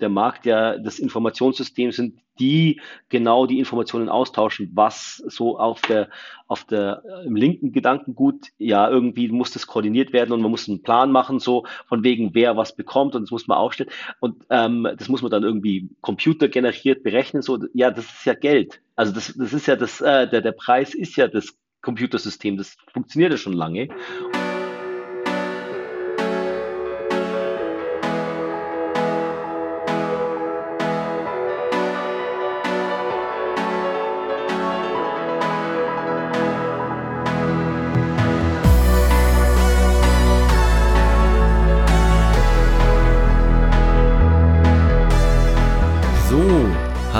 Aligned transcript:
der 0.00 0.08
Markt 0.08 0.46
ja 0.46 0.78
das 0.78 0.98
Informationssystem 0.98 1.92
sind, 1.92 2.18
die 2.38 2.80
genau 3.08 3.46
die 3.46 3.58
Informationen 3.58 4.08
austauschen, 4.08 4.70
was 4.74 5.22
so 5.26 5.58
auf 5.58 5.82
der, 5.82 6.08
auf 6.48 6.64
der, 6.64 7.02
äh, 7.04 7.26
im 7.26 7.36
linken 7.36 7.72
Gedankengut, 7.72 8.48
ja, 8.58 8.88
irgendwie 8.88 9.28
muss 9.28 9.50
das 9.50 9.66
koordiniert 9.66 10.12
werden 10.12 10.32
und 10.32 10.40
man 10.40 10.50
muss 10.50 10.68
einen 10.68 10.82
Plan 10.82 11.12
machen, 11.12 11.38
so 11.38 11.66
von 11.86 12.02
wegen, 12.02 12.30
wer 12.34 12.56
was 12.56 12.74
bekommt 12.74 13.14
und 13.14 13.22
das 13.22 13.30
muss 13.30 13.46
man 13.46 13.58
aufstellen 13.58 13.90
und 14.20 14.46
ähm, 14.48 14.88
das 14.96 15.08
muss 15.08 15.22
man 15.22 15.30
dann 15.30 15.44
irgendwie 15.44 15.90
computergeneriert 16.00 17.02
berechnen, 17.02 17.42
so, 17.42 17.58
ja, 17.74 17.90
das 17.90 18.06
ist 18.06 18.24
ja 18.24 18.34
Geld. 18.34 18.80
Also 18.96 19.12
das, 19.12 19.34
das 19.36 19.52
ist 19.52 19.66
ja 19.66 19.76
das, 19.76 20.00
äh, 20.00 20.28
der, 20.28 20.40
der 20.40 20.52
Preis 20.52 20.94
ist 20.94 21.16
ja 21.16 21.28
das 21.28 21.54
Computersystem, 21.82 22.56
das 22.56 22.76
funktioniert 22.92 23.32
ja 23.32 23.38
schon 23.38 23.54
lange. 23.54 23.88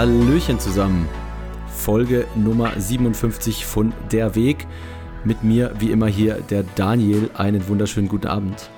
Hallöchen 0.01 0.59
zusammen. 0.59 1.07
Folge 1.69 2.27
Nummer 2.35 2.73
57 2.75 3.67
von 3.67 3.93
Der 4.11 4.35
Weg. 4.35 4.67
Mit 5.25 5.45
mir, 5.45 5.75
wie 5.79 5.91
immer, 5.91 6.07
hier 6.07 6.37
der 6.37 6.63
Daniel. 6.63 7.29
Einen 7.35 7.69
wunderschönen 7.69 8.09
guten 8.09 8.27
Abend. 8.27 8.71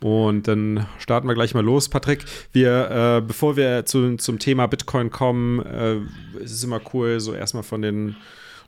Und 0.00 0.48
dann 0.48 0.86
starten 0.98 1.28
wir 1.28 1.34
gleich 1.34 1.54
mal 1.54 1.64
los, 1.64 1.88
Patrick. 1.88 2.26
Wir, 2.52 2.90
äh, 2.90 3.22
bevor 3.26 3.56
wir 3.56 3.86
zu, 3.86 4.16
zum 4.16 4.38
Thema 4.38 4.66
Bitcoin 4.66 5.10
kommen, 5.10 5.64
äh, 5.64 5.96
ist 6.42 6.52
es 6.52 6.62
immer 6.62 6.82
cool, 6.92 7.20
so 7.20 7.32
erstmal 7.32 7.62
von 7.62 7.80
den 7.80 8.16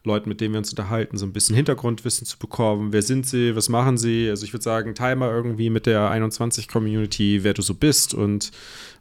Leuten, 0.04 0.28
mit 0.28 0.40
denen 0.40 0.54
wir 0.54 0.58
uns 0.58 0.70
unterhalten, 0.70 1.16
so 1.16 1.24
ein 1.26 1.32
bisschen 1.32 1.54
Hintergrundwissen 1.54 2.26
zu 2.26 2.38
bekommen. 2.38 2.92
Wer 2.92 3.02
sind 3.02 3.26
sie? 3.26 3.54
Was 3.54 3.68
machen 3.68 3.98
sie? 3.98 4.28
Also 4.28 4.44
ich 4.44 4.52
würde 4.52 4.64
sagen, 4.64 4.94
teil 4.94 5.16
mal 5.16 5.30
irgendwie 5.30 5.70
mit 5.70 5.86
der 5.86 6.10
21-Community, 6.10 7.44
wer 7.44 7.54
du 7.54 7.62
so 7.62 7.74
bist 7.74 8.14
und 8.14 8.50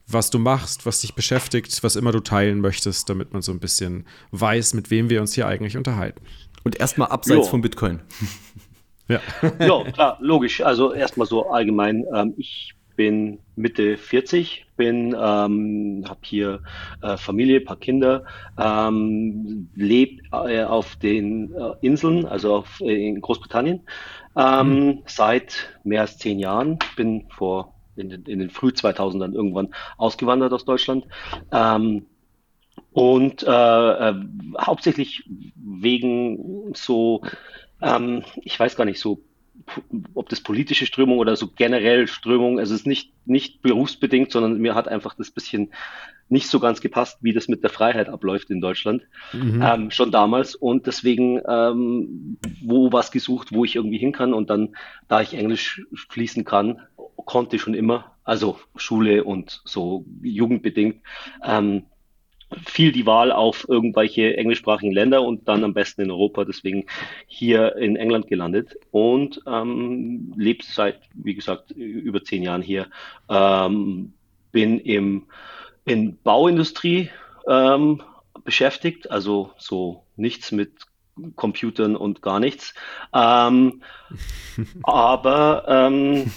was 0.08 0.30
du 0.30 0.40
machst, 0.40 0.86
was 0.86 1.02
dich 1.02 1.16
beschäftigt, 1.16 1.84
was 1.84 1.96
immer 1.96 2.12
du 2.12 2.20
teilen 2.20 2.60
möchtest, 2.60 3.10
damit 3.10 3.34
man 3.34 3.42
so 3.42 3.52
ein 3.52 3.60
bisschen 3.60 4.06
weiß, 4.32 4.74
mit 4.74 4.92
wem 4.92 5.10
wir 5.10 5.22
uns 5.22 5.34
hier 5.34 5.48
eigentlich 5.48 5.78
unterhalten. 5.78 6.22
Und 6.64 6.80
erstmal 6.80 7.10
abseits 7.10 7.46
jo. 7.46 7.50
von 7.50 7.62
Bitcoin. 7.62 8.02
ja. 9.08 9.20
ja, 9.60 9.92
klar, 9.92 10.18
logisch. 10.22 10.62
Also 10.62 10.94
erstmal 10.94 11.28
so 11.28 11.50
allgemein. 11.50 12.06
Ähm, 12.14 12.34
ich 12.38 12.76
bin 12.96 13.40
Mitte 13.56 13.98
40, 13.98 14.66
bin, 14.78 15.16
ähm, 15.18 16.04
habe 16.08 16.20
hier 16.24 16.62
äh, 17.02 17.18
Familie, 17.18 17.62
paar 17.62 17.78
Kinder, 17.78 18.26
ähm, 18.58 19.70
lebe 19.76 20.22
äh, 20.32 20.64
auf 20.64 20.96
den 20.98 21.54
äh, 21.54 21.74
Inseln, 21.82 22.26
also 22.26 22.56
auf, 22.56 22.82
äh, 22.82 23.10
in 23.10 23.22
Großbritannien, 23.22 23.82
ähm, 24.36 24.86
mhm. 24.86 25.04
seit 25.06 25.80
mehr 25.84 26.02
als 26.02 26.18
zehn 26.18 26.40
Jahren. 26.40 26.80
Bin 26.96 27.26
vor 27.30 27.76
in 27.96 28.10
den, 28.10 28.24
in 28.24 28.40
den 28.40 28.50
früh 28.50 28.70
2000ern 28.70 29.34
irgendwann 29.34 29.74
ausgewandert 29.98 30.54
aus 30.54 30.66
Deutschland. 30.66 31.06
Ähm, 31.52 32.06
und 32.94 33.44
äh, 33.44 33.50
äh, 34.10 34.16
hauptsächlich 34.60 35.24
wegen 35.56 36.74
so, 36.74 37.22
ähm, 37.82 38.24
ich 38.42 38.60
weiß 38.60 38.76
gar 38.76 38.86
nicht, 38.86 39.00
so 39.00 39.22
ob 40.14 40.30
das 40.30 40.42
politische 40.42 40.86
Strömung 40.86 41.20
oder 41.20 41.36
so 41.36 41.48
generell 41.48 42.08
Strömung, 42.08 42.60
also 42.60 42.74
es 42.74 42.82
ist 42.82 42.88
nicht, 42.88 43.12
nicht 43.26 43.62
berufsbedingt, 43.62 44.32
sondern 44.32 44.60
mir 44.60 44.76
hat 44.76 44.88
einfach 44.88 45.16
das 45.16 45.32
bisschen 45.32 45.72
nicht 46.30 46.48
so 46.48 46.62
ganz 46.62 46.80
gepasst, 46.80 47.18
wie 47.22 47.34
das 47.34 47.50
mit 47.50 47.62
der 47.62 47.70
Freiheit 47.70 48.08
abläuft 48.08 48.50
in 48.50 48.62
Deutschland, 48.62 49.04
mhm. 49.34 49.62
ähm, 49.62 49.92
schon 49.92 50.12
damals. 50.12 50.56
Und 50.56 50.88
deswegen, 50.88 51.42
ähm, 51.46 52.38
wo 52.64 52.92
was 52.94 53.12
gesucht, 53.12 53.52
wo 53.52 53.66
ich 53.66 53.76
irgendwie 53.76 53.98
hin 53.98 54.14
kann. 54.14 54.34
Und 54.34 54.50
dann, 54.50 54.76
da 55.10 55.22
ich 55.22 55.34
Englisch 55.34 55.86
fließen 56.10 56.46
kann, 56.46 56.80
konnte 57.26 57.60
schon 57.60 57.74
immer, 57.74 58.16
also 58.24 58.58
Schule 58.78 59.26
und 59.26 59.62
so 59.66 60.06
jugendbedingt, 60.22 61.02
ähm, 61.44 61.84
viel 62.66 62.92
die 62.92 63.06
Wahl 63.06 63.32
auf 63.32 63.68
irgendwelche 63.68 64.38
englischsprachigen 64.38 64.94
Länder 64.94 65.22
und 65.22 65.48
dann 65.48 65.64
am 65.64 65.74
besten 65.74 66.02
in 66.02 66.12
Europa, 66.12 66.46
deswegen 66.46 66.86
hier 67.28 67.76
in 67.76 67.96
England 67.96 68.28
gelandet 68.28 68.76
und 68.92 69.42
ähm, 69.48 70.34
lebe 70.36 70.64
seit, 70.64 71.00
wie 71.14 71.36
gesagt, 71.36 71.72
über 71.72 72.24
zehn 72.24 72.44
Jahren 72.44 72.62
hier. 72.62 72.88
Ähm, 73.30 74.14
bin 74.52 74.80
im, 74.80 75.24
in 75.86 76.18
Bauindustrie 76.24 77.10
ähm, 77.48 78.02
beschäftigt, 78.44 79.10
also 79.10 79.52
so 79.58 80.04
nichts 80.16 80.52
mit 80.52 80.72
Computern 81.36 81.96
und 81.96 82.22
gar 82.22 82.40
nichts. 82.40 82.74
Ähm, 83.14 83.82
aber 84.84 85.66
ähm, 85.68 86.32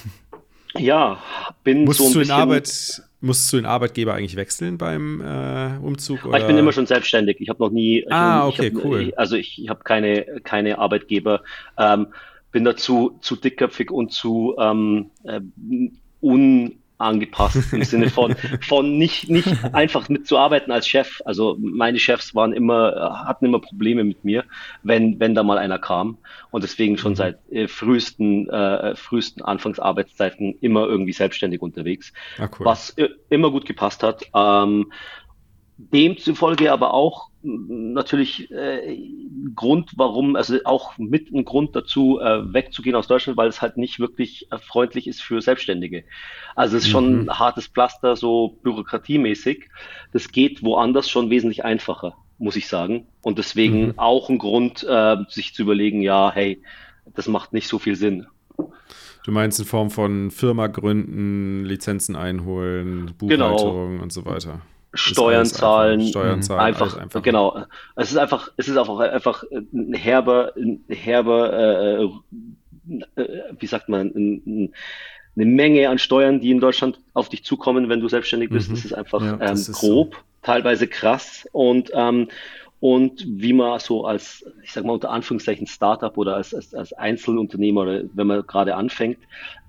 ja, 0.76 1.18
bin 1.62 1.84
Musst 1.84 2.00
so 2.00 2.06
ein 2.06 2.12
du 2.12 2.20
in 2.20 2.30
Arbeit 2.30 3.02
Musstest 3.24 3.52
du 3.52 3.56
den 3.56 3.66
Arbeitgeber 3.66 4.14
eigentlich 4.14 4.36
wechseln 4.36 4.76
beim 4.76 5.20
äh, 5.22 5.78
Umzug? 5.78 6.26
Oder? 6.26 6.38
Ich 6.38 6.46
bin 6.46 6.58
immer 6.58 6.72
schon 6.72 6.86
selbstständig. 6.86 7.40
Ich 7.40 7.48
habe 7.48 7.62
noch 7.62 7.70
nie. 7.70 8.04
Ah, 8.10 8.46
okay, 8.46 8.70
hab, 8.74 8.84
cool. 8.84 9.14
Also 9.16 9.36
ich, 9.36 9.62
ich 9.62 9.68
habe 9.70 9.82
keine, 9.82 10.26
keine 10.44 10.78
Arbeitgeber. 10.78 11.42
Ähm, 11.78 12.08
bin 12.52 12.64
dazu 12.64 13.18
zu 13.22 13.36
dickköpfig 13.36 13.90
und 13.90 14.12
zu 14.12 14.54
ähm, 14.58 15.10
äh, 15.24 15.40
un 16.20 16.76
angepasst 17.04 17.72
im 17.72 17.84
Sinne 17.84 18.10
von, 18.10 18.34
von 18.60 18.98
nicht, 18.98 19.28
nicht 19.30 19.48
einfach 19.72 20.08
mitzuarbeiten 20.08 20.72
als 20.72 20.88
Chef. 20.88 21.20
Also 21.24 21.56
meine 21.60 21.98
Chefs 21.98 22.34
waren 22.34 22.52
immer, 22.52 23.24
hatten 23.26 23.44
immer 23.44 23.60
Probleme 23.60 24.04
mit 24.04 24.24
mir, 24.24 24.44
wenn, 24.82 25.20
wenn 25.20 25.34
da 25.34 25.42
mal 25.42 25.58
einer 25.58 25.78
kam. 25.78 26.18
Und 26.50 26.64
deswegen 26.64 26.98
schon 26.98 27.12
mhm. 27.12 27.16
seit 27.16 27.38
äh, 27.50 27.68
frühesten, 27.68 28.48
äh, 28.48 28.96
frühesten 28.96 29.42
Anfangsarbeitszeiten 29.42 30.58
immer 30.60 30.86
irgendwie 30.86 31.12
selbstständig 31.12 31.62
unterwegs. 31.62 32.12
Ah, 32.38 32.48
cool. 32.58 32.66
Was 32.66 32.90
äh, 32.90 33.08
immer 33.28 33.50
gut 33.50 33.66
gepasst 33.66 34.02
hat. 34.02 34.24
Ähm, 34.34 34.92
Demzufolge 35.76 36.72
aber 36.72 36.94
auch 36.94 37.30
natürlich 37.44 38.50
äh, 38.50 38.98
Grund, 39.54 39.92
warum, 39.96 40.34
also 40.34 40.58
auch 40.64 40.96
mit 40.98 41.30
ein 41.30 41.44
Grund 41.44 41.76
dazu, 41.76 42.18
äh, 42.20 42.52
wegzugehen 42.52 42.96
aus 42.96 43.06
Deutschland, 43.06 43.36
weil 43.36 43.48
es 43.48 43.60
halt 43.60 43.76
nicht 43.76 44.00
wirklich 44.00 44.50
äh, 44.50 44.58
freundlich 44.58 45.06
ist 45.06 45.22
für 45.22 45.42
Selbstständige. 45.42 46.04
Also 46.54 46.76
es 46.76 46.84
ist 46.84 46.90
schon 46.90 47.12
mhm. 47.12 47.28
ein 47.28 47.38
hartes 47.38 47.66
Pflaster, 47.66 48.16
so 48.16 48.58
bürokratiemäßig. 48.62 49.68
Das 50.12 50.32
geht 50.32 50.62
woanders 50.62 51.10
schon 51.10 51.28
wesentlich 51.28 51.64
einfacher, 51.64 52.16
muss 52.38 52.56
ich 52.56 52.66
sagen. 52.66 53.06
Und 53.22 53.38
deswegen 53.38 53.88
mhm. 53.88 53.98
auch 53.98 54.30
ein 54.30 54.38
Grund, 54.38 54.84
äh, 54.88 55.16
sich 55.28 55.54
zu 55.54 55.62
überlegen, 55.62 56.00
ja, 56.00 56.32
hey, 56.32 56.62
das 57.14 57.28
macht 57.28 57.52
nicht 57.52 57.68
so 57.68 57.78
viel 57.78 57.96
Sinn. 57.96 58.26
Du 59.24 59.32
meinst 59.32 59.58
in 59.58 59.64
Form 59.64 59.90
von 59.90 60.30
Firma 60.30 60.66
gründen, 60.66 61.64
Lizenzen 61.64 62.16
einholen, 62.16 63.14
genau. 63.18 63.50
Buchhaltung 63.50 63.90
genau. 63.90 64.02
und 64.02 64.12
so 64.12 64.24
weiter. 64.24 64.60
Steuern 64.94 65.46
zahlen, 65.46 66.00
einfach, 66.00 66.10
Steuern 66.10 66.42
zahlen, 66.42 66.60
einfach, 66.60 66.96
einfach, 66.96 67.22
genau. 67.22 67.64
Es 67.96 68.10
ist 68.10 68.16
einfach, 68.16 68.50
es 68.56 68.68
ist 68.68 68.76
einfach, 68.76 68.98
einfach 68.98 69.44
ein 69.52 69.94
herber, 69.94 70.52
ein 70.56 70.84
herber, 70.88 71.52
äh, 71.52 72.04
äh, 73.20 73.28
wie 73.58 73.66
sagt 73.66 73.88
man, 73.88 74.08
ein, 74.14 74.72
eine 75.36 75.46
Menge 75.46 75.88
an 75.88 75.98
Steuern, 75.98 76.40
die 76.40 76.50
in 76.50 76.60
Deutschland 76.60 77.00
auf 77.12 77.28
dich 77.28 77.44
zukommen, 77.44 77.88
wenn 77.88 78.00
du 78.00 78.08
selbstständig 78.08 78.50
bist. 78.50 78.68
Mhm. 78.68 78.74
Das 78.74 78.84
ist 78.84 78.92
einfach 78.92 79.22
ja, 79.22 79.38
ähm, 79.40 79.54
ist 79.54 79.72
grob, 79.72 80.14
so. 80.14 80.20
teilweise 80.42 80.86
krass 80.86 81.48
und 81.52 81.90
ähm, 81.94 82.28
und 82.80 83.24
wie 83.26 83.54
man 83.54 83.80
so 83.80 84.04
als, 84.04 84.44
ich 84.62 84.72
sag 84.72 84.84
mal 84.84 84.92
unter 84.92 85.08
Anführungszeichen 85.08 85.66
Startup 85.66 86.14
oder 86.18 86.36
als, 86.36 86.52
als, 86.52 86.74
als 86.74 86.92
Einzelunternehmer 86.92 87.80
oder 87.80 88.02
wenn 88.12 88.26
man 88.26 88.46
gerade 88.46 88.76
anfängt, 88.76 89.16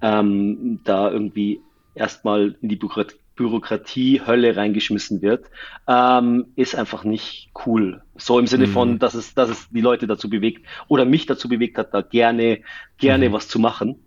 ähm, 0.01 0.81
da 0.83 1.09
irgendwie 1.09 1.61
erstmal 1.93 2.57
in 2.61 2.67
die 2.67 2.75
Bürokratie 2.75 3.15
Bürokratie-Hölle 3.35 4.55
reingeschmissen 4.55 5.21
wird, 5.21 5.45
ähm, 5.87 6.47
ist 6.55 6.75
einfach 6.75 7.03
nicht 7.03 7.51
cool. 7.65 8.01
So 8.15 8.39
im 8.39 8.47
Sinne 8.47 8.67
mhm. 8.67 8.71
von, 8.71 8.99
dass 8.99 9.13
es, 9.13 9.33
dass 9.33 9.49
es 9.49 9.69
die 9.69 9.81
Leute 9.81 10.07
dazu 10.07 10.29
bewegt 10.29 10.65
oder 10.87 11.05
mich 11.05 11.25
dazu 11.25 11.49
bewegt 11.49 11.77
hat, 11.77 11.93
da 11.93 12.01
gerne, 12.01 12.61
gerne 12.97 13.29
mhm. 13.29 13.33
was 13.33 13.47
zu 13.47 13.59
machen. 13.59 14.05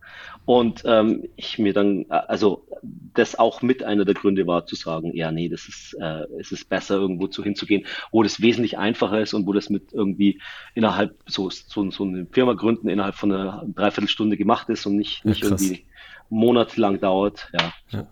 Und 0.48 0.82
ähm, 0.86 1.28
ich 1.36 1.58
mir 1.58 1.74
dann, 1.74 2.06
also 2.08 2.66
das 3.12 3.38
auch 3.38 3.60
mit 3.60 3.82
einer 3.82 4.06
der 4.06 4.14
Gründe 4.14 4.46
war 4.46 4.64
zu 4.64 4.76
sagen, 4.76 5.14
ja, 5.14 5.30
nee, 5.30 5.50
das 5.50 5.68
ist, 5.68 5.94
äh, 6.00 6.24
es 6.40 6.52
ist 6.52 6.70
besser, 6.70 6.94
irgendwo 6.94 7.26
zu 7.26 7.42
hinzugehen, 7.42 7.84
wo 8.12 8.22
das 8.22 8.40
wesentlich 8.40 8.78
einfacher 8.78 9.20
ist 9.20 9.34
und 9.34 9.46
wo 9.46 9.52
das 9.52 9.68
mit 9.68 9.92
irgendwie 9.92 10.40
innerhalb 10.74 11.18
so, 11.26 11.50
so, 11.50 11.90
so 11.90 12.04
eine 12.04 12.26
Firma 12.32 12.54
gründen 12.54 12.88
innerhalb 12.88 13.16
von 13.16 13.30
einer 13.30 13.66
Dreiviertelstunde 13.74 14.38
gemacht 14.38 14.70
ist 14.70 14.86
und 14.86 14.96
nicht, 14.96 15.22
nicht 15.26 15.42
ja, 15.42 15.50
irgendwie 15.50 15.84
monatelang 16.30 17.00
dauert. 17.00 17.48
Ja, 17.52 17.72
ja. 17.90 18.06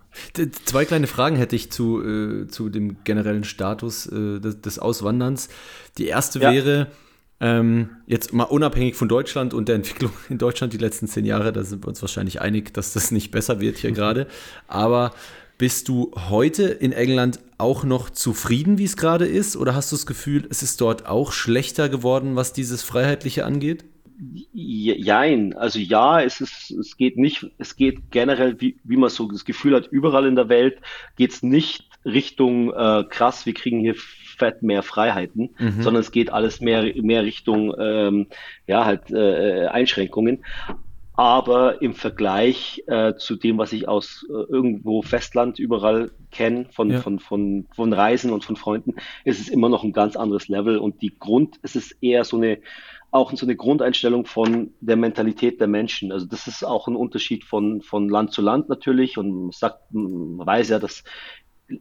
Zwei 0.65 0.85
kleine 0.85 1.07
Fragen 1.07 1.37
hätte 1.37 1.57
ich 1.57 1.71
zu, 1.71 2.03
äh, 2.03 2.47
zu 2.49 2.69
dem 2.69 3.03
generellen 3.05 3.45
Status 3.45 4.07
äh, 4.07 4.41
des, 4.41 4.61
des, 4.61 4.79
Auswanderns. 4.79 5.49
Die 5.99 6.07
erste 6.07 6.39
ja. 6.39 6.53
wäre, 6.53 6.87
ähm, 7.41 7.91
jetzt 8.07 8.33
mal 8.33 8.45
unabhängig 8.45 8.95
von 8.95 9.09
Deutschland 9.09 9.53
und 9.53 9.69
der 9.69 9.77
Entwicklung 9.77 10.13
in 10.29 10.39
Deutschland 10.39 10.73
die 10.73 10.79
letzten 10.79 11.07
zehn 11.07 11.25
Jahre, 11.25 11.53
da 11.53 11.65
sind 11.65 11.85
wir 11.85 11.89
uns 11.89 12.01
wahrscheinlich 12.01 12.41
einig, 12.41 12.73
dass 12.73 12.93
das 12.93 13.11
nicht 13.11 13.31
besser 13.31 13.61
wird 13.61 13.77
hier 13.79 13.93
gerade. 13.93 14.27
Aber 14.69 15.13
bist 15.59 15.89
du 15.89 16.13
heute 16.29 16.65
in 16.65 16.93
England 16.93 17.41
auch 17.59 17.85
noch 17.85 18.11
zufrieden, 18.11 18.79
wie 18.79 18.85
es 18.85 18.97
gerade 18.97 19.27
ist? 19.27 19.57
Oder 19.57 19.75
hast 19.75 19.91
du 19.91 19.97
das 19.97 20.07
Gefühl, 20.07 20.47
es 20.51 20.63
ist 20.63 20.81
dort 20.81 21.07
auch 21.07 21.33
schlechter 21.33 21.89
geworden, 21.89 22.37
was 22.37 22.53
dieses 22.53 22.83
Freiheitliche 22.83 23.45
angeht? 23.45 23.85
Jein, 24.53 25.55
also 25.55 25.79
ja, 25.79 26.23
es 26.23 26.41
ist, 26.41 26.71
es 26.71 26.97
geht 26.97 27.19
nicht, 27.19 27.51
es 27.59 27.77
geht 27.77 28.11
generell, 28.11 28.61
wie, 28.61 28.77
wie 28.85 28.97
man 28.97 29.11
so 29.11 29.31
das 29.31 29.45
Gefühl 29.45 29.75
hat, 29.75 29.89
überall 29.89 30.27
in 30.27 30.37
der 30.37 30.49
Welt 30.49 30.79
geht 31.17 31.33
es 31.33 31.43
nicht 31.43 31.85
Richtung 32.05 32.73
äh, 32.73 33.05
krass, 33.09 33.45
wir 33.45 33.55
kriegen 33.55 33.81
hier 33.81 33.95
fett 33.95 34.63
mehr 34.63 34.83
Freiheiten, 34.83 35.51
mhm. 35.59 35.83
sondern 35.83 36.01
es 36.01 36.13
geht 36.13 36.33
alles 36.33 36.61
mehr, 36.61 36.95
mehr 37.03 37.25
Richtung 37.25 37.75
ähm, 37.79 38.27
ja 38.67 38.85
halt 38.85 39.11
äh, 39.11 39.67
Einschränkungen. 39.67 40.45
Aber 41.19 41.81
im 41.81 41.95
Vergleich 41.95 42.85
äh, 42.87 43.15
zu 43.15 43.37
dem, 43.37 43.57
was 43.57 43.73
ich 43.73 43.89
aus 43.89 44.27
äh, 44.29 44.33
irgendwo 44.33 45.01
Festland 45.01 45.59
überall 45.59 46.11
kenne, 46.31 46.67
von, 46.71 46.91
ja. 46.91 47.01
von, 47.01 47.21
von, 47.21 47.67
von 47.75 47.93
Reisen 47.95 48.31
und 48.35 48.45
von 48.45 48.57
Freunden, 48.57 48.97
ist 49.25 49.41
es 49.41 49.49
immer 49.49 49.71
noch 49.71 49.83
ein 49.83 49.95
ganz 49.95 50.15
anderes 50.15 50.49
Level. 50.49 50.77
Und 50.77 51.01
die 51.01 51.19
Grund, 51.19 51.57
es 51.63 51.75
ist 51.75 51.97
eher 52.03 52.25
so 52.25 52.37
eine, 52.37 52.59
auch 53.17 53.35
so 53.35 53.47
eine 53.47 53.57
Grundeinstellung 53.57 54.27
von 54.27 54.73
der 54.81 54.97
Mentalität 54.97 55.61
der 55.61 55.67
Menschen. 55.67 56.13
Also 56.13 56.27
das 56.27 56.47
ist 56.47 56.65
auch 56.65 56.87
ein 56.87 56.97
Unterschied 56.97 57.45
von, 57.45 57.83
von 57.83 58.09
Land 58.09 58.33
zu 58.33 58.43
Land 58.43 58.69
natürlich. 58.69 59.19
Und 59.19 59.43
man 59.43 59.51
sagt, 59.51 59.93
man 59.93 60.47
weiß 60.47 60.69
ja, 60.69 60.79
dass 60.79 61.03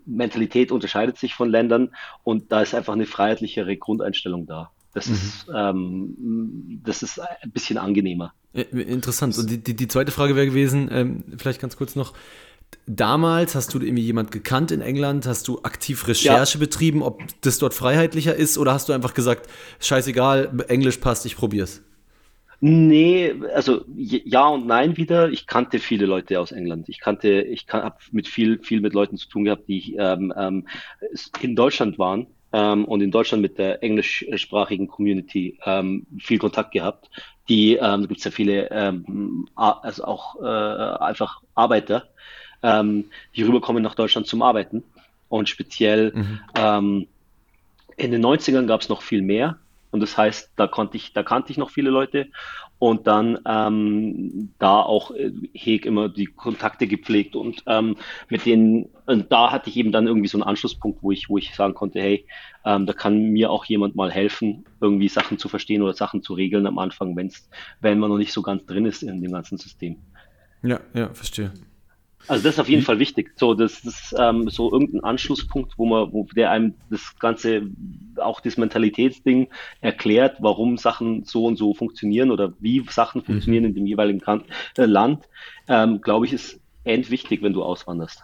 Mentalität 0.06 0.72
unterscheidet 0.72 1.18
sich 1.18 1.36
von 1.36 1.50
Ländern 1.50 1.94
und 2.24 2.52
da 2.52 2.62
ist 2.62 2.74
einfach 2.74 2.94
eine 2.94 3.06
freiheitlichere 3.06 3.78
Grundeinstellung 3.78 4.48
da. 4.48 4.72
Das, 4.94 5.08
mhm. 5.08 5.14
ist, 5.14 5.48
ähm, 5.54 6.82
das 6.84 7.04
ist 7.04 7.20
ein 7.20 7.52
bisschen 7.52 7.78
angenehmer. 7.78 8.34
Interessant. 8.54 9.38
Und 9.38 9.50
die, 9.50 9.62
die, 9.62 9.76
die 9.76 9.88
zweite 9.88 10.12
Frage 10.12 10.36
wäre 10.36 10.46
gewesen, 10.46 10.88
ähm, 10.90 11.24
vielleicht 11.38 11.60
ganz 11.60 11.76
kurz 11.76 11.96
noch, 11.96 12.14
damals 12.88 13.56
hast 13.56 13.74
du 13.74 13.80
irgendwie 13.80 14.04
jemand 14.04 14.32
gekannt 14.32 14.72
in 14.72 14.82
England? 14.82 15.26
Hast 15.26 15.48
du 15.48 15.62
aktiv 15.64 16.08
Recherche 16.08 16.58
ja. 16.58 16.60
betrieben, 16.60 17.02
ob 17.02 17.22
das 17.42 17.58
dort 17.60 17.74
freiheitlicher 17.74 18.36
ist? 18.36 18.58
Oder 18.58 18.74
hast 18.74 18.90
du 18.90 18.94
einfach 18.94 19.14
gesagt, 19.14 19.50
scheißegal, 19.80 20.66
Englisch 20.68 20.98
passt, 20.98 21.26
ich 21.26 21.36
probier's? 21.36 21.84
Nee, 22.62 23.34
also 23.54 23.84
ja 23.88 24.48
und 24.48 24.66
nein 24.66 24.98
wieder. 24.98 25.30
Ich 25.30 25.46
kannte 25.46 25.80
viele 25.80 26.06
Leute 26.06 26.40
aus 26.40 26.52
England. 26.52 26.90
Ich 26.90 27.00
kannte, 27.00 27.42
ich 27.42 27.68
kann, 27.68 27.84
habe 27.84 27.98
mit 28.12 28.28
viel, 28.28 28.60
viel 28.64 28.82
mit 28.82 28.94
Leuten 28.94 29.18
zu 29.18 29.28
tun 29.28 29.44
gehabt, 29.44 29.68
die 29.68 29.96
ähm, 30.00 30.34
ähm, 30.38 30.68
in 31.42 31.56
Deutschland 31.56 32.00
waren 32.00 32.28
ähm, 32.54 32.86
und 32.86 33.02
in 33.02 33.12
Deutschland 33.12 33.42
mit 33.42 33.58
der 33.58 33.84
englischsprachigen 33.84 34.88
Community 34.88 35.60
ähm, 35.66 36.08
viel 36.18 36.40
Kontakt 36.40 36.72
gehabt. 36.72 37.10
Die 37.50 37.74
ähm, 37.74 38.02
da 38.02 38.08
gibt 38.08 38.20
es 38.20 38.24
ja 38.24 38.32
viele, 38.32 38.72
ähm, 38.72 39.48
also 39.56 40.06
auch 40.06 40.42
äh, 40.42 41.04
einfach 41.04 41.42
Arbeiter, 41.54 42.06
ähm, 42.66 43.06
die 43.36 43.44
rüberkommen 43.44 43.84
nach 43.84 43.96
Deutschland 43.96 44.28
zum 44.28 44.42
Arbeiten. 44.42 44.84
Und 45.30 45.50
speziell 45.50 46.12
mhm. 46.14 46.40
ähm, 46.56 47.08
in 47.96 48.12
den 48.12 48.26
90ern 48.26 48.66
gab 48.66 48.82
es 48.82 48.90
noch 48.90 49.02
viel 49.02 49.22
mehr. 49.22 49.58
Und 49.92 50.02
das 50.02 50.18
heißt, 50.18 50.52
da 50.58 50.68
konnte 50.68 50.98
ich, 50.98 51.14
da 51.14 51.24
kannte 51.24 51.52
ich 51.52 51.58
noch 51.58 51.70
viele 51.70 51.90
Leute 51.90 52.28
und 52.80 53.08
dann 53.08 53.40
ähm, 53.48 54.50
da 54.60 54.82
auch 54.82 55.12
äh, 55.12 55.32
heg 55.54 55.86
immer 55.86 56.10
die 56.10 56.26
Kontakte 56.26 56.88
gepflegt 56.88 57.38
und 57.38 57.64
ähm, 57.68 57.96
mit 58.28 58.46
denen, 58.46 58.90
und 59.06 59.32
da 59.32 59.52
hatte 59.52 59.70
ich 59.70 59.78
eben 59.78 59.94
dann 59.94 60.08
irgendwie 60.08 60.28
so 60.28 60.38
einen 60.38 60.44
Anschlusspunkt, 60.44 61.02
wo 61.02 61.12
ich, 61.12 61.30
wo 61.30 61.38
ich 61.38 61.56
sagen 61.56 61.74
konnte, 61.74 62.02
hey, 62.02 62.26
ähm, 62.66 62.86
da 62.86 62.92
kann 62.92 63.32
mir 63.32 63.50
auch 63.50 63.64
jemand 63.64 63.96
mal 63.96 64.12
helfen, 64.12 64.66
irgendwie 64.82 65.08
Sachen 65.08 65.38
zu 65.38 65.48
verstehen 65.48 65.82
oder 65.82 65.94
Sachen 65.94 66.22
zu 66.22 66.34
regeln 66.34 66.68
am 66.68 66.78
Anfang, 66.78 67.16
wenn's, 67.16 67.50
wenn 67.80 68.00
man 68.00 68.10
noch 68.10 68.18
nicht 68.18 68.34
so 68.34 68.42
ganz 68.42 68.66
drin 68.66 68.86
ist 68.86 69.04
in 69.04 69.22
dem 69.22 69.32
ganzen 69.32 69.58
System. 69.58 69.96
Ja, 70.62 70.82
ja, 70.94 71.14
verstehe. 71.14 71.54
Also 72.28 72.44
das 72.44 72.56
ist 72.56 72.60
auf 72.60 72.70
jeden 72.70 72.82
Fall 72.82 73.00
wichtig. 73.00 73.34
So, 73.36 73.54
das 73.54 73.80
ist 73.80 74.16
ähm, 74.18 74.50
so 74.50 74.72
irgendein 74.72 75.04
Anschlusspunkt, 75.04 75.74
wo 75.78 75.86
man, 75.86 76.12
wo 76.12 76.28
der 76.36 76.52
einem 76.52 76.74
das 76.90 77.18
ganze, 77.20 77.64
auch 78.18 78.40
das 78.40 78.58
Mentalitätsding 78.58 79.48
erklärt, 79.82 80.38
warum 80.40 80.78
Sachen 80.78 81.24
so 81.24 81.46
und 81.46 81.58
so 81.58 81.74
funktionieren 81.74 82.32
oder 82.32 82.54
wie 82.60 82.84
Sachen 82.90 83.22
mhm. 83.22 83.26
funktionieren 83.26 83.66
in 83.66 83.76
dem 83.76 83.86
jeweiligen 83.86 84.22
kan 84.22 84.44
äh, 84.78 84.86
Land, 84.86 85.26
ähm, 85.68 86.02
glaube 86.02 86.26
ich, 86.26 86.34
ist 86.34 86.60
endwichtig, 86.84 87.42
wenn 87.42 87.54
du 87.54 87.64
auswanderst. 87.64 88.24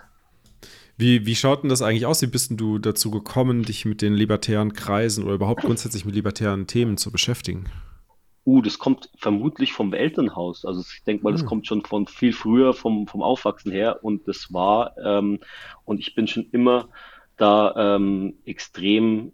Wie, 0.97 1.25
wie 1.25 1.35
schaut 1.35 1.63
denn 1.63 1.69
das 1.69 1.81
eigentlich 1.81 2.05
aus? 2.05 2.21
Wie 2.21 2.27
bist 2.27 2.51
denn 2.51 2.57
du 2.57 2.77
dazu 2.77 3.09
gekommen, 3.09 3.63
dich 3.63 3.85
mit 3.85 4.01
den 4.01 4.13
libertären 4.13 4.73
Kreisen 4.73 5.23
oder 5.23 5.33
überhaupt 5.33 5.63
grundsätzlich 5.63 6.05
mit 6.05 6.13
libertären 6.15 6.67
Themen 6.67 6.97
zu 6.97 7.11
beschäftigen? 7.11 7.65
Uh, 8.43 8.61
das 8.61 8.79
kommt 8.79 9.09
vermutlich 9.17 9.73
vom 9.73 9.93
Elternhaus. 9.93 10.65
Also 10.65 10.81
ich 10.81 11.03
denke 11.03 11.23
mal, 11.23 11.31
das 11.31 11.41
hm. 11.41 11.47
kommt 11.47 11.67
schon 11.67 11.83
von 11.83 12.07
viel 12.07 12.33
früher 12.33 12.73
vom, 12.73 13.07
vom 13.07 13.21
Aufwachsen 13.21 13.71
her. 13.71 14.03
Und 14.03 14.27
das 14.27 14.51
war, 14.51 14.95
ähm, 14.97 15.39
und 15.85 15.99
ich 15.99 16.15
bin 16.15 16.27
schon 16.27 16.47
immer 16.51 16.89
da 17.37 17.95
ähm, 17.95 18.35
extrem 18.45 19.31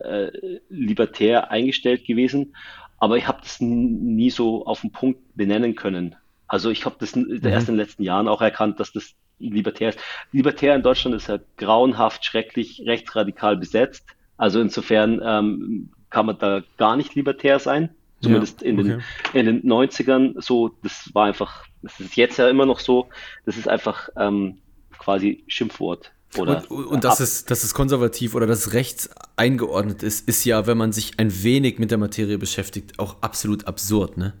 äh, 0.00 0.30
libertär 0.68 1.50
eingestellt 1.50 2.04
gewesen. 2.04 2.54
Aber 2.98 3.16
ich 3.16 3.26
habe 3.26 3.40
das 3.40 3.60
nie 3.60 4.30
so 4.30 4.66
auf 4.66 4.82
den 4.82 4.92
Punkt 4.92 5.20
benennen 5.34 5.74
können. 5.74 6.16
Also 6.46 6.70
ich 6.70 6.84
habe 6.84 6.96
das 6.98 7.16
mhm. 7.16 7.40
erst 7.44 7.68
in 7.68 7.74
den 7.74 7.84
letzten 7.84 8.02
Jahren 8.02 8.28
auch 8.28 8.42
erkannt, 8.42 8.80
dass 8.80 8.92
das 8.92 9.14
libertär 9.38 9.90
ist. 9.90 10.00
Libertär 10.32 10.74
in 10.74 10.82
Deutschland 10.82 11.16
ist 11.16 11.28
ja 11.28 11.38
grauenhaft, 11.56 12.24
schrecklich, 12.24 12.82
rechtsradikal 12.84 13.56
besetzt. 13.56 14.04
Also 14.36 14.60
insofern 14.60 15.20
ähm, 15.24 15.90
kann 16.10 16.26
man 16.26 16.38
da 16.38 16.62
gar 16.76 16.96
nicht 16.96 17.14
libertär 17.14 17.58
sein. 17.58 17.90
Zumindest 18.22 18.60
ja, 18.60 18.68
in, 18.68 18.76
den, 18.76 19.02
in 19.32 19.46
den 19.46 19.62
90ern 19.62 20.40
so, 20.40 20.68
das 20.82 21.10
war 21.14 21.26
einfach, 21.26 21.64
das 21.82 21.98
ist 22.00 22.16
jetzt 22.16 22.36
ja 22.36 22.48
immer 22.48 22.66
noch 22.66 22.78
so, 22.78 23.08
das 23.46 23.56
ist 23.56 23.68
einfach 23.68 24.10
ähm, 24.16 24.58
quasi 24.98 25.44
Schimpfwort. 25.46 26.12
Oder 26.36 26.70
und, 26.70 26.86
und 26.86 27.04
dass, 27.04 27.18
es, 27.20 27.44
dass 27.44 27.64
es 27.64 27.74
konservativ 27.74 28.34
oder 28.34 28.46
dass 28.46 28.66
es 28.66 28.72
rechts 28.72 29.10
eingeordnet 29.36 30.02
ist, 30.02 30.28
ist 30.28 30.44
ja, 30.44 30.66
wenn 30.66 30.78
man 30.78 30.92
sich 30.92 31.18
ein 31.18 31.42
wenig 31.42 31.78
mit 31.78 31.90
der 31.90 31.98
Materie 31.98 32.38
beschäftigt, 32.38 32.98
auch 32.98 33.16
absolut 33.22 33.66
absurd, 33.66 34.16
ne? 34.16 34.34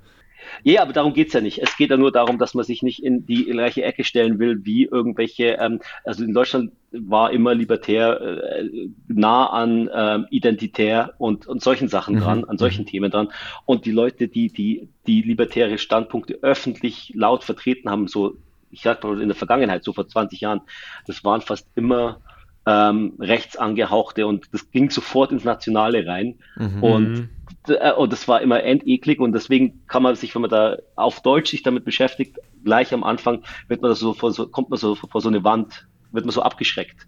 Ja, 0.62 0.82
aber 0.82 0.92
darum 0.92 1.14
geht's 1.14 1.32
ja 1.32 1.40
nicht. 1.40 1.58
Es 1.58 1.76
geht 1.76 1.90
ja 1.90 1.96
nur 1.96 2.12
darum, 2.12 2.38
dass 2.38 2.54
man 2.54 2.64
sich 2.64 2.82
nicht 2.82 3.02
in 3.02 3.26
die 3.26 3.44
gleiche 3.44 3.82
Ecke 3.82 4.04
stellen 4.04 4.38
will, 4.38 4.64
wie 4.64 4.84
irgendwelche, 4.84 5.58
ähm, 5.60 5.80
also 6.04 6.24
in 6.24 6.34
Deutschland 6.34 6.72
war 6.92 7.30
immer 7.30 7.54
libertär 7.54 8.20
äh, 8.20 8.88
nah 9.08 9.46
an 9.46 9.88
ähm, 9.94 10.26
identitär 10.30 11.14
und, 11.18 11.46
und 11.46 11.62
solchen 11.62 11.88
Sachen 11.88 12.16
mhm. 12.16 12.20
dran, 12.20 12.44
an 12.44 12.58
solchen 12.58 12.82
mhm. 12.82 12.88
Themen 12.88 13.10
dran. 13.10 13.28
Und 13.64 13.84
die 13.86 13.92
Leute, 13.92 14.28
die, 14.28 14.52
die, 14.52 14.88
die 15.06 15.22
libertäre 15.22 15.78
Standpunkte 15.78 16.38
öffentlich 16.42 17.12
laut 17.14 17.44
vertreten 17.44 17.90
haben, 17.90 18.08
so, 18.08 18.36
ich 18.70 18.82
sag 18.82 19.02
mal 19.04 19.20
in 19.20 19.28
der 19.28 19.36
Vergangenheit, 19.36 19.84
so 19.84 19.92
vor 19.92 20.08
20 20.08 20.40
Jahren, 20.40 20.60
das 21.06 21.24
waren 21.24 21.40
fast 21.40 21.68
immer 21.74 22.20
ähm, 22.66 23.14
rechts 23.18 23.56
angehauchte 23.56 24.26
und 24.26 24.46
das 24.52 24.70
ging 24.70 24.90
sofort 24.90 25.32
ins 25.32 25.44
Nationale 25.44 26.06
rein. 26.06 26.38
Mhm. 26.56 26.82
Und, 26.82 27.28
äh, 27.68 27.92
und 27.92 28.12
das 28.12 28.28
war 28.28 28.40
immer 28.42 28.62
endeklig 28.62 29.18
und 29.18 29.32
deswegen 29.32 29.86
kann 29.86 30.02
man 30.02 30.14
sich, 30.14 30.34
wenn 30.34 30.42
man 30.42 30.50
da 30.50 30.76
auf 30.94 31.22
Deutsch 31.22 31.50
sich 31.50 31.62
damit 31.62 31.84
beschäftigt, 31.84 32.38
gleich 32.64 32.92
am 32.92 33.02
Anfang 33.02 33.42
wird 33.68 33.82
man 33.82 33.94
so 33.94 34.12
vor 34.12 34.32
so, 34.32 34.46
kommt 34.46 34.70
man 34.70 34.78
so 34.78 34.94
vor 34.94 35.20
so 35.20 35.28
eine 35.28 35.42
Wand, 35.44 35.86
wird 36.12 36.26
man 36.26 36.32
so 36.32 36.42
abgeschreckt. 36.42 37.06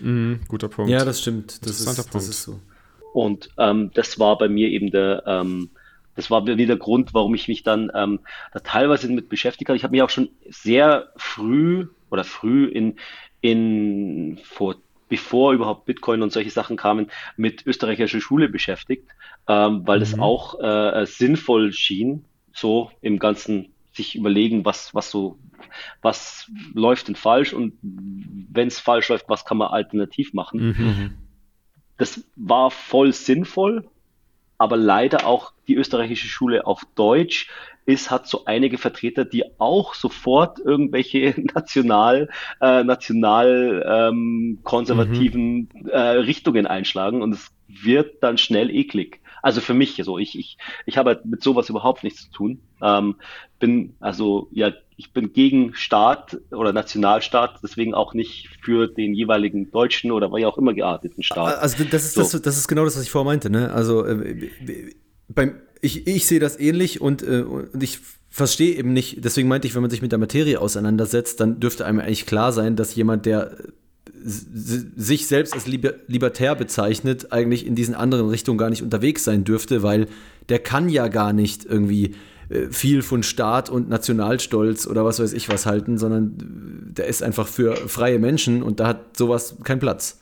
Mhm, 0.00 0.40
guter 0.48 0.68
Punkt. 0.68 0.90
Ja, 0.90 1.04
das 1.04 1.20
stimmt. 1.22 1.64
Das, 1.64 1.80
ist, 1.80 1.96
Punkt. 1.96 2.14
das 2.14 2.28
ist 2.28 2.42
so. 2.42 2.60
Und 3.14 3.50
ähm, 3.56 3.90
das 3.94 4.18
war 4.18 4.36
bei 4.36 4.48
mir 4.48 4.68
eben 4.68 4.90
der, 4.90 5.22
ähm, 5.26 5.70
das 6.16 6.30
war 6.30 6.46
wieder 6.46 6.56
der 6.56 6.76
Grund, 6.76 7.14
warum 7.14 7.34
ich 7.34 7.48
mich 7.48 7.62
dann 7.62 7.90
ähm, 7.94 8.20
da 8.52 8.60
teilweise 8.60 9.08
mit 9.08 9.28
beschäftigt 9.28 9.68
habe. 9.68 9.76
Ich 9.76 9.84
habe 9.84 9.92
mich 9.92 10.02
auch 10.02 10.10
schon 10.10 10.28
sehr 10.50 11.12
früh 11.16 11.86
oder 12.10 12.24
früh 12.24 12.66
in 12.66 12.96
in 13.50 14.38
vor 14.42 14.76
bevor 15.08 15.52
überhaupt 15.52 15.84
Bitcoin 15.84 16.22
und 16.22 16.32
solche 16.32 16.50
Sachen 16.50 16.76
kamen, 16.76 17.10
mit 17.36 17.64
österreichischer 17.64 18.20
Schule 18.20 18.48
beschäftigt, 18.48 19.08
ähm, 19.46 19.86
weil 19.86 19.98
mhm. 19.98 20.02
es 20.02 20.18
auch 20.18 20.60
äh, 20.60 21.06
sinnvoll 21.06 21.72
schien, 21.72 22.24
so 22.52 22.90
im 23.02 23.20
Ganzen 23.20 23.68
sich 23.92 24.16
überlegen, 24.16 24.64
was, 24.64 24.94
was 24.94 25.10
so, 25.10 25.38
was 26.02 26.50
läuft 26.74 27.08
denn 27.08 27.14
falsch 27.14 27.52
und 27.52 27.74
wenn 27.82 28.68
es 28.68 28.80
falsch 28.80 29.08
läuft, 29.08 29.28
was 29.28 29.44
kann 29.44 29.58
man 29.58 29.68
alternativ 29.68 30.34
machen. 30.34 30.60
Mhm. 30.60 31.14
Das 31.98 32.24
war 32.34 32.70
voll 32.70 33.12
sinnvoll, 33.12 33.88
aber 34.58 34.76
leider 34.76 35.26
auch 35.26 35.52
die 35.68 35.74
österreichische 35.74 36.28
Schule 36.28 36.66
auf 36.66 36.82
Deutsch 36.94 37.48
ist, 37.86 38.10
hat 38.10 38.26
so 38.26 38.44
einige 38.46 38.78
Vertreter, 38.78 39.24
die 39.24 39.44
auch 39.58 39.94
sofort 39.94 40.58
irgendwelche 40.58 41.34
national, 41.54 42.28
äh, 42.60 42.82
national 42.84 43.84
ähm, 43.88 44.58
konservativen 44.64 45.68
mhm. 45.72 45.88
äh, 45.88 45.98
Richtungen 45.98 46.66
einschlagen 46.66 47.22
und 47.22 47.32
es 47.32 47.52
wird 47.68 48.22
dann 48.22 48.38
schnell 48.38 48.70
eklig. 48.70 49.20
Also 49.46 49.60
für 49.60 49.74
mich 49.74 49.94
so, 50.02 50.18
ich, 50.18 50.36
ich, 50.36 50.58
ich 50.86 50.98
habe 50.98 51.10
halt 51.10 51.24
mit 51.24 51.40
sowas 51.40 51.68
überhaupt 51.68 52.02
nichts 52.02 52.22
zu 52.22 52.30
tun. 52.32 52.58
Ähm, 52.82 53.14
bin 53.60 53.94
also 54.00 54.48
ja, 54.50 54.72
ich 54.96 55.12
bin 55.12 55.32
gegen 55.32 55.72
Staat 55.72 56.36
oder 56.50 56.72
Nationalstaat, 56.72 57.60
deswegen 57.62 57.94
auch 57.94 58.12
nicht 58.12 58.48
für 58.60 58.88
den 58.88 59.14
jeweiligen 59.14 59.70
deutschen 59.70 60.10
oder 60.10 60.32
wie 60.32 60.44
auch 60.44 60.58
immer 60.58 60.74
gearteten 60.74 61.22
Staat. 61.22 61.58
Also 61.58 61.84
das 61.84 62.06
ist, 62.06 62.14
so. 62.14 62.22
das, 62.22 62.42
das 62.42 62.58
ist 62.58 62.66
genau 62.66 62.84
das, 62.84 62.96
was 62.96 63.04
ich 63.04 63.10
vorher 63.12 63.30
meinte. 63.30 63.48
Ne? 63.48 63.72
Also 63.72 64.04
äh, 64.04 64.50
beim, 65.28 65.60
ich, 65.80 66.08
ich 66.08 66.26
sehe 66.26 66.40
das 66.40 66.58
ähnlich 66.58 67.00
und, 67.00 67.22
äh, 67.22 67.42
und 67.42 67.80
ich 67.80 68.00
verstehe 68.28 68.74
eben 68.74 68.92
nicht, 68.92 69.24
deswegen 69.24 69.46
meinte 69.46 69.68
ich, 69.68 69.76
wenn 69.76 69.82
man 69.82 69.92
sich 69.92 70.02
mit 70.02 70.10
der 70.10 70.18
Materie 70.18 70.60
auseinandersetzt, 70.60 71.38
dann 71.38 71.60
dürfte 71.60 71.86
einem 71.86 72.00
eigentlich 72.00 72.26
klar 72.26 72.50
sein, 72.50 72.74
dass 72.74 72.96
jemand, 72.96 73.26
der 73.26 73.56
sich 74.28 75.28
selbst 75.28 75.54
als 75.54 75.66
libertär 75.66 76.56
bezeichnet, 76.56 77.32
eigentlich 77.32 77.64
in 77.64 77.76
diesen 77.76 77.94
anderen 77.94 78.28
Richtungen 78.28 78.58
gar 78.58 78.70
nicht 78.70 78.82
unterwegs 78.82 79.22
sein 79.22 79.44
dürfte, 79.44 79.82
weil 79.84 80.08
der 80.48 80.58
kann 80.58 80.88
ja 80.88 81.06
gar 81.08 81.32
nicht 81.32 81.64
irgendwie 81.64 82.14
äh, 82.48 82.66
viel 82.70 83.02
von 83.02 83.22
Staat 83.22 83.70
und 83.70 83.88
Nationalstolz 83.88 84.86
oder 84.88 85.04
was 85.04 85.20
weiß 85.20 85.32
ich 85.32 85.48
was 85.48 85.64
halten, 85.64 85.96
sondern 85.96 86.34
der 86.90 87.06
ist 87.06 87.22
einfach 87.22 87.46
für 87.46 87.76
freie 87.76 88.18
Menschen 88.18 88.62
und 88.62 88.80
da 88.80 88.88
hat 88.88 89.16
sowas 89.16 89.58
keinen 89.62 89.80
Platz. 89.80 90.20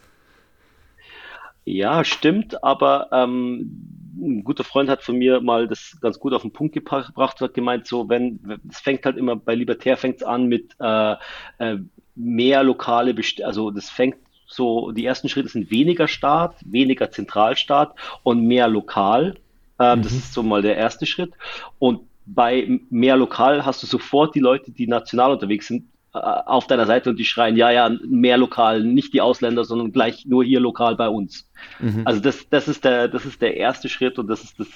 Ja, 1.64 2.04
stimmt, 2.04 2.62
aber 2.62 3.08
ähm, 3.10 3.88
ein 4.20 4.44
guter 4.44 4.64
Freund 4.64 4.90
hat 4.90 5.02
von 5.02 5.16
mir 5.16 5.40
mal 5.40 5.66
das 5.66 5.98
ganz 6.00 6.18
gut 6.18 6.34
auf 6.34 6.42
den 6.42 6.52
Punkt 6.52 6.74
gebracht, 6.74 7.40
hat 7.40 7.54
gemeint, 7.54 7.86
so 7.86 8.08
wenn, 8.10 8.60
es 8.70 8.80
fängt 8.80 9.06
halt 9.06 9.16
immer 9.16 9.36
bei 9.36 9.54
Libertär 9.54 9.96
fängt 9.96 10.16
es 10.16 10.22
an 10.22 10.46
mit 10.46 10.76
äh, 10.78 11.14
äh, 11.58 11.78
mehr 12.14 12.62
lokale, 12.62 13.14
Best 13.14 13.42
also 13.42 13.70
das 13.70 13.90
fängt 13.90 14.16
so, 14.46 14.92
die 14.92 15.04
ersten 15.04 15.28
Schritte 15.28 15.48
sind 15.48 15.70
weniger 15.70 16.06
Staat, 16.06 16.56
weniger 16.64 17.10
Zentralstaat 17.10 17.94
und 18.22 18.46
mehr 18.46 18.68
lokal. 18.68 19.36
Ähm, 19.78 19.98
mhm. 19.98 20.02
Das 20.02 20.12
ist 20.12 20.32
so 20.32 20.42
mal 20.42 20.62
der 20.62 20.76
erste 20.76 21.06
Schritt. 21.06 21.32
Und 21.78 22.02
bei 22.26 22.80
mehr 22.90 23.16
lokal 23.16 23.66
hast 23.66 23.82
du 23.82 23.86
sofort 23.86 24.34
die 24.34 24.40
Leute, 24.40 24.70
die 24.70 24.86
national 24.86 25.32
unterwegs 25.32 25.66
sind, 25.66 25.88
äh, 26.14 26.18
auf 26.18 26.66
deiner 26.66 26.86
Seite 26.86 27.10
und 27.10 27.18
die 27.18 27.24
schreien, 27.24 27.56
ja, 27.56 27.70
ja, 27.70 27.90
mehr 28.06 28.36
lokal, 28.36 28.84
nicht 28.84 29.12
die 29.12 29.20
Ausländer, 29.20 29.64
sondern 29.64 29.92
gleich 29.92 30.24
nur 30.26 30.44
hier 30.44 30.60
lokal 30.60 30.94
bei 30.96 31.08
uns. 31.08 31.50
Mhm. 31.80 32.02
Also 32.04 32.20
das, 32.20 32.48
das 32.48 32.68
ist 32.68 32.84
der, 32.84 33.08
das 33.08 33.26
ist 33.26 33.42
der 33.42 33.56
erste 33.56 33.88
Schritt 33.88 34.18
und 34.18 34.28
das 34.28 34.44
ist 34.44 34.60
das, 34.60 34.68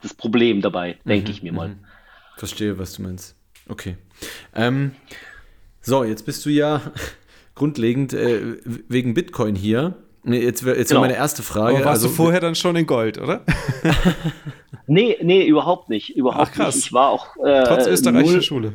das 0.00 0.14
Problem 0.14 0.62
dabei, 0.62 0.96
denke 1.04 1.28
mhm. 1.28 1.34
ich 1.34 1.42
mir 1.42 1.52
mal. 1.52 1.68
Mhm. 1.68 1.84
Verstehe, 2.36 2.78
was 2.78 2.94
du 2.94 3.02
meinst. 3.02 3.36
Okay. 3.68 3.98
Ähm, 4.54 4.92
so, 5.80 6.04
jetzt 6.04 6.26
bist 6.26 6.44
du 6.44 6.50
ja 6.50 6.80
grundlegend 7.54 8.12
äh, 8.12 8.56
wegen 8.88 9.14
Bitcoin 9.14 9.54
hier. 9.54 9.94
Jetzt 10.24 10.64
wäre 10.64 10.76
jetzt 10.76 10.88
genau. 10.88 11.00
meine 11.00 11.16
erste 11.16 11.42
Frage. 11.42 11.76
Aber 11.76 11.84
warst 11.86 12.02
also, 12.02 12.08
du 12.08 12.14
vorher 12.14 12.40
dann 12.40 12.54
schon 12.54 12.76
in 12.76 12.86
Gold, 12.86 13.18
oder? 13.18 13.44
nee, 14.86 15.16
nee, 15.22 15.46
überhaupt 15.46 15.88
nicht. 15.88 16.10
Überhaupt 16.10 16.50
Ach, 16.50 16.52
krass. 16.52 16.76
nicht. 16.76 16.86
Ich 16.86 16.92
war 16.92 17.08
auch. 17.08 17.36
Äh, 17.36 17.64
trotz 17.64 17.86
österreichischer 17.86 18.32
null, 18.32 18.42
Schule. 18.42 18.72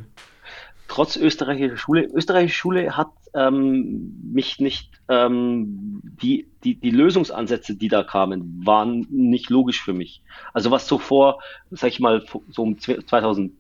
Trotz 0.87 1.15
österreichischer 1.15 1.77
Schule. 1.77 2.09
Österreichische 2.13 2.57
Schule 2.57 2.97
hat 2.97 3.11
ähm, 3.35 4.19
mich 4.33 4.59
nicht. 4.59 4.89
Ähm, 5.09 6.01
die, 6.21 6.47
die, 6.63 6.75
die 6.75 6.91
Lösungsansätze, 6.91 7.75
die 7.75 7.89
da 7.89 8.03
kamen, 8.03 8.61
waren 8.65 9.05
nicht 9.11 9.49
logisch 9.49 9.81
für 9.81 9.93
mich. 9.93 10.21
Also, 10.53 10.71
was 10.71 10.87
so 10.87 10.97
vor, 10.97 11.39
sag 11.71 11.89
ich 11.89 11.99
mal, 11.99 12.23
so 12.49 12.63
um 12.63 12.79
2000 12.79 13.51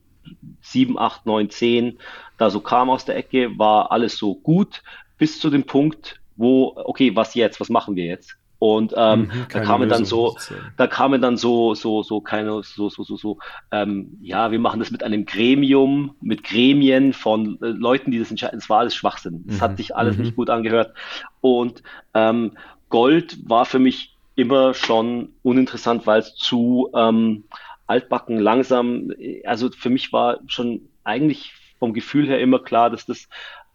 7, 0.61 0.97
8, 0.97 1.25
9, 1.25 1.49
10 1.49 1.99
da 2.37 2.49
so 2.49 2.59
kam 2.59 2.89
aus 2.89 3.05
der 3.05 3.15
Ecke, 3.15 3.57
war 3.57 3.91
alles 3.91 4.17
so 4.17 4.35
gut, 4.35 4.81
bis 5.17 5.39
zu 5.39 5.49
dem 5.49 5.63
Punkt, 5.65 6.19
wo, 6.35 6.73
okay, 6.75 7.15
was 7.15 7.35
jetzt, 7.35 7.59
was 7.59 7.69
machen 7.69 7.95
wir 7.95 8.05
jetzt? 8.05 8.35
Und 8.59 8.93
ähm, 8.95 9.23
mhm, 9.23 9.45
da 9.51 9.59
kamen 9.59 9.89
dann 9.89 10.05
so, 10.05 10.37
da 10.77 10.87
kamen 10.87 11.21
dann 11.21 11.35
so, 11.35 11.73
so, 11.75 12.01
so 12.01 12.21
keine, 12.21 12.63
so, 12.63 12.87
so, 12.87 13.03
so, 13.03 13.17
so, 13.17 13.37
ähm, 13.71 14.17
ja, 14.21 14.51
wir 14.51 14.59
machen 14.59 14.79
das 14.79 14.89
mit 14.89 15.03
einem 15.03 15.25
Gremium, 15.25 16.15
mit 16.21 16.45
Gremien 16.45 17.11
von 17.11 17.59
äh, 17.61 17.67
Leuten, 17.67 18.11
die 18.11 18.19
das 18.19 18.31
entscheiden. 18.31 18.59
Es 18.59 18.69
war 18.69 18.79
alles 18.79 18.95
Schwachsinn. 18.95 19.43
Das 19.45 19.57
mhm. 19.57 19.61
hat 19.61 19.77
sich 19.77 19.95
alles 19.97 20.15
mhm. 20.15 20.23
nicht 20.23 20.35
gut 20.37 20.49
angehört. 20.49 20.93
Und 21.41 21.83
ähm, 22.13 22.53
Gold 22.87 23.37
war 23.49 23.65
für 23.65 23.79
mich 23.79 24.15
immer 24.35 24.73
schon 24.73 25.33
uninteressant, 25.43 26.07
weil 26.07 26.19
es 26.19 26.33
zu 26.35 26.89
ähm, 26.95 27.43
altbacken, 27.87 28.39
langsam. 28.39 29.11
Also 29.43 29.69
für 29.71 29.89
mich 29.89 30.13
war 30.13 30.39
schon 30.47 30.89
eigentlich 31.03 31.53
vom 31.79 31.93
Gefühl 31.93 32.27
her 32.27 32.39
immer 32.39 32.59
klar, 32.59 32.89
dass 32.89 33.05
das 33.05 33.27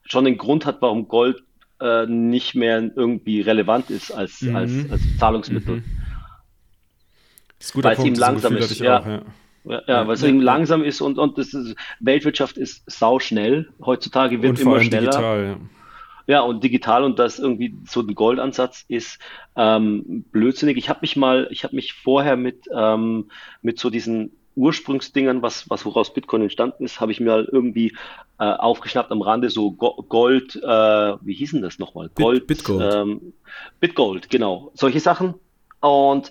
schon 0.04 0.24
den 0.24 0.38
Grund 0.38 0.66
hat, 0.66 0.80
warum 0.80 1.08
Gold 1.08 1.42
äh, 1.80 2.06
nicht 2.06 2.54
mehr 2.54 2.90
irgendwie 2.96 3.40
relevant 3.40 3.90
ist 3.90 4.10
als, 4.10 4.42
mhm. 4.42 4.56
als, 4.56 4.72
als 4.90 5.18
Zahlungsmittel. 5.18 5.76
Mhm. 5.76 5.84
Weil 7.74 7.96
es 7.96 8.04
eben 8.04 8.16
langsam 8.16 8.56
ist. 8.56 8.78
Ja. 8.80 9.00
Auch, 9.00 9.06
ja. 9.06 9.22
Ja, 9.64 9.82
ja, 9.86 10.06
weil 10.06 10.14
es 10.14 10.22
eben 10.22 10.40
langsam 10.40 10.82
ist 10.82 11.02
und, 11.02 11.18
und 11.18 11.36
das 11.36 11.52
ist, 11.52 11.76
Weltwirtschaft 12.00 12.56
ist 12.56 12.90
sau 12.90 13.18
schnell. 13.18 13.68
Heutzutage 13.84 14.40
wird 14.40 14.58
immer 14.60 14.80
schneller. 14.80 15.10
Digital, 15.10 15.56
ja. 16.28 16.40
Und 16.42 16.62
digital 16.62 17.02
und 17.02 17.18
das 17.18 17.40
irgendwie 17.40 17.74
so 17.84 18.00
ein 18.00 18.14
Goldansatz 18.14 18.84
ist 18.86 19.18
ähm, 19.56 20.24
blödsinnig. 20.30 20.76
Ich 20.76 20.88
habe 20.88 21.00
mich 21.02 21.16
mal, 21.16 21.48
ich 21.50 21.64
habe 21.64 21.74
mich 21.74 21.94
vorher 21.94 22.36
mit, 22.36 22.66
ähm, 22.72 23.30
mit 23.62 23.80
so 23.80 23.90
diesen 23.90 24.30
Ursprungsdingern, 24.54 25.40
was, 25.40 25.70
was 25.70 25.86
woraus 25.86 26.12
Bitcoin 26.12 26.42
entstanden 26.42 26.84
ist, 26.84 27.00
habe 27.00 27.12
ich 27.12 27.20
mir 27.20 27.32
halt 27.32 27.48
irgendwie 27.50 27.96
äh, 28.38 28.44
aufgeschnappt 28.44 29.12
am 29.12 29.22
Rande, 29.22 29.50
so 29.50 29.70
Go 29.70 30.04
Gold, 30.08 30.56
äh, 30.56 30.66
wie 30.66 31.34
hießen 31.34 31.62
das 31.62 31.78
nochmal? 31.78 32.10
Gold, 32.14 32.46
Bit, 32.46 32.58
Bitgold. 32.58 32.94
Ähm, 32.94 33.32
Bitgold, 33.80 34.30
genau. 34.30 34.72
Solche 34.74 35.00
Sachen. 35.00 35.34
Und 35.80 36.30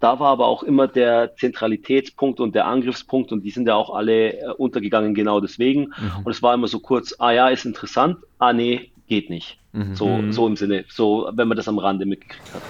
da 0.00 0.18
war 0.18 0.28
aber 0.28 0.46
auch 0.46 0.62
immer 0.62 0.88
der 0.88 1.34
Zentralitätspunkt 1.36 2.40
und 2.40 2.54
der 2.54 2.66
Angriffspunkt 2.66 3.32
und 3.32 3.42
die 3.42 3.50
sind 3.50 3.68
ja 3.68 3.74
auch 3.74 3.94
alle 3.94 4.32
äh, 4.32 4.52
untergegangen 4.56 5.14
genau 5.14 5.40
deswegen. 5.40 5.92
Mhm. 5.98 6.24
Und 6.24 6.30
es 6.32 6.42
war 6.42 6.54
immer 6.54 6.68
so 6.68 6.80
kurz, 6.80 7.14
ah 7.18 7.32
ja, 7.32 7.48
ist 7.48 7.66
interessant, 7.66 8.16
ah 8.38 8.52
nee, 8.52 8.92
geht 9.08 9.30
nicht. 9.30 9.58
Mhm. 9.72 9.94
So, 9.94 10.20
so 10.30 10.46
im 10.46 10.56
Sinne, 10.56 10.84
so 10.88 11.30
wenn 11.34 11.48
man 11.48 11.56
das 11.56 11.68
am 11.68 11.78
Rande 11.78 12.06
mitgekriegt 12.06 12.54
hat. 12.54 12.62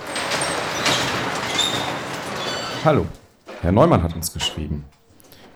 Hallo, 2.85 3.07
Herr 3.61 3.73
Neumann 3.73 4.03
hat 4.03 4.15
uns 4.15 4.33
geschrieben. 4.33 4.85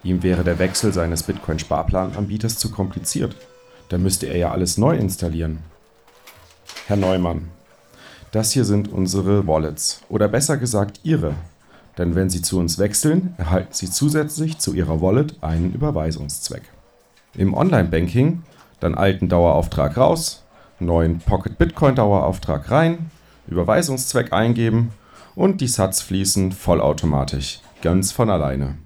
Ihm 0.05 0.23
wäre 0.23 0.43
der 0.43 0.59
Wechsel 0.59 0.93
seines 0.93 1.23
Bitcoin-Sparplananbieters 1.23 2.59
zu 2.59 2.71
kompliziert. 2.71 3.37
Da 3.89 3.99
müsste 3.99 4.27
er 4.27 4.37
ja 4.37 4.51
alles 4.51 4.77
neu 4.77 4.97
installieren. 4.97 5.61
Herr 6.87 6.97
Neumann, 6.97 7.49
das 8.33 8.51
hier 8.53 8.65
sind 8.65 8.91
unsere 8.91 9.47
Wallets 9.47 10.03
oder 10.09 10.27
besser 10.27 10.57
gesagt 10.57 11.01
Ihre. 11.05 11.35
Denn 11.99 12.15
wenn 12.15 12.31
Sie 12.31 12.43
zu 12.43 12.59
uns 12.59 12.79
wechseln, 12.79 13.35
erhalten 13.37 13.73
Sie 13.73 13.91
zusätzlich 13.91 14.59
zu 14.59 14.73
Ihrer 14.73 15.01
Wallet 15.01 15.37
einen 15.43 15.75
Überweisungszweck. 15.75 16.62
Im 17.35 17.55
Online-Banking 17.55 18.43
dann 18.81 18.95
alten 18.95 19.29
Dauerauftrag 19.29 19.97
raus, 19.97 20.42
neuen 20.85 21.21
Pocket 21.21 21.57
Bitcoin 21.59 21.95
Dauerauftrag 21.95 22.71
rein, 22.71 23.11
Überweisungszweck 23.47 24.33
eingeben 24.33 24.93
und 25.35 25.61
die 25.61 25.69
Satz 25.69 26.03
fließen 26.03 26.53
vollautomatisch, 26.53 27.61
ganz 27.83 28.12
von 28.12 28.31
alleine. 28.31 28.77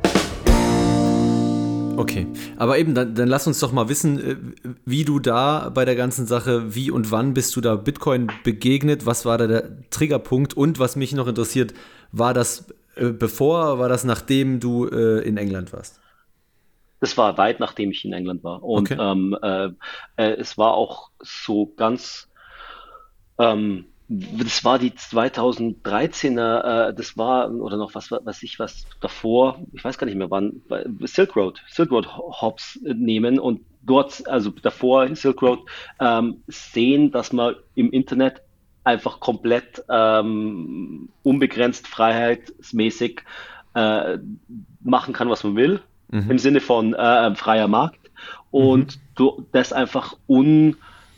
Okay, 1.99 2.29
aber 2.57 2.79
eben, 2.79 2.95
dann, 2.95 3.17
dann 3.17 3.27
lass 3.27 3.49
uns 3.49 3.59
doch 3.59 3.73
mal 3.73 3.89
wissen, 3.89 4.21
äh, 4.21 4.37
wie 4.85 5.05
du 5.05 5.19
da 5.19 5.69
bei 5.69 5.85
der 5.85 5.97
ganzen 5.97 6.29
Sache, 6.29 6.73
wie 6.77 6.93
und 6.93 7.11
wann 7.11 7.35
bist 7.35 7.57
du 7.57 7.61
da 7.61 7.75
Bitcoin 7.75 8.31
begegnet, 8.45 9.05
was 9.05 9.25
war 9.25 9.37
da 9.37 9.49
der 9.49 9.91
Triggerpunkt 9.91 10.55
und 10.55 10.79
was 10.79 10.95
mich 10.95 11.13
noch 11.13 11.27
interessiert, 11.27 11.75
war 12.13 12.35
das 12.35 12.73
äh, 12.95 13.07
bevor, 13.07 13.81
war 13.81 13.89
das 13.89 14.05
nachdem 14.05 14.61
du 14.61 14.87
äh, 14.87 15.27
in 15.27 15.37
England 15.37 15.73
warst? 15.73 16.01
Das 17.01 17.19
war 17.19 17.37
weit 17.37 17.59
nachdem 17.59 17.91
ich 17.91 18.05
in 18.05 18.13
England 18.13 18.45
war 18.45 18.63
und 18.63 18.93
okay. 18.93 18.97
ähm, 19.01 19.37
äh, 19.43 19.71
äh 20.17 20.37
es 20.37 20.57
war 20.57 20.75
auch 20.75 21.11
so 21.19 21.67
ganz 21.77 22.29
ähm, 23.41 23.87
das 24.09 24.65
war 24.65 24.79
die 24.79 24.91
2013er, 24.91 26.89
äh, 26.89 26.95
das 26.95 27.19
war, 27.19 27.51
oder 27.53 27.77
noch 27.77 27.95
was, 27.95 28.11
was 28.11 28.43
ich, 28.43 28.59
was 28.59 28.87
davor, 29.01 29.61
ich 29.73 29.85
weiß 29.85 29.99
gar 29.99 30.07
nicht 30.07 30.17
mehr 30.17 30.31
wann, 30.31 30.63
Silk 31.03 31.37
Road, 31.37 31.63
Silk 31.69 31.91
Road 31.91 32.09
Hops 32.17 32.79
nehmen 32.83 33.39
und 33.39 33.61
dort, 33.83 34.27
also 34.27 34.51
davor 34.51 35.15
Silk 35.15 35.43
Road, 35.43 35.61
ähm, 36.01 36.43
sehen, 36.47 37.11
dass 37.11 37.35
man 37.35 37.57
im 37.75 37.91
Internet 37.91 38.41
einfach 38.83 39.21
komplett 39.21 39.85
ähm, 39.91 41.11
unbegrenzt 41.23 41.87
freiheitsmäßig 41.87 43.21
äh, 43.75 44.17
machen 44.81 45.13
kann, 45.13 45.29
was 45.29 45.45
man 45.45 45.55
will, 45.55 45.83
mhm. 46.11 46.31
im 46.31 46.39
Sinne 46.39 46.61
von 46.61 46.95
äh, 46.95 47.35
freier 47.35 47.69
Markt 47.69 48.11
und 48.51 48.97
mhm. 48.97 49.01
du, 49.17 49.47
das 49.53 49.75
einfach 49.75 50.17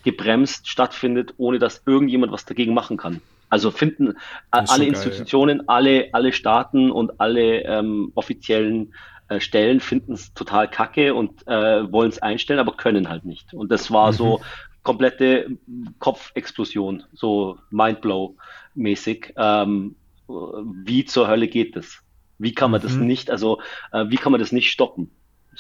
ungebremst 0.05 0.69
stattfindet, 0.69 1.35
ohne 1.37 1.59
dass 1.59 1.83
irgendjemand 1.87 2.33
was 2.33 2.45
dagegen 2.45 2.75
machen 2.75 2.97
kann. 2.97 3.21
Also 3.49 3.71
finden 3.71 4.15
alle 4.51 4.85
Institutionen, 4.85 5.59
geil, 5.59 5.67
ja. 5.67 5.75
alle, 5.75 6.09
alle 6.13 6.33
Staaten 6.33 6.91
und 6.91 7.21
alle 7.21 7.63
ähm, 7.65 8.13
offiziellen 8.15 8.95
äh, 9.29 9.41
Stellen 9.41 9.81
finden 9.81 10.13
es 10.13 10.33
total 10.35 10.71
kacke 10.71 11.15
und 11.15 11.47
äh, 11.49 11.91
wollen 11.91 12.11
es 12.11 12.21
einstellen, 12.21 12.61
aber 12.61 12.77
können 12.77 13.09
halt 13.09 13.25
nicht. 13.25 13.53
Und 13.53 13.73
das 13.73 13.91
war 13.91 14.13
mhm. 14.13 14.17
so 14.17 14.41
komplette 14.83 15.59
Kopfexplosion, 15.99 17.03
so 17.13 17.59
Mindblow-mäßig. 17.71 19.35
Ähm, 19.37 19.97
wie 20.29 21.05
zur 21.05 21.27
Hölle 21.27 21.49
geht 21.49 21.75
das? 21.75 22.03
Wie 22.39 22.55
kann 22.55 22.71
man 22.71 22.81
mhm. 22.81 22.85
das 22.85 22.95
nicht, 22.95 23.31
also 23.31 23.61
äh, 23.93 24.07
wie 24.09 24.17
kann 24.17 24.31
man 24.33 24.41
das 24.41 24.53
nicht 24.53 24.71
stoppen? 24.71 25.11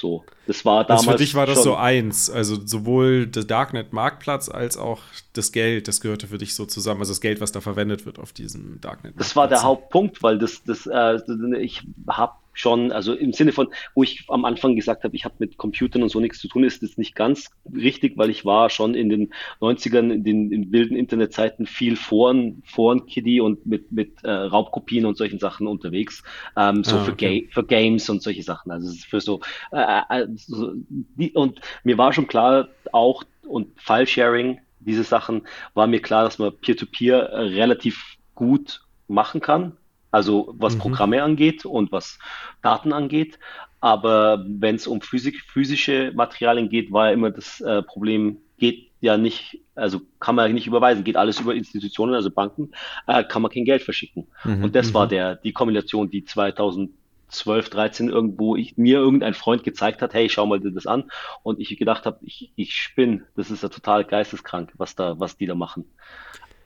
So, 0.00 0.24
das 0.46 0.64
war 0.64 0.84
damals. 0.84 1.02
Also 1.02 1.10
für 1.10 1.18
dich 1.18 1.34
war 1.34 1.44
das 1.44 1.62
so 1.62 1.76
eins, 1.76 2.30
also 2.30 2.56
sowohl 2.64 3.26
der 3.26 3.44
Darknet-Marktplatz 3.44 4.48
als 4.48 4.78
auch 4.78 5.02
das 5.34 5.52
Geld, 5.52 5.88
das 5.88 6.00
gehörte 6.00 6.26
für 6.26 6.38
dich 6.38 6.54
so 6.54 6.64
zusammen, 6.64 7.00
also 7.00 7.10
das 7.12 7.20
Geld, 7.20 7.42
was 7.42 7.52
da 7.52 7.60
verwendet 7.60 8.06
wird 8.06 8.18
auf 8.18 8.32
diesem 8.32 8.80
Darknet. 8.80 9.14
Das 9.18 9.36
war 9.36 9.46
der 9.46 9.62
Hauptpunkt, 9.62 10.22
weil 10.22 10.38
das, 10.38 10.62
das, 10.64 10.86
äh, 10.86 11.18
ich 11.58 11.82
habe 12.08 12.32
schon, 12.60 12.92
also 12.92 13.14
im 13.14 13.32
Sinne 13.32 13.52
von, 13.52 13.68
wo 13.94 14.02
ich 14.02 14.24
am 14.28 14.44
Anfang 14.44 14.76
gesagt 14.76 15.04
habe, 15.04 15.16
ich 15.16 15.24
habe 15.24 15.34
mit 15.38 15.56
Computern 15.56 16.02
und 16.02 16.10
so 16.10 16.20
nichts 16.20 16.38
zu 16.38 16.48
tun, 16.48 16.64
ist 16.64 16.82
das 16.82 16.96
nicht 16.96 17.14
ganz 17.14 17.50
richtig, 17.74 18.16
weil 18.16 18.30
ich 18.30 18.44
war 18.44 18.70
schon 18.70 18.94
in 18.94 19.08
den 19.08 19.32
90ern, 19.60 20.12
in 20.12 20.24
den 20.24 20.52
in 20.52 20.72
wilden 20.72 20.96
Internetzeiten 20.96 21.66
viel 21.66 21.96
Foren, 21.96 22.62
Foren-Kiddie 22.64 23.40
und 23.40 23.66
mit, 23.66 23.90
mit 23.90 24.22
äh, 24.22 24.30
Raubkopien 24.30 25.06
und 25.06 25.16
solchen 25.16 25.38
Sachen 25.38 25.66
unterwegs, 25.66 26.22
ähm, 26.56 26.84
so 26.84 26.96
ah, 26.96 27.04
für, 27.04 27.12
okay. 27.12 27.42
Ga 27.42 27.52
für 27.52 27.66
Games 27.66 28.08
und 28.08 28.22
solche 28.22 28.42
Sachen, 28.42 28.70
also 28.70 28.92
für 29.08 29.20
so, 29.20 29.40
äh, 29.72 30.00
äh, 30.08 30.26
so 30.36 30.72
die, 30.86 31.32
und 31.32 31.60
mir 31.82 31.98
war 31.98 32.12
schon 32.12 32.26
klar, 32.26 32.68
auch 32.92 33.24
und 33.46 33.68
File-Sharing, 33.80 34.60
diese 34.80 35.04
Sachen, 35.04 35.46
war 35.74 35.86
mir 35.86 36.00
klar, 36.00 36.24
dass 36.24 36.38
man 36.38 36.56
Peer-to-Peer 36.56 37.30
-Peer 37.30 37.54
relativ 37.56 38.16
gut 38.34 38.82
machen 39.08 39.40
kann, 39.40 39.76
also 40.10 40.54
was 40.58 40.74
mhm. 40.74 40.80
Programme 40.80 41.22
angeht 41.22 41.64
und 41.64 41.92
was 41.92 42.18
Daten 42.62 42.92
angeht. 42.92 43.38
Aber 43.80 44.44
wenn 44.46 44.76
es 44.76 44.86
um 44.86 45.00
Physik, 45.00 45.40
physische 45.40 46.12
Materialien 46.14 46.68
geht, 46.68 46.92
war 46.92 47.06
ja 47.06 47.12
immer 47.12 47.30
das 47.30 47.60
äh, 47.60 47.82
Problem, 47.82 48.38
geht 48.58 48.90
ja 49.00 49.16
nicht, 49.16 49.58
also 49.74 50.02
kann 50.20 50.34
man 50.34 50.52
nicht 50.52 50.66
überweisen, 50.66 51.04
geht 51.04 51.16
alles 51.16 51.40
über 51.40 51.54
Institutionen, 51.54 52.14
also 52.14 52.30
Banken, 52.30 52.72
äh, 53.06 53.24
kann 53.24 53.42
man 53.42 53.50
kein 53.50 53.64
Geld 53.64 53.82
verschicken. 53.82 54.26
Mhm. 54.44 54.64
Und 54.64 54.76
das 54.76 54.92
war 54.92 55.06
mhm. 55.06 55.10
der, 55.10 55.36
die 55.36 55.52
Kombination, 55.52 56.10
die 56.10 56.24
2012, 56.24 57.70
13 57.70 58.08
irgendwo 58.10 58.56
ich, 58.56 58.76
mir 58.76 58.98
irgendein 58.98 59.32
Freund 59.32 59.64
gezeigt 59.64 60.02
hat, 60.02 60.12
hey, 60.12 60.28
schau 60.28 60.44
mal 60.44 60.60
dir 60.60 60.72
das 60.72 60.86
an. 60.86 61.10
Und 61.42 61.58
ich 61.58 61.74
gedacht 61.78 62.04
habe, 62.04 62.18
ich, 62.20 62.52
ich 62.56 62.74
spinne, 62.74 63.26
das 63.36 63.50
ist 63.50 63.62
ja 63.62 63.70
total 63.70 64.04
geisteskrank, 64.04 64.72
was 64.76 64.94
da, 64.94 65.18
was 65.18 65.38
die 65.38 65.46
da 65.46 65.54
machen. 65.54 65.86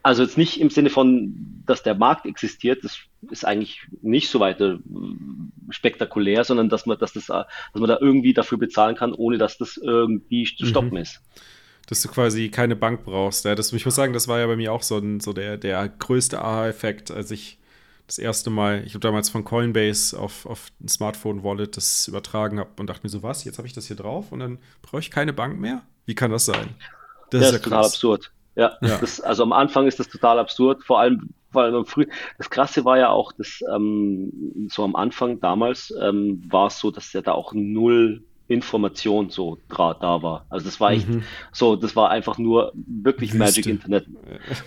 Also 0.05 0.23
jetzt 0.23 0.37
nicht 0.37 0.61
im 0.61 0.69
Sinne 0.69 0.91
von, 0.91 1.63
dass 1.65 1.83
der 1.83 1.95
Markt 1.95 2.27
existiert, 2.27 2.85
das 2.85 2.99
ist 3.31 3.47
eigentlich 3.47 3.81
nicht 4.03 4.29
so 4.29 4.39
weiter 4.39 4.75
äh, 4.75 4.79
spektakulär, 5.71 6.45
sondern 6.45 6.69
dass 6.69 6.85
man, 6.85 6.99
dass 6.99 7.15
das, 7.15 7.27
dass 7.27 7.47
man 7.73 7.89
da 7.89 7.99
irgendwie 7.99 8.35
dafür 8.35 8.59
bezahlen 8.59 8.97
kann, 8.97 9.15
ohne 9.15 9.39
dass 9.39 9.57
das 9.57 9.79
irgendwie 9.79 10.45
zu 10.45 10.65
mhm. 10.65 10.69
stoppen 10.69 10.91
mhm. 10.91 10.99
ist. 10.99 11.23
Dass 11.87 12.03
du 12.03 12.11
quasi 12.11 12.51
keine 12.51 12.77
Bank 12.77 13.05
brauchst. 13.05 13.47
Ja, 13.47 13.55
das, 13.55 13.73
ich 13.73 13.85
muss 13.87 13.95
sagen, 13.95 14.13
das 14.13 14.29
war 14.29 14.39
ja 14.39 14.47
bei 14.47 14.57
mir 14.57 14.75
auch 14.75 14.83
so, 14.83 14.99
ein, 14.99 15.21
so 15.21 15.33
der, 15.33 15.57
der 15.57 15.89
größte 15.89 16.39
Aha-Effekt, 16.39 17.11
als 17.11 17.31
ich 17.31 17.59
das 18.07 18.19
erste 18.19 18.51
Mal, 18.51 18.83
ich 18.85 18.93
habe 18.93 19.01
damals 19.01 19.31
von 19.31 19.43
Coinbase 19.43 20.19
auf, 20.19 20.45
auf 20.45 20.67
ein 20.83 20.89
Smartphone-Wallet 20.89 21.79
das 21.79 22.09
übertragen 22.09 22.61
habe 22.61 22.71
und 22.79 22.91
dachte 22.91 23.01
mir 23.05 23.09
so, 23.09 23.23
was, 23.23 23.45
jetzt 23.45 23.57
habe 23.57 23.67
ich 23.67 23.73
das 23.73 23.87
hier 23.87 23.97
drauf 23.97 24.33
und 24.33 24.41
dann 24.41 24.59
brauche 24.83 25.01
ich 25.01 25.11
keine 25.11 25.33
Bank 25.33 25.59
mehr? 25.59 25.81
Wie 26.05 26.15
kann 26.15 26.31
das 26.31 26.45
sein? 26.45 26.75
Das 27.31 27.41
ja, 27.41 27.49
ist 27.49 27.53
ja 27.55 27.59
total 27.61 27.85
absurd. 27.87 28.34
Ja, 28.57 28.73
ja. 28.81 28.99
Das, 28.99 29.21
also 29.21 29.43
am 29.43 29.53
Anfang 29.53 29.87
ist 29.87 29.99
das 29.99 30.09
total 30.09 30.39
absurd, 30.39 30.85
vor 30.85 31.01
allem, 31.01 31.31
vor 31.51 31.63
allem 31.63 31.87
früh. 31.87 32.07
Das 32.39 32.51
Krasse 32.51 32.85
war 32.85 32.99
ja 32.99 33.11
auch, 33.11 33.33
dass 33.33 33.61
ähm, 33.75 34.69
so 34.69 34.85
am 34.85 34.95
Anfang 34.95 35.41
damals 35.41 35.93
ähm, 36.01 36.43
war 36.49 36.69
es 36.69 36.79
so, 36.79 36.91
dass 36.91 37.13
ja 37.13 37.23
da 37.23 37.33
auch 37.33 37.53
null 37.53 38.23
Information 38.47 39.31
so 39.31 39.59
da, 39.75 39.95
da 39.95 40.23
war. 40.23 40.47
Also 40.51 40.67
das 40.67 40.79
war 40.79 40.93
echt 40.93 41.09
mhm. 41.09 41.23
so, 41.53 41.77
das 41.77 41.97
war 41.97 42.11
einfach 42.11 42.37
nur 42.37 42.73
wirklich 42.75 43.33
Wüste. 43.33 43.39
Magic 43.39 43.67
Internet, 43.67 44.07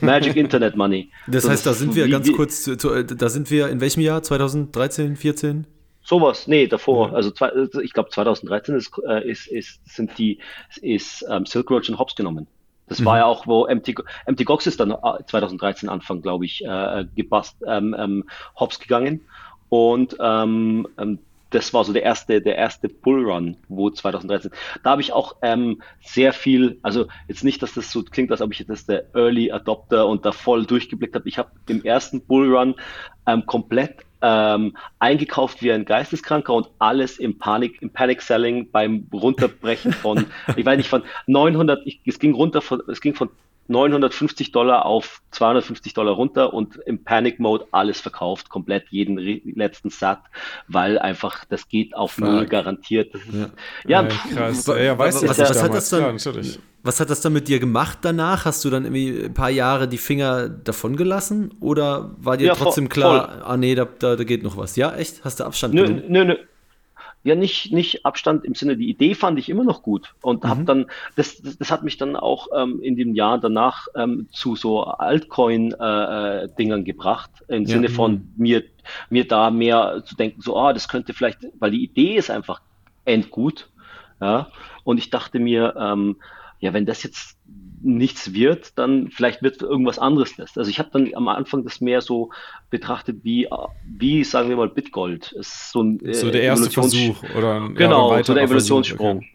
Magic 0.02 0.36
Internet 0.36 0.76
Money. 0.76 1.12
Das 1.28 1.43
so, 1.43 1.50
heißt, 1.50 1.65
da 1.65 1.73
sind 1.73 1.95
wir 1.95 2.08
ganz 2.10 2.32
kurz, 2.32 2.63
zu, 2.63 2.76
zu, 2.76 3.04
da 3.04 3.30
sind 3.30 3.52
wir 3.52 3.69
in 3.69 3.80
welchem 3.80 4.02
Jahr? 4.02 4.23
2013, 4.23 5.15
14? 5.15 5.67
Sowas, 6.04 6.47
nee, 6.47 6.67
davor. 6.67 7.10
Ja. 7.10 7.13
Also 7.15 7.32
zwei, 7.32 7.52
ich 7.84 7.93
glaube 7.93 8.10
2013 8.10 8.76
ist, 8.76 8.91
äh, 9.08 9.30
ist, 9.30 9.47
ist, 9.47 9.80
sind 9.86 10.17
die 10.17 10.39
ist 10.82 11.23
ähm, 11.30 11.45
Silk 11.45 11.69
Road 11.69 11.88
und 11.89 12.00
Hops 12.00 12.15
genommen. 12.15 12.47
Das 12.88 13.00
mhm. 13.00 13.06
war 13.06 13.17
ja 13.17 13.26
auch, 13.26 13.47
wo 13.47 13.67
MT, 13.67 13.95
MT 14.28 14.45
Gox 14.45 14.67
ist 14.67 14.80
dann 14.80 14.95
2013 15.28 15.89
äh, 15.89 15.91
Anfang, 15.91 16.21
glaube 16.21 16.45
ich, 16.45 16.63
äh, 16.65 17.06
gepasst, 17.15 17.58
ähm, 17.65 17.95
ähm, 17.97 18.23
hops 18.56 18.80
gegangen. 18.80 19.21
Und 19.69 20.15
ähm, 20.19 20.88
ähm, 20.97 21.19
das 21.50 21.73
war 21.73 21.84
so 21.86 21.93
der 21.93 22.04
erste, 22.04 22.41
der 22.41 22.58
erste 22.58 22.89
Bullrun, 22.89 23.58
wo 23.69 23.89
2013. 23.89 24.52
Da 24.84 24.91
habe 24.91 25.02
ich 25.02 25.13
auch 25.13 25.38
ähm, 25.41 25.82
sehr 26.02 26.34
viel, 26.34 26.78
also 26.82 27.08
jetzt 27.28 27.43
nicht, 27.43 27.62
dass 27.62 27.73
das 27.73 27.91
so 27.91 28.04
klingt, 28.04 28.32
als 28.32 28.41
ob 28.41 28.52
ich 28.52 28.65
das 28.67 28.86
der 28.86 29.06
Early 29.15 29.52
Adopter 29.52 30.08
und 30.08 30.26
da 30.26 30.32
voll 30.32 30.65
durchgeblickt 30.65 31.15
habe. 31.15 31.28
Ich 31.28 31.38
habe 31.38 31.52
im 31.69 31.84
ersten 31.84 32.21
Bullrun 32.21 32.76
ähm, 33.26 33.45
komplett 33.45 34.07
ähm, 34.21 34.75
eingekauft 34.99 35.62
wie 35.62 35.71
ein 35.71 35.86
Geisteskranker 35.86 36.53
und 36.53 36.69
alles 36.80 37.19
im 37.19 37.38
Panik, 37.38 37.82
im 37.82 37.89
Panic 37.89 38.21
Selling 38.21 38.71
beim 38.71 39.08
Runterbrechen 39.13 39.93
von, 39.93 40.25
ich 40.56 40.65
weiß 40.65 40.77
nicht, 40.77 40.89
von 40.89 41.03
900, 41.27 41.86
ich, 41.86 42.01
es 42.06 42.19
ging 42.19 42.34
runter 42.34 42.62
von, 42.62 42.82
es 42.88 43.01
ging 43.01 43.13
von 43.13 43.30
950 43.67 44.51
Dollar 44.51 44.86
auf 44.86 45.21
250 45.32 45.93
Dollar 45.93 46.13
runter 46.13 46.53
und 46.53 46.77
im 46.86 47.03
Panic 47.03 47.39
Mode 47.39 47.65
alles 47.71 47.99
verkauft, 47.99 48.49
komplett 48.49 48.86
jeden 48.89 49.17
letzten 49.56 49.89
Sat, 49.89 50.19
weil 50.67 50.97
einfach 50.99 51.45
das 51.45 51.67
geht 51.67 51.95
auf 51.95 52.13
Fuck. 52.13 52.25
null 52.25 52.45
garantiert. 52.45 53.13
Ja, 53.32 53.49
ja, 53.88 54.01
ja 54.01 54.08
krass. 54.08 54.67
Ja, 54.67 54.97
weißt 54.97 55.23
du, 55.23 55.30
was, 55.30 55.39
was, 55.39 55.63
hat 55.63 55.73
das 55.73 55.89
dann, 55.89 56.17
ja, 56.17 56.43
was 56.84 56.99
hat 56.99 57.10
das 57.10 57.21
dann 57.21 57.34
mit 57.34 57.47
dir 57.47 57.60
gemacht 57.60 57.99
danach? 58.01 58.45
Hast 58.45 58.63
du 58.65 58.69
dann 58.69 58.86
irgendwie 58.86 59.25
ein 59.25 59.34
paar 59.34 59.49
Jahre 59.49 59.88
die 59.88 59.97
Finger 59.97 60.49
davon 60.49 60.95
gelassen 60.95 61.53
oder 61.60 62.15
war 62.17 62.38
dir 62.38 62.47
ja, 62.47 62.56
trotzdem 62.56 62.89
klar, 62.89 63.30
voll. 63.30 63.43
ah 63.43 63.58
nee, 63.58 63.75
da, 63.75 63.86
da, 63.86 64.15
da, 64.15 64.23
geht 64.23 64.43
noch 64.43 64.58
was? 64.58 64.75
Ja, 64.75 64.95
echt? 64.95 65.23
Hast 65.23 65.39
du 65.39 65.43
Abstand 65.43 65.73
nö, 65.73 65.86
genommen? 65.86 66.03
Nö, 66.08 66.25
nö 66.25 66.36
ja 67.23 67.36
nicht, 67.36 67.73
nicht 67.73 68.06
Abstand 68.06 68.45
im 68.45 68.56
Sinne, 68.56 68.77
die 68.77 68.89
Idee 68.89 69.15
fand 69.15 69.38
ich 69.39 69.49
immer 69.49 69.63
noch 69.63 69.82
gut 69.82 70.13
und 70.21 70.43
mhm. 70.43 70.49
habe 70.49 70.63
dann, 70.63 70.86
das, 71.15 71.41
das, 71.41 71.58
das, 71.58 71.71
hat 71.71 71.84
mich 71.84 71.97
dann 71.97 72.15
auch 72.15 72.47
ähm, 72.56 72.82
in 72.82 72.95
dem 72.95 73.13
Jahr 73.15 73.38
danach 73.38 73.88
ähm, 73.95 74.27
zu 74.32 74.56
so 74.56 74.84
Altcoin-Dingern 74.84 76.82
äh, 76.82 76.84
gebracht, 76.84 77.32
im 77.47 77.63
ja. 77.63 77.69
Sinne 77.69 77.89
von 77.89 78.32
mir, 78.38 78.63
mir 79.10 79.27
da 79.27 79.51
mehr 79.51 80.03
zu 80.06 80.15
denken, 80.15 80.41
so, 80.41 80.58
ah, 80.58 80.73
das 80.73 80.88
könnte 80.88 81.13
vielleicht, 81.13 81.39
weil 81.60 81.71
die 81.71 81.84
Idee 81.84 82.15
ist 82.15 82.30
einfach 82.30 82.62
endgut, 83.06 83.69
ja, 84.21 84.47
und 84.84 84.97
ich 84.97 85.10
dachte 85.10 85.39
mir, 85.39 85.75
ähm, 85.77 86.17
ja, 86.60 86.73
wenn 86.73 86.86
das 86.86 87.03
jetzt 87.03 87.37
nichts 87.88 88.34
wird, 88.34 88.78
dann 88.78 89.10
vielleicht 89.10 89.41
wird 89.41 89.62
irgendwas 89.62 89.97
anderes 89.97 90.36
das. 90.36 90.58
Also 90.58 90.69
ich 90.69 90.80
habe 90.80 90.89
dann 90.91 91.13
am 91.15 91.28
Anfang 91.28 91.63
das 91.63 91.82
mehr 91.82 92.02
so 92.02 92.32
betrachtet 92.69 93.23
wie, 93.23 93.47
wie 93.86 94.23
sagen 94.23 94.50
wir 94.50 94.58
mal, 94.58 94.69
Bitgold. 94.69 95.34
Es 95.39 95.47
ist 95.47 95.71
so, 95.71 95.84
ein, 95.84 96.06
äh, 96.06 96.13
so 96.13 96.30
der 96.30 96.41
erste 96.41 96.69
Versuch 96.69 97.23
oder 97.36 97.62
ein 97.62 97.76
genau, 97.76 98.21
so 98.21 98.34
der 98.34 98.43
Evolutionssprung. 98.43 99.17
Okay. 99.17 99.32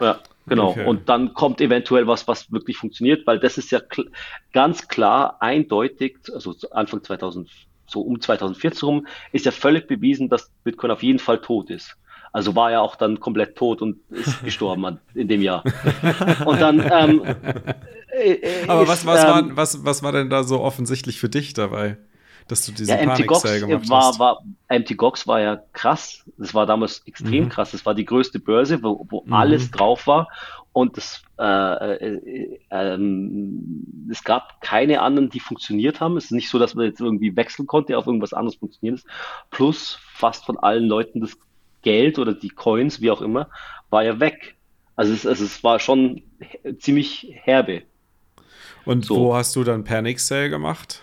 Ja, 0.00 0.20
genau. 0.46 0.70
Okay. 0.70 0.86
Und 0.86 1.08
dann 1.08 1.34
kommt 1.34 1.60
eventuell 1.60 2.06
was, 2.06 2.28
was 2.28 2.50
wirklich 2.52 2.76
funktioniert, 2.76 3.26
weil 3.26 3.38
das 3.38 3.58
ist 3.58 3.70
ja 3.70 3.80
kl 3.80 4.10
ganz 4.52 4.88
klar, 4.88 5.36
eindeutig, 5.40 6.18
also 6.32 6.54
Anfang 6.70 7.02
2000, 7.02 7.50
so 7.88 8.00
um 8.00 8.20
2014 8.20 8.86
rum, 8.86 9.06
ist 9.32 9.46
ja 9.46 9.52
völlig 9.52 9.88
bewiesen, 9.88 10.28
dass 10.28 10.50
Bitcoin 10.64 10.90
auf 10.90 11.02
jeden 11.02 11.18
Fall 11.18 11.40
tot 11.40 11.70
ist. 11.70 11.96
Also 12.36 12.54
war 12.54 12.70
er 12.70 12.82
auch 12.82 12.96
dann 12.96 13.18
komplett 13.18 13.56
tot 13.56 13.80
und 13.80 13.96
ist 14.10 14.42
gestorben 14.44 15.00
in 15.14 15.26
dem 15.26 15.40
Jahr. 15.40 15.64
Und 16.44 16.60
dann. 16.60 16.80
Ähm, 16.92 17.22
äh, 18.10 18.38
Aber 18.68 18.86
was, 18.86 19.06
was, 19.06 19.24
ähm, 19.24 19.30
war, 19.30 19.56
was, 19.56 19.86
was 19.86 20.02
war 20.02 20.12
denn 20.12 20.28
da 20.28 20.44
so 20.44 20.60
offensichtlich 20.60 21.18
für 21.18 21.30
dich 21.30 21.54
dabei? 21.54 21.96
dass 22.48 22.64
du 22.64 22.72
diese 22.72 22.92
ja, 22.92 22.98
Panik 22.98 23.26
gemacht 23.26 23.88
war, 23.88 24.02
hast. 24.04 24.18
War, 24.20 24.44
MT 24.70 24.96
Gox 24.96 25.26
war 25.26 25.40
ja 25.40 25.56
krass. 25.72 26.22
Das 26.36 26.54
war 26.54 26.64
damals 26.64 27.02
extrem 27.06 27.44
mhm. 27.44 27.48
krass. 27.48 27.72
Das 27.72 27.84
war 27.84 27.94
die 27.94 28.04
größte 28.04 28.38
Börse, 28.38 28.82
wo, 28.84 29.04
wo 29.08 29.24
mhm. 29.24 29.32
alles 29.32 29.70
drauf 29.72 30.06
war. 30.06 30.28
Und 30.72 30.96
das, 30.96 31.22
äh, 31.40 31.94
äh, 31.94 32.60
ähm, 32.70 34.08
es 34.10 34.22
gab 34.22 34.60
keine 34.60 35.00
anderen, 35.00 35.30
die 35.30 35.40
funktioniert 35.40 36.00
haben. 36.00 36.16
Es 36.18 36.26
ist 36.26 36.32
nicht 36.32 36.50
so, 36.50 36.60
dass 36.60 36.74
man 36.74 36.84
jetzt 36.84 37.00
irgendwie 37.00 37.34
wechseln 37.34 37.66
konnte 37.66 37.98
auf 37.98 38.06
irgendwas 38.06 38.32
anderes 38.32 38.56
funktioniert 38.56 38.98
ist. 38.98 39.06
Plus 39.50 39.98
fast 40.12 40.44
von 40.44 40.56
allen 40.56 40.86
Leuten 40.86 41.20
das 41.20 41.36
Geld 41.86 42.18
oder 42.18 42.34
die 42.34 42.48
Coins, 42.50 43.00
wie 43.00 43.10
auch 43.12 43.22
immer, 43.22 43.48
war 43.90 44.02
ja 44.02 44.18
weg. 44.18 44.56
Also 44.96 45.12
es, 45.12 45.24
also 45.26 45.44
es 45.44 45.62
war 45.62 45.78
schon 45.78 46.22
ziemlich 46.78 47.28
herbe. 47.44 47.82
Und 48.84 49.04
so. 49.04 49.16
wo 49.16 49.34
hast 49.36 49.54
du 49.54 49.62
dann 49.62 49.84
Panic 49.84 50.18
Sale 50.18 50.50
gemacht? 50.50 51.00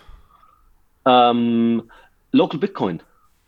Ähm, 1.06 1.84
Local 2.32 2.60
Bitcoin. 2.60 3.02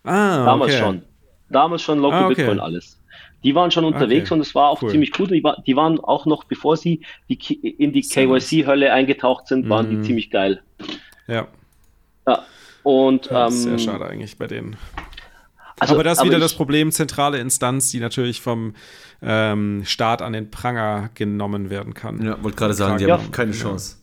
Ah, 0.03 0.45
Damals 0.45 0.73
okay. 0.73 0.81
schon. 0.83 1.01
damals 1.49 1.81
schon 1.81 1.99
Local 1.99 2.19
Ah, 2.23 2.25
okay. 2.27 2.35
Bitcoin 2.35 2.59
alles. 2.59 3.01
Die 3.43 3.53
waren 3.53 3.69
schon 3.71 3.85
unterwegs 3.85 4.29
Okay, 4.31 4.35
und 4.35 4.41
es 4.41 4.55
war 4.55 4.69
auch 4.69 4.81
cool. 4.81 4.89
ziemlich 4.91 5.11
gut. 5.11 5.29
Die, 5.31 5.43
war, 5.43 5.61
die 5.67 5.75
waren 5.75 5.99
auch 5.99 6.25
noch, 6.25 6.45
bevor 6.45 6.77
sie 6.77 7.01
die, 7.29 7.35
in 7.69 7.91
die. 7.93 8.01
KYC-Hölle 8.01 8.91
eingetaucht 8.91 9.47
sind, 9.47 9.69
waren 9.69 9.87
Mhm. 9.87 10.01
die 10.01 10.07
ziemlich 10.07 10.31
geil. 10.31 10.61
Ja, 11.27 11.47
Ja. 12.27 12.43
Und 12.83 13.27
ja 13.27 13.45
ähm, 13.47 13.51
sehr 13.51 13.79
schade 13.79 14.05
eigentlich 14.05 14.37
bei 14.37 14.47
denen. 14.47 14.75
Also, 15.79 15.93
aber 15.95 16.03
das 16.03 16.19
ist 16.19 16.25
wieder 16.25 16.37
ich, 16.37 16.43
das 16.43 16.53
Problem, 16.53 16.91
zentrale 16.91 17.37
Instanz, 17.39 17.91
die 17.91 17.99
natürlich 17.99 18.41
vom 18.41 18.75
ähm, 19.21 19.83
Staat 19.85 20.21
an 20.21 20.33
den 20.33 20.49
Pranger 20.49 21.09
genommen 21.15 21.69
werden 21.69 21.93
kann. 21.93 22.23
Ja, 22.23 22.41
wollte 22.43 22.57
gerade 22.57 22.73
sagen, 22.73 22.97
die 22.97 23.05
Ja. 23.05 23.17
haben 23.17 23.31
keine 23.31 23.51
Chance. 23.51 23.97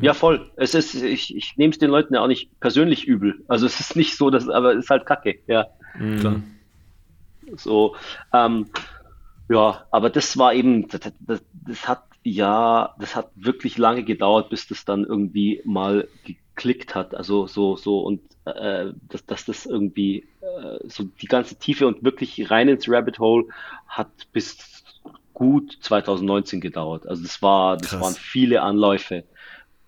Ja, 0.00 0.14
voll. 0.14 0.50
Es 0.56 0.74
ist, 0.74 0.94
ich, 0.94 1.36
ich 1.36 1.56
nehme 1.56 1.72
es 1.72 1.78
den 1.78 1.90
Leuten 1.90 2.14
ja 2.14 2.22
auch 2.22 2.26
nicht 2.26 2.58
persönlich 2.60 3.06
übel. 3.06 3.42
Also 3.48 3.66
es 3.66 3.80
ist 3.80 3.96
nicht 3.96 4.16
so, 4.16 4.30
dass, 4.30 4.48
aber 4.48 4.72
es 4.74 4.84
ist 4.84 4.90
halt 4.90 5.04
Kacke, 5.06 5.38
ja. 5.46 5.66
Mhm. 5.98 6.18
Klar. 6.20 6.40
So, 7.56 7.96
ähm, 8.32 8.66
ja, 9.48 9.84
aber 9.90 10.08
das 10.10 10.38
war 10.38 10.54
eben, 10.54 10.88
das, 10.88 11.00
das, 11.20 11.42
das 11.66 11.88
hat 11.88 12.02
ja, 12.22 12.94
das 12.98 13.16
hat 13.16 13.30
wirklich 13.34 13.78
lange 13.78 14.04
gedauert, 14.04 14.50
bis 14.50 14.66
das 14.68 14.84
dann 14.84 15.04
irgendwie 15.04 15.62
mal 15.64 16.06
geklickt 16.60 16.94
hat. 16.94 17.14
Also 17.14 17.46
so, 17.46 17.76
so 17.76 18.00
und 18.00 18.20
äh, 18.44 18.92
dass, 19.08 19.24
dass 19.24 19.44
das 19.46 19.66
irgendwie 19.66 20.26
äh, 20.40 20.88
so 20.88 21.04
die 21.04 21.26
ganze 21.26 21.56
Tiefe 21.56 21.86
und 21.86 22.04
wirklich 22.04 22.50
rein 22.50 22.68
ins 22.68 22.88
Rabbit 22.88 23.18
Hole 23.18 23.46
hat 23.88 24.10
bis 24.32 24.58
gut 25.32 25.78
2019 25.80 26.60
gedauert. 26.60 27.06
Also 27.06 27.22
das 27.22 27.40
war, 27.40 27.78
das 27.78 27.90
Krass. 27.90 28.00
waren 28.00 28.14
viele 28.14 28.60
Anläufe, 28.60 29.24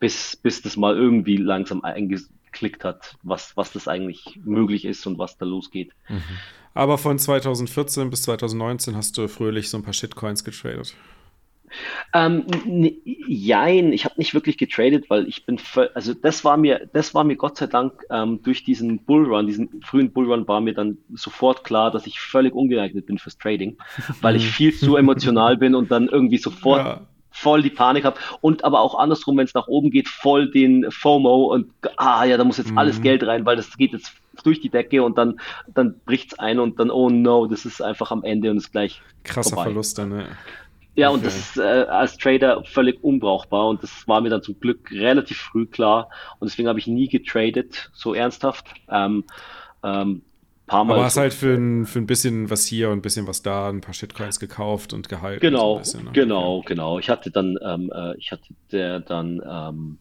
bis, 0.01 0.35
bis 0.37 0.63
das 0.63 0.77
mal 0.77 0.97
irgendwie 0.97 1.37
langsam 1.37 1.85
eingeklickt 1.85 2.85
hat, 2.85 3.17
was, 3.23 3.55
was 3.57 3.73
das 3.73 3.87
eigentlich 3.87 4.41
möglich 4.43 4.87
ist 4.87 5.07
und 5.07 5.19
was 5.19 5.37
da 5.37 5.45
losgeht. 5.45 5.93
Aber 6.73 6.97
von 6.97 7.19
2014 7.19 8.09
bis 8.09 8.23
2019 8.23 8.97
hast 8.97 9.19
du 9.19 9.29
fröhlich 9.29 9.69
so 9.69 9.77
ein 9.77 9.83
paar 9.83 9.93
Shitcoins 9.93 10.43
getradet. 10.43 10.95
Ähm, 12.13 12.45
n- 12.67 12.93
jein, 13.05 13.93
ich 13.93 14.05
habe 14.05 14.15
nicht 14.19 14.35
wirklich 14.35 14.59
getradet, 14.59 15.09
weil 15.09 15.27
ich 15.29 15.47
bin, 15.47 15.59
also 15.95 16.15
das 16.15 16.45
war 16.45 16.57
mir, 16.57 16.89
das 16.93 17.15
war 17.15 17.25
mir 17.25 17.37
Gott 17.37 17.57
sei 17.57 17.67
Dank 17.67 18.05
ähm, 18.11 18.41
durch 18.43 18.65
diesen 18.65 18.99
Bullrun, 19.05 19.47
diesen 19.47 19.81
frühen 19.83 20.13
Bullrun 20.13 20.47
war 20.49 20.61
mir 20.61 20.75
dann 20.75 20.99
sofort 21.15 21.65
klar, 21.65 21.91
dass 21.91 22.07
ich 22.07 22.21
völlig 22.21 22.55
ungeeignet 22.55 23.07
bin 23.07 23.19
fürs 23.19 23.39
Trading, 23.39 23.77
weil 24.21 24.37
ich 24.37 24.47
viel 24.49 24.75
zu 24.75 24.97
emotional 24.97 25.57
bin 25.57 25.75
und 25.75 25.91
dann 25.91 26.09
irgendwie 26.09 26.39
sofort 26.39 26.85
Ja. 26.85 27.01
voll 27.31 27.63
die 27.63 27.71
Panik 27.71 28.05
habe 28.05 28.19
und 28.43 28.65
aber 28.65 28.81
auch 28.81 28.99
andersrum, 28.99 29.37
wenn 29.39 29.47
es 29.47 29.55
nach 29.55 29.67
oben 29.69 29.91
geht, 29.91 30.09
voll 30.09 30.51
den 30.51 30.91
FOMO 30.91 31.53
und 31.55 31.71
ah 31.97 32.25
ja, 32.25 32.37
da 32.37 32.45
muss 32.45 32.59
jetzt 32.59 32.73
alles 32.77 33.01
Geld 33.01 33.27
rein, 33.27 33.47
weil 33.47 33.57
das 33.57 33.77
geht 33.77 33.93
jetzt 33.93 34.13
durch 34.45 34.61
die 34.61 34.69
Decke 34.71 35.03
und 35.03 35.17
dann, 35.19 35.41
dann 35.75 36.01
bricht's 36.05 36.39
ein 36.39 36.59
und 36.59 36.79
dann, 36.81 36.91
oh 36.91 37.11
no, 37.11 37.47
das 37.47 37.65
ist 37.65 37.81
einfach 37.83 38.11
am 38.11 38.23
Ende 38.25 38.51
und 38.51 38.57
ist 38.59 38.73
gleich 38.73 39.01
Krasser 39.25 39.51
vorbei. 39.51 39.65
Verlust 39.65 39.99
dann, 39.99 40.09
ne? 40.11 40.27
Ja, 40.95 41.09
und 41.09 41.21
Okay. 41.21 41.27
das 41.27 41.37
ist 41.37 41.57
äh, 41.57 41.63
als 41.63 42.19
Trader 42.19 42.65
völlig 42.65 43.03
unbrauchbar 43.03 43.69
und 43.69 43.83
das 43.83 44.07
war 44.07 44.21
mir 44.21 44.29
dann 44.31 44.43
zum 44.43 44.61
Glück 44.61 44.91
relativ 44.91 45.39
früh 45.39 45.67
klar 45.67 46.11
und 46.39 46.51
deswegen 46.51 46.69
habe 46.69 46.79
ich 46.79 46.87
nie 46.87 47.09
getradet, 47.09 47.91
so 47.95 48.15
ernsthaft. 48.15 48.67
Ähm, 48.91 49.25
ähm, 49.83 50.25
paar 50.67 50.85
Mal 50.85 50.95
Aber 50.95 51.05
hast 51.05 51.15
so- 51.15 51.21
halt 51.21 51.35
für 51.35 51.55
ein, 51.55 51.87
für 51.87 51.99
ein 51.99 52.07
bisschen 52.07 52.51
was 52.51 52.67
hier 52.67 52.91
und 52.91 52.99
ein 52.99 53.03
bisschen 53.03 53.27
was 53.27 53.43
da 53.43 53.69
ein 53.69 53.81
paar 53.81 53.95
Shitcoins 53.95 54.39
gekauft 54.41 54.93
und 54.93 55.09
gehalten. 55.09 55.41
Genau, 55.41 55.77
so 55.79 55.81
bisschen, 55.81 56.05
ne? 56.05 56.13
genau, 56.13 56.63
genau. 56.63 56.99
Ich 56.99 57.09
hatte 57.09 57.31
dann, 57.31 57.57
ähm, 57.65 57.91
äh, 57.95 58.17
ich 58.19 58.31
hatte 58.33 58.55
der 58.71 59.01
dann, 59.01 59.41
ähm, 59.49 59.99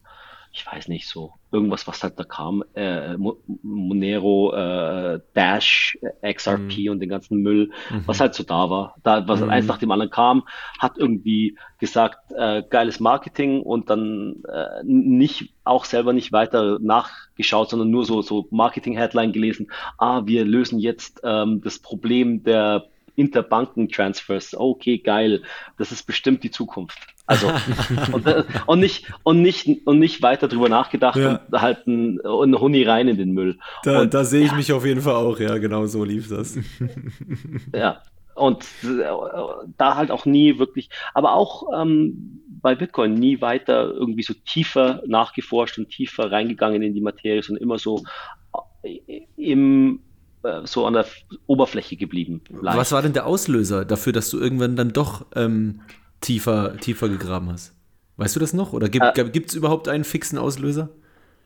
ich 0.54 0.66
weiß 0.66 0.90
nicht 0.90 1.08
so, 1.08 1.34
irgendwas, 1.52 1.88
was 1.88 2.04
halt 2.04 2.20
da 2.20 2.24
kam, 2.26 2.64
äh, 2.76 3.16
Mo- 3.16 3.38
Monero, 3.64 4.54
äh, 4.54 5.20
Dash, 5.34 5.98
XRP 6.22 6.86
Mhm. 6.88 6.92
und 6.92 7.00
den 7.00 7.10
ganzen 7.10 7.42
Müll, 7.42 7.72
was 8.06 8.20
halt 8.20 8.34
so 8.36 8.44
da 8.44 8.70
war. 8.70 8.96
Da, 9.04 9.28
was 9.28 9.42
eins 9.44 9.68
nach 9.68 9.78
dem 9.78 9.92
anderen 9.92 10.12
kam, 10.12 10.44
hat 10.78 10.98
irgendwie 10.98 11.58
gesagt, 11.80 12.32
äh, 12.36 12.64
geiles 12.70 13.00
Marketing 13.00 13.62
und 13.62 13.90
dann 13.90 14.44
äh, 14.48 14.84
nicht, 14.84 15.54
auch 15.64 15.86
selber 15.86 16.12
nicht 16.12 16.34
weiter 16.34 16.80
nachgeschaut, 16.82 17.70
sondern 17.70 17.90
nur 17.90 18.04
so, 18.06 18.22
so 18.22 18.48
Marketing-Headline 18.52 19.32
gelesen, 19.32 19.72
ah, 19.98 20.24
wir 20.26 20.44
lösen 20.46 20.80
jetzt 20.80 21.22
ähm, 21.24 21.62
das 21.64 21.80
Problem 21.80 22.44
der 22.44 22.88
Interbanken-Transfers. 23.16 24.56
Okay, 24.56 24.98
geil. 25.00 25.42
Das 25.78 25.92
ist 25.92 26.04
bestimmt 26.04 26.44
die 26.44 26.52
Zukunft. 26.52 27.00
Also, 27.26 27.48
und, 28.12 28.28
und, 28.66 28.80
nicht, 28.80 29.12
und, 29.24 29.42
nicht, 29.42 29.88
und 29.88 30.00
nicht 30.00 30.22
weiter 30.22 30.48
drüber 30.48 30.70
nachgedacht 30.70 31.18
Ja. 31.18 31.42
und 31.50 31.62
halt 31.62 31.88
ein, 31.88 32.20
ein 32.22 32.60
Huni 32.60 32.84
rein 32.84 33.08
in 33.08 33.18
den 33.18 33.32
Müll. 33.32 33.58
Da, 33.84 34.02
und, 34.02 34.14
da 34.14 34.24
sehe 34.24 34.46
ich 34.46 34.52
mich 34.54 34.74
auf 34.74 34.86
jeden 34.86 35.02
Fall 35.02 35.16
auch, 35.16 35.40
ja, 35.40 35.58
genau 35.58 35.86
so 35.86 36.04
lief 36.04 36.30
das. 36.30 36.58
Ja, 37.74 38.02
und 38.36 38.66
da 39.78 39.96
halt 39.96 40.12
auch 40.12 40.26
nie 40.26 40.58
wirklich, 40.58 40.90
aber 41.14 41.34
auch 41.34 41.68
ähm, 41.80 42.42
bei 42.62 42.76
Bitcoin 42.76 43.14
nie 43.14 43.42
weiter 43.42 43.92
irgendwie 43.92 44.24
so 44.24 44.34
tiefer 44.46 45.02
nachgeforscht 45.06 45.78
und 45.78 45.90
tiefer 45.90 46.32
reingegangen 46.32 46.82
in 46.82 46.94
die 46.94 47.02
Materie, 47.02 47.42
sondern 47.44 47.64
immer 47.64 47.78
so 47.78 48.04
äh, 48.84 49.22
im, 49.38 50.02
so 50.66 50.86
an 50.86 50.94
der 50.94 51.06
Oberfläche 51.48 51.96
geblieben. 51.96 52.42
leicht. 52.50 52.78
Was 52.78 52.92
war 52.92 53.02
denn 53.02 53.14
der 53.14 53.26
Auslöser 53.26 53.86
dafür, 53.86 54.14
dass 54.14 54.30
du 54.30 54.40
irgendwann 54.40 54.76
dann 54.76 54.94
doch 54.94 55.26
ähm, 55.36 55.82
tiefer, 56.22 56.78
tiefer 56.78 57.10
gegraben 57.10 57.50
hast? 57.50 57.74
Weißt 58.18 58.36
du 58.36 58.40
das 58.40 58.54
noch? 58.54 58.74
Oder 58.74 58.90
gibt 58.90 59.18
Äh. 59.18 59.42
es 59.46 59.54
überhaupt 59.54 59.88
einen 59.88 60.04
fixen 60.04 60.38
Auslöser? 60.38 60.90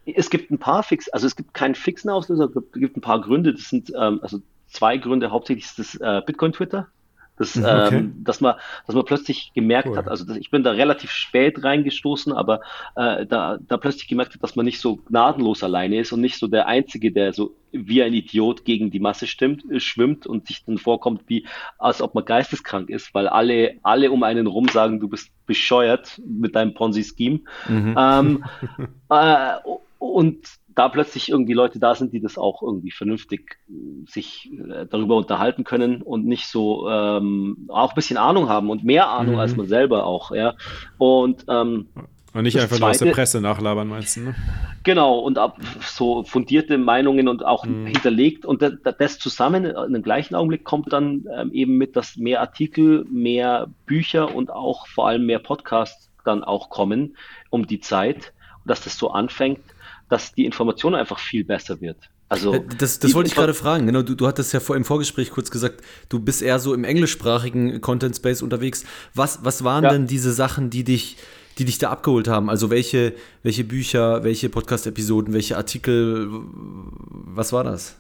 Es 0.06 0.30
gibt 0.30 0.52
ein 0.52 0.60
paar 0.60 0.84
Fix, 0.84 1.10
also 1.10 1.26
es 1.26 1.36
gibt 1.36 1.54
keinen 1.54 1.74
fixen 1.76 2.10
Auslöser, 2.10 2.46
es 2.46 2.54
gibt, 2.54 2.74
gibt 2.74 2.98
ein 2.98 3.02
paar 3.02 3.22
Gründe. 3.22 3.54
Das 3.54 3.70
sind 3.70 3.92
ähm, 4.00 4.20
also 4.22 4.40
zwei 4.68 4.98
Gründe. 4.98 5.32
Hauptsächlich 5.32 5.66
ist 5.66 5.80
das 5.80 5.96
äh, 5.96 6.22
Bitcoin-Twitter. 6.26 6.88
Das, 7.38 7.56
Mhm, 7.56 7.66
okay. 7.66 7.96
ähm, 7.98 8.24
dass 8.24 8.42
man, 8.42 8.56
dass 8.86 8.96
man 8.96 9.06
plötzlich 9.06 9.52
gemerkt 9.54 9.90
Cool. 9.90 9.98
hat, 9.98 10.08
also 10.08 10.26
das, 10.26 10.38
ich 10.38 10.52
bin 10.52 10.64
da 10.64 10.72
relativ 10.72 11.12
spät 11.12 11.64
reingestoßen, 11.64 12.32
aber 12.34 12.62
äh, 12.96 13.26
da, 13.26 13.58
da 13.68 13.78
plötzlich 13.78 14.08
gemerkt 14.08 14.34
hat, 14.34 14.44
dass 14.44 14.56
man 14.56 14.66
nicht 14.66 14.80
so 14.80 14.98
gnadenlos 14.98 15.64
alleine 15.64 16.00
ist 16.00 16.12
und 16.14 16.22
nicht 16.22 16.38
so 16.38 16.48
der 16.48 16.68
Einzige, 16.68 17.12
der 17.12 17.34
so 17.34 17.56
wie 17.72 18.02
ein 18.04 18.14
Idiot 18.14 18.64
gegen 18.64 18.90
die 18.90 19.00
Masse 19.00 19.28
stimmt, 19.28 19.70
äh, 19.70 19.80
schwimmt 19.80 20.28
und 20.28 20.48
sich 20.48 20.64
dann 20.64 20.78
vorkommt, 20.78 21.24
wie 21.28 21.46
als 21.78 22.02
ob 22.02 22.16
man 22.16 22.26
geisteskrank 22.26 22.90
ist, 22.90 23.14
weil 23.14 23.28
alle, 23.28 23.76
alle 23.84 24.12
um 24.12 24.24
einen 24.24 24.48
rum 24.48 24.68
sagen, 24.70 25.00
du 25.00 25.10
bist 25.10 25.30
bescheuert 25.46 26.22
mit 26.26 26.56
deinem 26.56 26.74
Ponzi-Scheme. 26.74 27.42
Mhm. 27.68 27.96
Ähm, 27.98 28.46
äh, 29.10 29.56
und 30.00 30.48
da 30.76 30.90
plötzlich 30.90 31.30
irgendwie 31.30 31.54
Leute 31.54 31.80
da 31.80 31.96
sind, 31.96 32.12
die 32.14 32.20
das 32.22 32.38
auch 32.38 32.62
irgendwie 32.62 32.92
vernünftig 32.92 33.58
äh, 33.70 33.74
sich 34.10 34.52
äh, 34.52 34.86
darüber 34.90 35.16
unterhalten 35.16 35.64
können 35.64 36.02
und 36.02 36.26
nicht 36.26 36.48
so 36.48 36.90
ähm, 36.90 37.68
auch 37.70 37.90
ein 37.92 37.96
bisschen 37.96 38.18
Ahnung 38.18 38.50
haben 38.50 38.70
und 38.70 38.84
mehr 38.84 39.10
Ahnung 39.10 39.36
Mhm. 39.36 39.40
als 39.40 39.56
man 39.56 39.68
selber 39.68 40.06
auch, 40.06 40.32
ja. 40.32 40.54
Und 40.98 41.46
ähm, 41.48 41.88
Und 42.34 42.44
nicht 42.44 42.56
Das 42.58 42.64
einfach 42.64 42.80
nur 42.80 42.90
aus 42.90 42.98
der 42.98 43.14
Presse 43.14 43.40
nachlabern, 43.40 43.88
meinst 43.88 44.18
du? 44.18 44.22
Ne? 44.22 44.36
Genau, 44.84 45.18
und 45.20 45.38
ab, 45.40 45.58
so 45.82 46.24
fundierte 46.24 46.78
Meinungen 46.78 47.28
und 47.28 47.44
auch 47.46 47.66
Mhm. 47.66 47.88
hinterlegt 47.88 48.46
und 48.46 48.62
da- 48.62 48.70
da- 48.84 48.92
das 48.92 49.18
zusammen 49.18 49.66
in 49.66 49.94
dem 49.94 50.04
gleichen 50.04 50.36
Augenblick 50.36 50.64
kommt 50.64 50.92
dann 50.94 51.26
ähm, 51.34 51.52
eben 51.54 51.78
mit, 51.78 51.96
dass 51.96 52.18
mehr 52.18 52.42
Artikel, 52.42 53.06
mehr 53.10 53.68
Bücher 53.86 54.36
und 54.36 54.52
auch 54.52 54.86
vor 54.88 55.08
allem 55.08 55.26
mehr 55.26 55.40
Podcasts 55.40 56.12
dann 56.26 56.44
auch 56.44 56.70
kommen 56.70 57.16
um 57.50 57.66
die 57.66 57.80
Zeit 57.80 58.34
und 58.64 58.70
dass 58.70 58.82
das 58.84 58.98
so 58.98 59.12
anfängt, 59.12 59.62
dass 60.10 60.34
die 60.34 60.46
Information 60.46 60.96
einfach 60.96 61.20
viel 61.20 61.44
besser 61.44 61.80
wird. 61.82 61.98
Also 62.30 62.54
Äh, 62.54 62.62
Das, 62.78 63.00
das 63.00 63.14
wollte 63.14 63.30
ich 63.30 63.36
gerade 63.36 63.54
fragen. 63.54 63.86
Genau, 63.86 64.02
du, 64.02 64.16
du 64.16 64.28
hattest 64.28 64.54
ja 64.54 64.60
vor, 64.60 64.76
im 64.76 64.84
Vorgespräch 64.86 65.32
kurz 65.32 65.52
gesagt, 65.52 65.82
du 66.10 66.20
bist 66.20 66.42
eher 66.42 66.60
so 66.60 66.74
im 66.74 66.84
englischsprachigen 66.84 67.82
Content 67.82 68.16
Space 68.16 68.42
unterwegs. 68.42 68.86
Was, 69.14 69.44
was 69.46 69.64
waren 69.64 69.84
Ja. 69.84 69.90
denn 69.92 70.08
diese 70.08 70.32
Sachen, 70.34 70.70
die 70.70 70.84
dich, 70.84 71.18
die 71.58 71.66
dich 71.66 71.78
da 71.78 71.90
abgeholt 71.92 72.28
haben? 72.28 72.50
Also 72.50 72.70
welche, 72.70 73.14
welche 73.44 73.64
Bücher, 73.64 74.24
welche 74.24 74.50
Podcast-Episoden, 74.50 75.34
welche 75.34 75.56
Artikel, 75.58 76.28
was 76.32 77.54
war 77.54 77.64
das? 77.64 77.96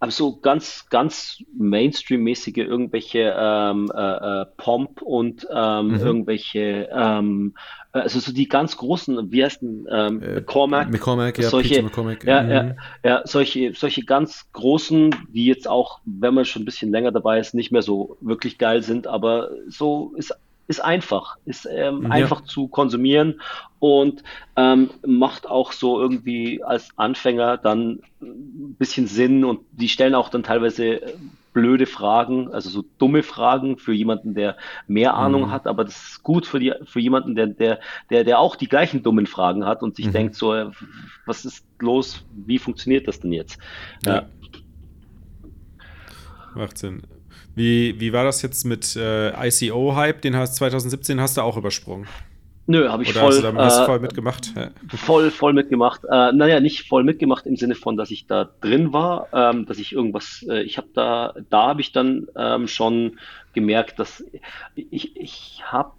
Aber 0.00 0.10
so 0.10 0.36
ganz, 0.36 0.86
ganz 0.90 1.38
Mainstream-mäßige 1.56 2.58
irgendwelche 2.58 3.34
ähm, 3.38 3.90
äh, 3.94 4.42
äh, 4.42 4.46
Pomp 4.58 5.00
und 5.00 5.46
ähm, 5.50 5.92
Mhm. 5.92 5.94
irgendwelche, 6.00 6.88
ähm, 6.92 7.54
äh, 7.56 7.83
also 8.00 8.18
so 8.18 8.32
die 8.32 8.48
ganz 8.48 8.76
großen, 8.76 9.30
wie 9.30 9.44
heißt 9.44 9.62
denn, 9.62 9.86
ähm, 9.90 10.22
Äh, 10.22 10.34
McCormack, 10.34 10.90
McCormack, 10.90 11.38
ja, 11.38 11.48
solche, 11.48 11.82
McCormack. 11.82 12.24
ja, 12.24 12.42
mhm. 12.42 12.50
ja, 12.50 12.74
ja, 13.04 13.22
solche, 13.24 13.72
solche 13.74 14.02
ganz 14.04 14.46
großen, 14.52 15.14
die 15.32 15.46
jetzt 15.46 15.68
auch, 15.68 16.00
wenn 16.04 16.34
man 16.34 16.44
schon 16.44 16.62
ein 16.62 16.64
bisschen 16.64 16.90
länger 16.90 17.12
dabei 17.12 17.38
ist, 17.38 17.54
nicht 17.54 17.70
mehr 17.72 17.82
so 17.82 18.16
wirklich 18.20 18.58
geil 18.58 18.82
sind, 18.82 19.06
aber 19.06 19.50
so 19.68 20.12
ist 20.16 20.34
ist 20.66 20.82
einfach, 20.82 21.36
ist 21.44 21.68
ähm, 21.70 22.04
Ja. 22.04 22.08
einfach 22.08 22.44
zu 22.44 22.68
konsumieren 22.68 23.42
und 23.80 24.22
ähm, 24.56 24.88
macht 25.06 25.46
auch 25.46 25.72
so 25.72 26.00
irgendwie 26.00 26.64
als 26.64 26.88
Anfänger 26.96 27.58
dann 27.58 28.00
ein 28.22 28.74
bisschen 28.78 29.06
Sinn 29.06 29.44
und 29.44 29.60
die 29.72 29.90
stellen 29.90 30.14
auch 30.14 30.30
dann 30.30 30.42
teilweise 30.42 31.02
äh, 31.02 31.12
blöde 31.54 31.86
Fragen, 31.86 32.52
also 32.52 32.68
so 32.68 32.84
dumme 32.98 33.22
Fragen 33.22 33.78
für 33.78 33.94
jemanden, 33.94 34.34
der 34.34 34.58
mehr 34.86 35.14
Ahnung 35.14 35.44
Mhm. 35.44 35.50
hat, 35.52 35.66
aber 35.66 35.84
das 35.84 35.96
ist 35.96 36.22
gut 36.22 36.46
für 36.46 36.60
die, 36.60 36.74
für 36.84 37.00
jemanden, 37.00 37.34
der, 37.34 37.46
der, 37.46 37.80
der, 38.10 38.24
der 38.24 38.38
auch 38.40 38.56
die 38.56 38.68
gleichen 38.68 39.02
dummen 39.02 39.26
Fragen 39.26 39.64
hat 39.64 39.82
und 39.82 39.96
sich 39.96 40.08
Mhm. 40.08 40.12
denkt 40.12 40.34
so, 40.34 40.52
äh, 40.54 40.70
was 41.26 41.46
ist 41.46 41.64
los? 41.80 42.26
Wie 42.30 42.58
funktioniert 42.58 43.08
das 43.08 43.20
denn 43.20 43.32
jetzt? 43.32 43.58
Ja. 44.04 44.16
Ja. 44.16 44.30
Macht 46.54 46.78
Sinn. 46.78 47.02
Wie, 47.54 47.98
wie 48.00 48.12
war 48.12 48.24
das 48.24 48.42
jetzt 48.42 48.64
mit 48.64 48.96
äh, 48.96 49.30
ICO-Hype? 49.48 50.20
Den 50.22 50.36
hast 50.36 50.56
2017 50.56 51.20
hast 51.20 51.36
du 51.36 51.42
auch 51.42 51.56
übersprungen. 51.56 52.08
Nö, 52.66 52.88
habe 52.88 53.02
ich 53.02 53.10
Oder 53.10 53.20
voll, 53.20 53.30
hast 53.30 53.38
du 53.38 53.52
da 53.52 53.64
hast 53.64 53.80
äh, 53.80 53.84
voll 53.84 54.00
mitgemacht? 54.00 54.52
Voll, 54.88 55.30
voll 55.30 55.52
mitgemacht. 55.52 56.02
Äh, 56.04 56.32
naja, 56.32 56.60
nicht 56.60 56.88
voll 56.88 57.04
mitgemacht 57.04 57.46
im 57.46 57.56
Sinne 57.56 57.74
von, 57.74 57.96
dass 57.96 58.10
ich 58.10 58.26
da 58.26 58.50
drin 58.60 58.92
war, 58.92 59.28
ähm, 59.32 59.66
dass 59.66 59.78
ich 59.78 59.92
irgendwas, 59.92 60.44
äh, 60.48 60.62
ich 60.62 60.78
habe 60.78 60.88
da, 60.94 61.34
da 61.50 61.68
habe 61.68 61.82
ich 61.82 61.92
dann 61.92 62.26
ähm, 62.36 62.66
schon 62.66 63.18
gemerkt, 63.52 63.98
dass 63.98 64.24
ich, 64.74 65.16
ich 65.16 65.62
habe 65.64 65.92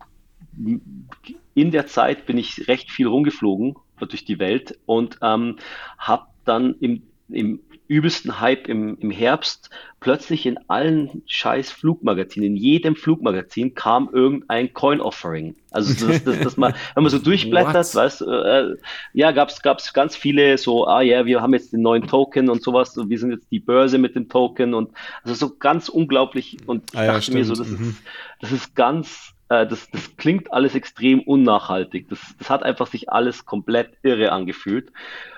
in 1.53 1.71
der 1.71 1.85
Zeit 1.87 2.25
bin 2.25 2.37
ich 2.37 2.67
recht 2.67 2.91
viel 2.91 3.07
rumgeflogen 3.07 3.75
durch 3.99 4.25
die 4.25 4.39
Welt 4.39 4.79
und 4.85 5.19
ähm, 5.21 5.57
habe 5.97 6.25
dann 6.45 6.75
im, 6.79 7.03
im 7.29 7.59
übelsten 7.87 8.39
Hype 8.39 8.67
im, 8.67 8.97
im 8.99 9.11
Herbst 9.11 9.69
plötzlich 9.99 10.45
in 10.45 10.57
allen 10.67 11.21
scheiß 11.27 11.71
Flugmagazinen, 11.71 12.51
in 12.51 12.55
jedem 12.55 12.95
Flugmagazin 12.95 13.75
kam 13.75 14.09
irgendein 14.11 14.73
Coin-Offering. 14.73 15.55
Also 15.71 16.07
das, 16.07 16.23
das, 16.23 16.39
das 16.39 16.57
mal, 16.57 16.73
wenn 16.95 17.03
man 17.03 17.11
so 17.11 17.19
durchblättert, 17.23 17.93
weißt 17.93 18.21
du, 18.21 18.25
äh, 18.25 18.77
ja, 19.13 19.31
gab's 19.31 19.61
gab's 19.61 19.93
ganz 19.93 20.15
viele 20.15 20.57
so, 20.57 20.87
ah 20.87 21.01
ja, 21.01 21.25
wir 21.25 21.41
haben 21.41 21.53
jetzt 21.53 21.73
den 21.73 21.81
neuen 21.81 22.07
Token 22.07 22.49
und 22.49 22.63
sowas, 22.63 22.97
und 22.97 23.09
wir 23.09 23.19
sind 23.19 23.31
jetzt 23.31 23.51
die 23.51 23.59
Börse 23.59 23.97
mit 23.97 24.15
dem 24.15 24.29
Token 24.29 24.73
und 24.73 24.91
also 25.23 25.35
so 25.35 25.55
ganz 25.57 25.89
unglaublich 25.89 26.57
und 26.65 26.83
ich 26.93 26.99
Ah 26.99 27.05
ja, 27.05 27.13
dachte 27.13 27.31
mir 27.33 27.45
so, 27.45 27.55
stimmt. 27.55 27.71
das 27.71 27.79
Mhm. 27.79 27.89
ist, 27.89 28.03
das 28.41 28.51
ist 28.51 28.75
ganz 28.75 29.34
äh, 29.49 29.67
das, 29.67 29.89
das 29.91 30.15
klingt 30.17 30.51
alles 30.51 30.75
extrem 30.75 31.21
unnachhaltig. 31.21 32.09
Das, 32.09 32.19
das 32.37 32.49
hat 32.49 32.63
einfach 32.63 32.87
sich 32.87 33.09
alles 33.09 33.45
komplett 33.45 33.97
irre 34.03 34.31
angefühlt. 34.31 34.91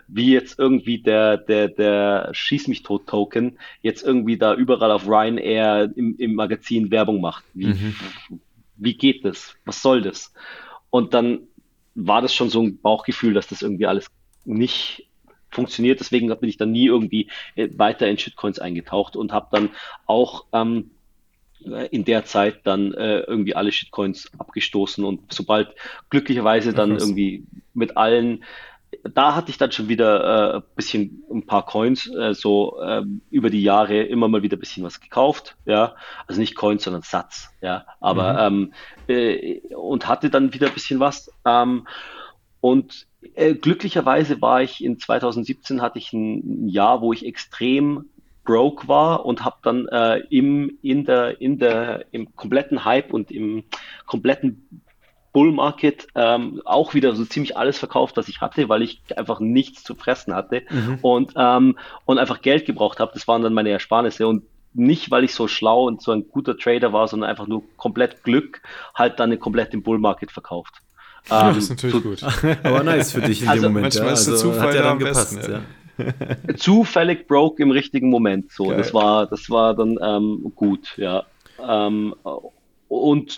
Wie 0.08 0.32
jetzt 0.32 0.58
irgendwie 0.58 1.00
der, 1.00 1.38
der, 1.38 1.67
der 1.67 2.30
Schieß 2.32 2.70
mich 2.70 2.84
tot 2.84 3.08
Token 3.08 3.60
jetzt 3.82 4.04
irgendwie 4.04 4.38
da 4.38 4.54
überall 4.54 4.91
auf 4.91 5.06
Ryanair 5.08 5.91
im, 5.96 6.15
im 6.17 6.36
Magazin 6.36 6.91
Werbung 6.91 7.20
macht. 7.20 7.43
Wie, 7.54 7.76
wie 8.78 8.93
geht 8.93 9.26
das? 9.26 9.56
Was 9.65 9.82
soll 9.82 10.02
das? 10.02 10.34
Und 10.89 11.13
dann 11.13 11.41
war 11.96 12.22
das 12.22 12.34
schon 12.34 12.50
so 12.50 12.62
ein 12.62 12.80
Bauchgefühl, 12.80 13.34
dass 13.34 13.48
das 13.48 13.62
irgendwie 13.62 13.88
alles 13.88 14.08
nicht 14.46 15.08
funktioniert. 15.50 16.00
Deswegen 16.00 16.28
bin 16.28 16.50
ich 16.50 16.58
dann 16.58 16.72
nie 16.72 16.86
irgendwie 16.86 17.30
äh, 17.56 17.67
weiter 17.76 18.08
in 18.08 18.17
Shitcoins 18.17 18.60
eingetaucht 18.60 19.15
und 19.15 19.34
habe 19.34 19.48
dann 19.52 19.70
auch 20.06 20.46
ähm, 20.54 20.91
äh, 20.96 20.96
in 21.60 22.06
der 22.06 22.26
Zeit 22.26 22.62
dann 22.63 22.93
äh, 22.93 23.20
irgendwie 23.20 23.56
alle 23.56 23.72
Shitcoins 23.72 24.32
abgestoßen 24.38 25.04
und 25.04 25.34
sobald 25.34 25.70
glücklicherweise 26.10 26.74
dann 26.74 26.91
krass. 26.91 27.04
irgendwie 27.04 27.46
mit 27.74 27.98
allen, 27.98 28.43
da 29.13 29.36
hatte 29.36 29.50
ich 29.50 29.58
dann 29.58 29.72
schon 29.72 29.89
wieder 29.89 30.54
äh, 30.54 30.58
ein 30.58 30.63
bisschen 30.76 31.24
ein 31.32 31.46
paar 31.46 31.65
Coins, 31.65 32.10
äh, 32.13 32.34
so 32.34 32.82
ähm, 32.82 33.22
über 33.30 33.50
die 33.50 33.63
Jahre 33.63 34.04
immer 34.04 34.28
mal 34.28 34.43
wieder 34.43 34.58
ein 34.58 34.60
bisschen 34.60 34.84
was 34.84 35.02
gekauft, 35.02 35.58
ja, 35.65 35.96
also 36.28 36.39
nicht 36.39 36.56
Coins, 36.56 36.84
sondern 36.84 37.02
Satz, 37.02 37.50
ja, 37.62 37.86
aber 38.00 38.39
ähm, 38.46 38.74
äh, 39.08 39.60
und 39.76 40.08
hatte 40.08 40.30
dann 40.30 40.54
wieder 40.54 40.67
ein 40.67 40.74
bisschen 40.74 41.00
was. 41.00 41.32
Ähm, 41.46 41.88
und 42.62 43.08
äh, 43.36 43.56
glücklicherweise 43.56 44.41
war 44.41 44.62
ich 44.62 44.84
in 44.84 45.00
2017 45.00 45.82
hatte 45.82 46.00
ich 46.00 46.13
ein 46.13 46.67
Jahr, 46.67 47.02
wo 47.02 47.13
ich 47.13 47.26
extrem 47.26 48.10
broke 48.47 48.88
war 48.88 49.25
und 49.25 49.45
habe 49.45 49.57
dann 49.62 49.88
äh, 49.89 50.17
im 50.31 50.79
in 50.81 51.05
der 51.05 51.39
in 51.41 51.60
der 51.60 52.05
im 52.12 52.36
kompletten 52.36 52.86
Hype 52.86 53.13
und 53.13 53.29
im 53.29 53.65
kompletten 54.07 54.81
Bull 55.33 55.51
Market 55.51 56.07
ähm, 56.15 56.62
auch 56.65 56.95
wieder 56.95 57.13
so 57.15 57.23
ziemlich 57.25 57.55
alles 57.57 57.77
verkauft, 57.77 58.17
was 58.17 58.27
ich 58.29 58.41
hatte, 58.41 58.69
weil 58.69 58.81
ich 58.81 59.03
einfach 59.15 59.39
nichts 59.39 59.83
zu 59.83 59.93
fressen 59.93 60.33
hatte 60.33 60.63
und 61.03 61.33
ähm, 61.36 61.77
und 62.05 62.17
einfach 62.17 62.41
Geld 62.41 62.65
gebraucht 62.65 62.99
habe. 62.99 63.12
Das 63.13 63.27
waren 63.27 63.43
dann 63.43 63.53
meine 63.53 63.69
Ersparnisse 63.69 64.25
und 64.27 64.43
nicht, 64.73 65.12
weil 65.12 65.23
ich 65.23 65.33
so 65.36 65.47
schlau 65.47 65.86
und 65.86 66.01
so 66.01 66.12
ein 66.12 66.27
guter 66.29 66.57
Trader 66.57 66.93
war, 66.93 67.07
sondern 67.07 67.29
einfach 67.29 67.47
nur 67.47 67.63
komplett 67.77 68.23
Glück, 68.23 68.62
halt 68.95 69.19
dann 69.19 69.38
komplett 69.39 69.73
im 69.73 69.83
Bull 69.83 69.99
Market 69.99 70.31
verkauft. 70.31 70.73
Ja, 71.29 71.49
Ähm, 71.49 71.55
das 71.55 71.63
ist 71.65 71.69
natürlich 71.69 71.95
so- 71.95 72.01
gut. 72.01 72.23
Aber 72.63 72.83
nice 72.83 73.12
für 73.12 73.21
dich 73.21 73.41
in 73.43 73.49
Also 73.49 73.63
dem 73.63 73.73
Moment. 73.73 73.95
manchmal 73.95 74.07
ja. 74.07 74.13
ist 74.13 74.25
der 74.27 74.33
Also 74.36 74.51
Zufall 74.51 74.67
hat 74.69 74.75
ja 74.75 74.81
da 74.81 74.83
dann 74.83 74.91
am 74.93 74.99
gepasst. 74.99 75.36
besten, 75.36 75.51
ja. 75.51 75.62
zufällig 76.57 77.27
broke 77.27 77.62
im 77.62 77.71
richtigen 77.71 78.10
Moment. 78.10 78.51
So, 78.51 78.65
Geil. 78.65 78.77
das 78.77 78.93
war, 78.93 79.25
das 79.27 79.49
war 79.49 79.73
dann 79.75 79.97
ähm, 80.01 80.51
gut, 80.55 80.97
ja. 80.97 81.23
Ähm, 81.67 82.13
und 82.88 83.36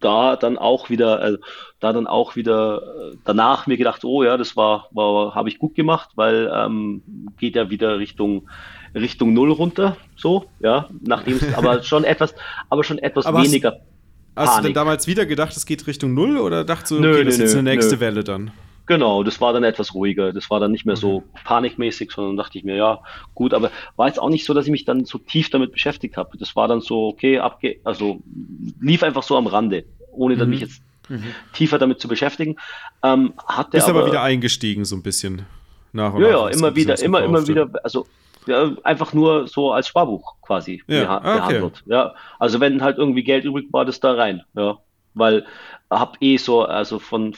da 0.00 0.36
dann 0.36 0.58
auch 0.58 0.90
wieder, 0.90 1.20
also 1.20 1.38
da 1.80 1.92
dann 1.92 2.06
auch 2.06 2.36
wieder 2.36 2.82
äh, 3.12 3.16
danach 3.24 3.66
mir 3.66 3.76
gedacht, 3.76 4.04
oh 4.04 4.22
ja, 4.22 4.36
das 4.36 4.56
war, 4.56 4.88
war 4.92 5.34
habe 5.34 5.48
ich 5.48 5.58
gut 5.58 5.74
gemacht, 5.74 6.10
weil 6.16 6.50
ähm, 6.54 7.02
geht 7.38 7.56
ja 7.56 7.70
wieder 7.70 7.98
Richtung 7.98 8.48
Richtung 8.94 9.34
Null 9.34 9.52
runter, 9.52 9.96
so, 10.16 10.46
ja, 10.60 10.88
nachdem 11.02 11.36
es 11.36 11.54
aber 11.54 11.82
schon 11.82 12.04
etwas, 12.04 12.34
aber 12.70 12.84
schon 12.84 12.98
etwas 12.98 13.26
Aber 13.26 13.38
hast- 13.38 13.48
weniger. 13.48 13.78
Hast 14.38 14.58
du 14.58 14.64
denn 14.64 14.74
damals 14.74 15.06
wieder 15.06 15.24
gedacht, 15.24 15.56
es 15.56 15.64
geht 15.64 15.86
Richtung 15.86 16.12
Null 16.12 16.36
oder 16.36 16.62
dachtest 16.62 16.90
du, 16.90 17.00
Nö, 17.00 17.14
okay, 17.14 17.24
das 17.24 17.34
ist 17.34 17.38
nö, 17.38 17.44
jetzt 17.44 17.52
nö, 17.54 17.58
eine 17.60 17.70
nächste 17.70 17.94
nö. 17.94 18.00
Welle 18.00 18.22
dann? 18.22 18.50
Genau, 18.86 19.22
das 19.24 19.40
war 19.40 19.52
dann 19.52 19.64
etwas 19.64 19.94
ruhiger. 19.94 20.32
Das 20.32 20.48
war 20.50 20.60
dann 20.60 20.70
nicht 20.70 20.86
mehr 20.86 20.96
so 20.96 21.24
panikmäßig, 21.44 22.12
sondern 22.12 22.36
dachte 22.36 22.58
ich 22.58 22.64
mir, 22.64 22.76
ja, 22.76 23.00
gut, 23.34 23.52
aber 23.52 23.70
war 23.96 24.06
jetzt 24.06 24.20
auch 24.20 24.28
nicht 24.30 24.44
so, 24.44 24.54
dass 24.54 24.66
ich 24.66 24.70
mich 24.70 24.84
dann 24.84 25.04
so 25.04 25.18
tief 25.18 25.50
damit 25.50 25.72
beschäftigt 25.72 26.16
habe. 26.16 26.38
Das 26.38 26.54
war 26.54 26.68
dann 26.68 26.80
so, 26.80 27.08
okay, 27.08 27.40
abge 27.40 27.76
also 27.84 28.20
lief 28.80 29.02
einfach 29.02 29.22
so 29.24 29.36
am 29.36 29.46
Rande, 29.46 29.84
ohne 30.12 30.36
dann 30.36 30.50
mich 30.50 30.60
jetzt 30.60 30.82
tiefer 31.52 31.78
damit 31.78 32.00
zu 32.00 32.08
beschäftigen. 32.08 32.56
Ähm, 33.02 33.34
hatte 33.46 33.72
Bist 33.72 33.88
aber, 33.88 34.00
aber 34.00 34.10
wieder 34.10 34.22
eingestiegen 34.22 34.84
so 34.84 34.96
ein 34.96 35.02
bisschen. 35.02 35.46
Nach 35.92 36.14
und 36.14 36.22
ja, 36.22 36.32
nach, 36.32 36.40
ja, 36.42 36.48
immer 36.48 36.74
wieder, 36.76 36.98
immer, 37.00 37.22
immer 37.22 37.46
wieder, 37.48 37.68
also 37.82 38.06
ja, 38.46 38.72
einfach 38.84 39.12
nur 39.12 39.48
so 39.48 39.72
als 39.72 39.88
Sparbuch 39.88 40.36
quasi 40.42 40.82
Ja, 40.86 41.02
beha- 41.02 41.20
ah, 41.24 41.36
okay. 41.36 41.38
behandelt. 41.38 41.82
Ja, 41.86 42.14
also 42.38 42.60
wenn 42.60 42.82
halt 42.82 42.98
irgendwie 42.98 43.24
Geld 43.24 43.44
übrig 43.44 43.66
war, 43.72 43.84
das 43.84 43.98
da 44.00 44.12
rein, 44.12 44.42
ja, 44.54 44.78
weil 45.14 45.46
hab 45.90 46.16
eh 46.20 46.36
so, 46.36 46.62
also 46.62 46.98
von, 46.98 47.34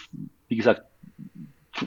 wie 0.49 0.57
gesagt, 0.57 0.83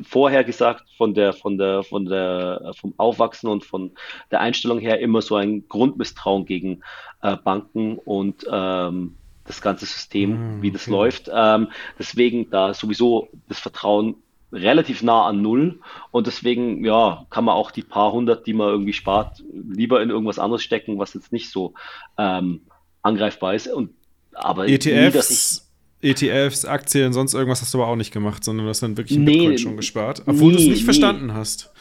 vorher 0.07 0.43
gesagt, 0.43 0.85
von 0.97 1.13
der, 1.13 1.33
von 1.33 1.57
der, 1.57 1.83
von 1.83 2.05
der, 2.05 2.73
vom 2.79 2.93
Aufwachsen 2.97 3.49
und 3.49 3.63
von 3.65 3.91
der 4.31 4.41
Einstellung 4.41 4.79
her 4.79 4.99
immer 4.99 5.21
so 5.21 5.35
ein 5.35 5.67
Grundmisstrauen 5.67 6.45
gegen 6.45 6.81
äh, 7.21 7.35
Banken 7.35 7.97
und 7.97 8.45
ähm, 8.51 9.15
das 9.45 9.61
ganze 9.61 9.85
System, 9.85 10.33
Ah, 10.33 10.61
wie 10.61 10.71
das 10.71 10.83
okay. 10.83 10.91
läuft. 10.91 11.31
Ähm, 11.33 11.69
deswegen 11.97 12.49
da 12.49 12.73
sowieso 12.73 13.29
das 13.47 13.59
Vertrauen 13.59 14.15
relativ 14.51 15.01
nah 15.01 15.25
an 15.25 15.41
Null 15.41 15.79
und 16.11 16.27
deswegen, 16.27 16.83
ja, 16.83 17.25
kann 17.29 17.45
man 17.45 17.55
auch 17.55 17.71
die 17.71 17.83
paar 17.83 18.11
hundert, 18.11 18.47
die 18.47 18.53
man 18.53 18.69
irgendwie 18.69 18.93
spart, 18.93 19.43
lieber 19.53 20.01
in 20.01 20.09
irgendwas 20.09 20.39
anderes 20.39 20.63
stecken, 20.63 20.99
was 20.99 21.13
jetzt 21.13 21.31
nicht 21.31 21.49
so 21.49 21.73
ähm, 22.17 22.61
angreifbar 23.01 23.55
ist. 23.55 23.67
Und 23.67 23.91
aber 24.33 24.65
nie, 24.65 24.77
dass 24.77 25.29
ich 25.31 25.70
ETFs, 26.01 26.65
Aktien, 26.65 27.13
sonst 27.13 27.33
irgendwas 27.33 27.61
hast 27.61 27.73
du 27.73 27.81
aber 27.81 27.91
auch 27.91 27.95
nicht 27.95 28.11
gemacht, 28.11 28.43
sondern 28.43 28.65
du 28.65 28.69
hast 28.69 28.81
dann 28.81 28.97
wirklich 28.97 29.17
in 29.17 29.23
Nee, 29.23 29.37
Bitcoin 29.37 29.57
schon 29.57 29.77
gespart. 29.77 30.23
Obwohl 30.25 30.53
du 30.53 30.57
es 30.59 30.65
nicht 30.65 30.77
nie. 30.79 30.83
verstanden 30.83 31.33
hast. 31.33 31.71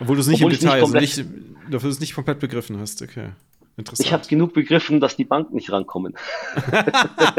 Obwohl 0.00 0.16
du 0.16 0.20
es 0.22 0.26
nicht 0.28 0.40
im 0.40 0.46
Obwohl 0.46 0.50
nicht 0.52 0.62
Detail, 0.62 0.74
also 0.74 0.84
komplett- 0.92 1.02
nicht, 1.02 1.24
dafür 1.70 1.90
es 1.90 2.00
nicht 2.00 2.14
komplett 2.14 2.38
begriffen 2.40 2.78
hast. 2.78 3.00
Okay. 3.02 3.28
Interessant. 3.76 4.06
ich 4.06 4.12
habe 4.12 4.26
genug 4.26 4.52
begriffen, 4.52 5.00
dass 5.00 5.16
die 5.16 5.24
Banken 5.24 5.54
nicht 5.54 5.72
rankommen. 5.72 6.14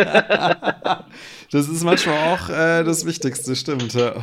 das 1.51 1.69
ist 1.69 1.83
manchmal 1.83 2.17
auch 2.33 2.49
äh, 2.49 2.83
das 2.83 3.05
Wichtigste, 3.05 3.55
stimmt. 3.55 3.93
Ja. 3.93 4.15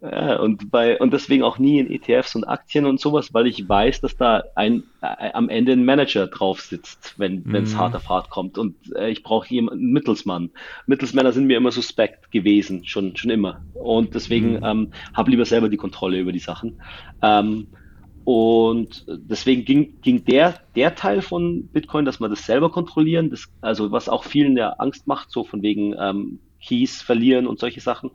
Ja, 0.00 0.36
und 0.38 0.70
bei 0.70 0.98
und 1.00 1.12
deswegen 1.12 1.42
auch 1.42 1.58
nie 1.58 1.80
in 1.80 1.90
ETFs 1.90 2.34
und 2.36 2.44
Aktien 2.44 2.86
und 2.86 3.00
sowas, 3.00 3.34
weil 3.34 3.46
ich 3.46 3.68
weiß, 3.68 4.00
dass 4.00 4.16
da 4.16 4.44
ein 4.54 4.84
äh, 5.00 5.32
am 5.32 5.48
Ende 5.48 5.72
ein 5.72 5.84
Manager 5.84 6.26
drauf 6.28 6.60
sitzt, 6.60 7.14
wenn 7.16 7.44
es 7.52 7.72
Mhm. 7.74 7.78
hart 7.78 7.96
auf 7.96 8.08
hart 8.08 8.30
kommt. 8.30 8.58
Und 8.58 8.76
äh, 8.94 9.10
ich 9.10 9.22
brauche 9.22 9.48
jemanden, 9.48 9.80
einen 9.80 9.92
Mittelsmann. 9.92 10.50
Mittelsmänner 10.86 11.32
sind 11.32 11.46
mir 11.46 11.56
immer 11.56 11.72
suspekt 11.72 12.30
gewesen, 12.30 12.84
schon 12.84 13.16
schon 13.16 13.30
immer. 13.30 13.60
Und 13.74 14.14
deswegen 14.14 14.52
Mhm. 14.54 14.60
ähm, 14.62 14.92
habe 15.14 15.30
lieber 15.30 15.44
selber 15.44 15.68
die 15.68 15.76
Kontrolle 15.76 16.18
über 16.18 16.32
die 16.32 16.38
Sachen. 16.38 16.80
Ähm, 17.22 17.68
und 18.28 19.06
deswegen 19.08 19.64
ging, 19.64 20.02
ging 20.02 20.22
der, 20.26 20.60
der 20.76 20.94
Teil 20.94 21.22
von 21.22 21.70
Bitcoin, 21.72 22.04
dass 22.04 22.20
man 22.20 22.28
das 22.28 22.44
selber 22.44 22.70
kontrollieren, 22.70 23.30
das, 23.30 23.46
also 23.62 23.90
was 23.90 24.10
auch 24.10 24.24
vielen 24.24 24.54
ja 24.58 24.68
Angst 24.72 25.06
macht, 25.06 25.30
so 25.30 25.44
von 25.44 25.62
wegen 25.62 25.94
ähm, 25.98 26.42
Keys 26.60 27.00
verlieren 27.00 27.46
und 27.46 27.58
solche 27.58 27.80
Sachen, 27.80 28.10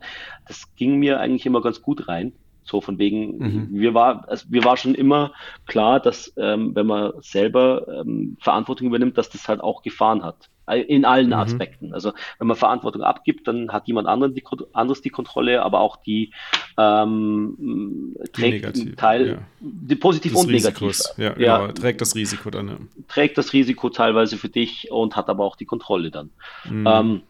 das 0.46 0.72
ging 0.76 1.00
mir 1.00 1.18
eigentlich 1.18 1.46
immer 1.46 1.62
ganz 1.62 1.82
gut 1.82 2.06
rein. 2.06 2.32
So 2.62 2.80
von 2.80 2.98
wegen, 3.00 3.38
Mhm. 3.38 3.68
wir 3.72 3.92
war, 3.94 4.28
also 4.28 4.46
wir 4.50 4.62
war 4.62 4.76
schon 4.76 4.94
immer 4.94 5.32
klar, 5.66 5.98
dass 5.98 6.32
ähm, 6.36 6.76
wenn 6.76 6.86
man 6.86 7.14
selber 7.20 7.84
ähm, 7.88 8.36
Verantwortung 8.40 8.86
übernimmt, 8.86 9.18
dass 9.18 9.30
das 9.30 9.48
halt 9.48 9.60
auch 9.60 9.82
Gefahren 9.82 10.22
hat. 10.22 10.48
In 10.88 11.04
allen 11.04 11.26
Mhm. 11.26 11.32
Aspekten. 11.34 11.92
Also 11.92 12.12
wenn 12.38 12.46
man 12.46 12.56
Verantwortung 12.56 13.02
abgibt, 13.02 13.46
dann 13.46 13.70
hat 13.70 13.86
jemand 13.86 14.08
anderen 14.08 14.34
die, 14.34 14.42
anderes 14.72 15.02
die 15.02 15.10
Kontrolle, 15.10 15.62
aber 15.62 15.80
auch 15.80 15.96
die 15.96 16.32
ähm, 16.78 18.16
trägt 18.32 18.64
negative, 18.64 18.86
einen 18.86 18.96
Teil, 18.96 19.26
ja. 19.28 19.38
die 19.60 19.96
positiv 19.96 20.32
Des 20.32 20.40
und 20.40 20.50
negativ. 20.50 20.88
Risikos. 20.88 21.14
Ja, 21.18 21.38
Ja. 21.38 21.58
genau. 21.58 21.72
Trägt 21.72 22.00
das 22.00 22.14
Risiko 22.14 22.48
dann. 22.50 22.68
Ja. 22.68 22.76
Trägt 23.08 23.36
das 23.36 23.52
Risiko 23.52 23.90
teilweise 23.90 24.38
für 24.38 24.48
dich 24.48 24.90
und 24.90 25.16
hat 25.16 25.28
aber 25.28 25.44
auch 25.44 25.56
die 25.56 25.66
Kontrolle 25.66 26.10
dann. 26.10 26.30
Mhm. 26.68 26.86
Ähm, 26.86 27.20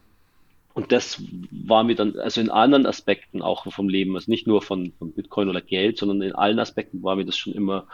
und 0.73 0.91
das 0.91 1.21
war 1.51 1.83
mir 1.83 1.95
dann, 1.95 2.17
also 2.19 2.41
in 2.41 2.49
anderen 2.49 2.85
Aspekten 2.85 3.41
auch 3.41 3.71
vom 3.71 3.87
Leben, 3.89 4.15
also 4.15 4.29
nicht 4.29 4.45
nur 4.45 4.61
von, 4.61 4.91
von 4.99 5.11
Bitcoin 5.11 5.49
oder 5.49 5.61
Geld, 5.61 5.97
sondern 5.97 6.21
in 6.21 6.35
allen 6.35 6.59
Aspekten 6.59 7.01
war 7.01 7.15
mir 7.15 7.25
das 7.25 7.37
schon 7.37 7.53
immer 7.53 7.85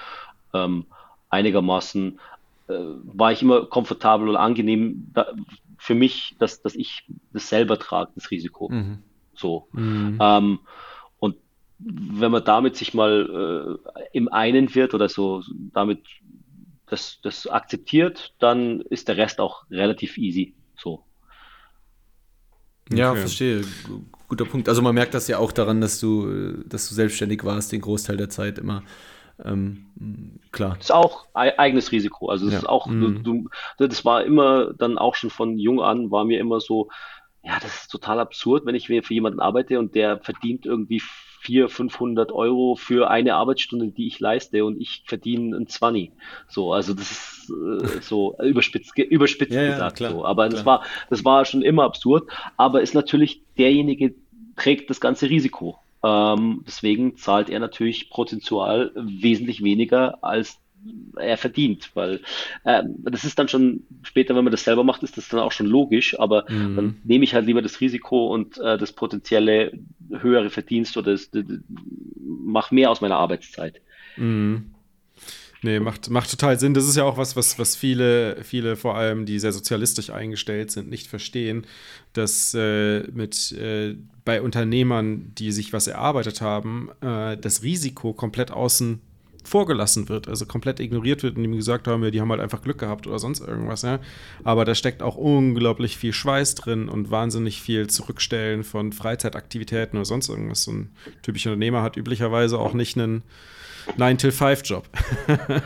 ähm, 0.53 0.85
einigermaßen 1.29 2.19
war 3.03 3.31
ich 3.31 3.41
immer 3.41 3.65
komfortabel 3.65 4.29
und 4.29 4.35
angenehm 4.35 5.09
da, 5.13 5.27
für 5.77 5.95
mich, 5.95 6.35
dass, 6.39 6.61
dass 6.61 6.75
ich 6.75 7.05
das 7.33 7.49
selber 7.49 7.79
trage, 7.79 8.11
das 8.15 8.29
Risiko. 8.29 8.69
Mhm. 8.69 8.99
So. 9.33 9.67
Mhm. 9.71 10.19
Ähm, 10.21 10.59
und 11.19 11.37
wenn 11.79 12.31
man 12.31 12.43
damit 12.43 12.75
sich 12.75 12.93
mal 12.93 13.79
äh, 13.89 13.99
im 14.13 14.27
einen 14.29 14.75
wird 14.75 14.93
oder 14.93 15.09
so, 15.09 15.43
damit 15.73 16.01
das, 16.85 17.19
das 17.23 17.47
akzeptiert, 17.47 18.33
dann 18.37 18.81
ist 18.81 19.07
der 19.07 19.17
Rest 19.17 19.39
auch 19.39 19.63
relativ 19.71 20.17
easy. 20.17 20.53
So. 20.77 21.03
Ja, 22.91 23.11
okay. 23.11 23.21
verstehe. 23.21 23.61
Guter 24.27 24.45
Punkt. 24.45 24.69
Also 24.69 24.81
man 24.81 24.93
merkt 24.93 25.13
das 25.13 25.27
ja 25.27 25.39
auch 25.39 25.51
daran, 25.51 25.81
dass 25.81 25.99
du, 25.99 26.63
dass 26.65 26.87
du 26.89 26.95
selbstständig 26.95 27.43
warst, 27.43 27.71
den 27.71 27.81
Großteil 27.81 28.17
der 28.17 28.29
Zeit 28.29 28.59
immer. 28.59 28.83
Ähm, 29.45 29.85
klar. 30.51 30.75
Das 30.77 30.85
ist 30.85 30.91
auch 30.91 31.25
eigenes 31.33 31.91
Risiko. 31.91 32.29
Also 32.29 32.45
das 32.45 32.53
ja. 32.53 32.59
ist 32.59 32.69
auch, 32.69 32.87
mhm. 32.87 33.23
du, 33.23 33.49
das 33.77 34.05
war 34.05 34.23
immer 34.23 34.73
dann 34.73 34.97
auch 34.97 35.15
schon 35.15 35.29
von 35.29 35.57
jung 35.57 35.81
an, 35.81 36.11
war 36.11 36.25
mir 36.25 36.39
immer 36.39 36.59
so, 36.59 36.89
ja, 37.43 37.57
das 37.61 37.83
ist 37.83 37.87
total 37.87 38.19
absurd, 38.19 38.65
wenn 38.65 38.75
ich 38.75 38.87
für 38.87 39.13
jemanden 39.13 39.39
arbeite 39.39 39.79
und 39.79 39.95
der 39.95 40.19
verdient 40.19 40.65
irgendwie 40.65 41.01
400, 41.41 41.71
500 41.71 42.31
Euro 42.31 42.75
für 42.75 43.09
eine 43.09 43.35
Arbeitsstunde, 43.35 43.87
die 43.87 44.07
ich 44.07 44.19
leiste 44.19 44.63
und 44.63 44.79
ich 44.79 45.03
verdiene 45.07 45.57
ein 45.57 45.67
20. 45.67 46.11
So, 46.47 46.71
also 46.71 46.93
das 46.93 47.11
ist 47.11 47.49
äh, 47.49 48.01
so 48.01 48.37
überspitzt, 48.39 48.95
überspitzt 48.97 49.53
ja, 49.53 49.71
gesagt. 49.71 49.99
Ja, 50.01 50.11
so. 50.11 50.23
Aber 50.23 50.47
klar. 50.47 50.49
das 50.49 50.65
war, 50.65 50.83
das 51.09 51.25
war 51.25 51.45
schon 51.45 51.63
immer 51.63 51.83
absurd. 51.83 52.29
Aber 52.57 52.81
ist 52.81 52.93
natürlich 52.93 53.41
derjenige 53.57 54.13
trägt 54.55 54.89
das 54.91 55.01
ganze 55.01 55.29
Risiko. 55.29 55.79
Ähm, 56.03 56.63
deswegen 56.65 57.17
zahlt 57.17 57.49
er 57.49 57.59
natürlich 57.59 58.09
prozentual 58.09 58.91
wesentlich 58.95 59.63
weniger 59.63 60.23
als 60.23 60.59
er 61.15 61.37
verdient, 61.37 61.91
weil 61.93 62.21
äh, 62.63 62.83
das 63.03 63.23
ist 63.23 63.37
dann 63.37 63.47
schon 63.47 63.83
später, 64.01 64.35
wenn 64.35 64.43
man 64.43 64.51
das 64.51 64.63
selber 64.63 64.83
macht, 64.83 65.03
ist 65.03 65.17
das 65.17 65.29
dann 65.29 65.39
auch 65.39 65.51
schon 65.51 65.67
logisch, 65.67 66.19
aber 66.19 66.45
mhm. 66.49 66.75
dann 66.75 67.01
nehme 67.03 67.23
ich 67.23 67.35
halt 67.35 67.45
lieber 67.45 67.61
das 67.61 67.81
Risiko 67.81 68.33
und 68.33 68.57
äh, 68.57 68.79
das 68.79 68.91
potenzielle 68.91 69.73
höhere 70.09 70.49
Verdienst 70.49 70.97
oder 70.97 71.11
das, 71.11 71.29
das, 71.29 71.43
das 71.45 71.59
mach 72.19 72.71
mehr 72.71 72.89
aus 72.89 73.01
meiner 73.01 73.17
Arbeitszeit. 73.17 73.81
Mhm. 74.17 74.71
Nee, 75.63 75.79
macht, 75.79 76.09
macht 76.09 76.31
total 76.31 76.59
Sinn. 76.59 76.73
Das 76.73 76.87
ist 76.87 76.97
ja 76.97 77.03
auch 77.03 77.17
was, 77.17 77.35
was, 77.35 77.59
was 77.59 77.75
viele, 77.75 78.43
viele 78.43 78.75
vor 78.75 78.95
allem, 78.95 79.27
die 79.27 79.37
sehr 79.37 79.51
sozialistisch 79.51 80.09
eingestellt 80.09 80.71
sind, 80.71 80.89
nicht 80.89 81.07
verstehen, 81.07 81.67
dass 82.13 82.55
äh, 82.55 83.01
mit 83.11 83.51
äh, 83.51 83.95
bei 84.25 84.41
Unternehmern, 84.41 85.33
die 85.37 85.51
sich 85.51 85.71
was 85.71 85.85
erarbeitet 85.85 86.41
haben, 86.41 86.89
äh, 87.01 87.37
das 87.37 87.61
Risiko 87.61 88.13
komplett 88.13 88.49
außen 88.49 89.01
vorgelassen 89.43 90.09
wird, 90.09 90.27
also 90.27 90.45
komplett 90.45 90.79
ignoriert 90.79 91.23
wird 91.23 91.37
und 91.37 91.43
die 91.43 91.49
gesagt 91.49 91.87
haben, 91.87 92.03
ja, 92.03 92.11
die 92.11 92.21
haben 92.21 92.29
halt 92.29 92.41
einfach 92.41 92.61
Glück 92.61 92.77
gehabt 92.79 93.07
oder 93.07 93.19
sonst 93.19 93.39
irgendwas, 93.39 93.81
ja. 93.81 93.99
Aber 94.43 94.65
da 94.65 94.75
steckt 94.75 95.01
auch 95.03 95.15
unglaublich 95.15 95.97
viel 95.97 96.13
Schweiß 96.13 96.55
drin 96.55 96.89
und 96.89 97.11
wahnsinnig 97.11 97.61
viel 97.61 97.87
Zurückstellen 97.87 98.63
von 98.63 98.93
Freizeitaktivitäten 98.93 99.97
oder 99.97 100.05
sonst 100.05 100.29
irgendwas. 100.29 100.63
So 100.63 100.71
ein 100.71 100.89
typischer 101.21 101.51
Unternehmer 101.51 101.81
hat 101.81 101.97
üblicherweise 101.97 102.59
auch 102.59 102.73
nicht 102.73 102.97
einen 102.97 103.23
9-till-5-Job. 103.97 104.87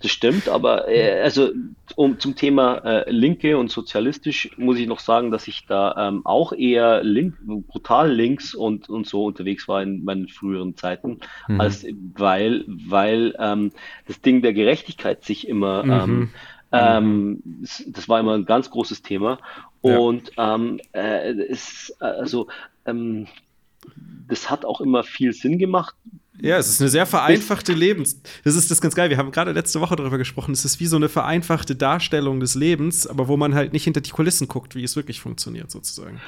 Das 0.00 0.12
stimmt, 0.12 0.48
aber 0.48 0.88
äh, 0.88 1.20
also 1.22 1.50
um, 1.96 2.20
zum 2.20 2.36
Thema 2.36 2.76
äh, 2.84 3.10
Linke 3.10 3.58
und 3.58 3.68
sozialistisch 3.70 4.50
muss 4.56 4.78
ich 4.78 4.86
noch 4.86 5.00
sagen, 5.00 5.32
dass 5.32 5.48
ich 5.48 5.66
da 5.66 6.08
ähm, 6.08 6.24
auch 6.24 6.52
eher 6.52 7.02
link, 7.02 7.34
brutal 7.66 8.12
links 8.12 8.54
und, 8.54 8.88
und 8.88 9.08
so 9.08 9.24
unterwegs 9.24 9.66
war 9.66 9.82
in 9.82 10.04
meinen 10.04 10.28
früheren 10.28 10.76
Zeiten, 10.76 11.18
mhm. 11.48 11.60
als 11.60 11.84
weil, 12.14 12.64
weil 12.68 13.34
ähm, 13.40 13.72
das 14.06 14.20
Ding 14.20 14.40
der 14.40 14.52
Gerechtigkeit 14.52 15.24
sich 15.24 15.48
immer 15.48 15.82
mhm. 15.82 15.90
ähm, 15.90 16.30
ähm, 16.70 17.42
das, 17.62 17.82
das, 17.88 18.08
war 18.08 18.20
immer 18.20 18.34
ein 18.34 18.44
ganz 18.44 18.70
großes 18.70 19.02
Thema. 19.02 19.38
Und 19.80 20.30
ja. 20.36 20.54
ähm, 20.54 20.80
äh, 20.92 21.32
es, 21.32 21.92
also 21.98 22.46
ähm, 22.86 23.26
das 24.28 24.48
hat 24.50 24.64
auch 24.64 24.80
immer 24.80 25.02
viel 25.02 25.32
Sinn 25.32 25.58
gemacht, 25.58 25.96
ja, 26.40 26.56
es 26.58 26.68
ist 26.68 26.80
eine 26.80 26.88
sehr 26.88 27.06
vereinfachte 27.06 27.72
Lebens. 27.72 28.22
Das 28.44 28.54
ist 28.54 28.70
das 28.70 28.80
ganz 28.80 28.94
geil. 28.94 29.10
Wir 29.10 29.16
haben 29.16 29.30
gerade 29.30 29.52
letzte 29.52 29.80
Woche 29.80 29.96
darüber 29.96 30.18
gesprochen. 30.18 30.52
Es 30.52 30.64
ist 30.64 30.80
wie 30.80 30.86
so 30.86 30.96
eine 30.96 31.08
vereinfachte 31.08 31.74
Darstellung 31.74 32.40
des 32.40 32.54
Lebens, 32.54 33.06
aber 33.06 33.28
wo 33.28 33.36
man 33.36 33.54
halt 33.54 33.72
nicht 33.72 33.84
hinter 33.84 34.00
die 34.00 34.10
Kulissen 34.10 34.48
guckt, 34.48 34.74
wie 34.74 34.84
es 34.84 34.96
wirklich 34.96 35.20
funktioniert, 35.20 35.70
sozusagen. 35.70 36.20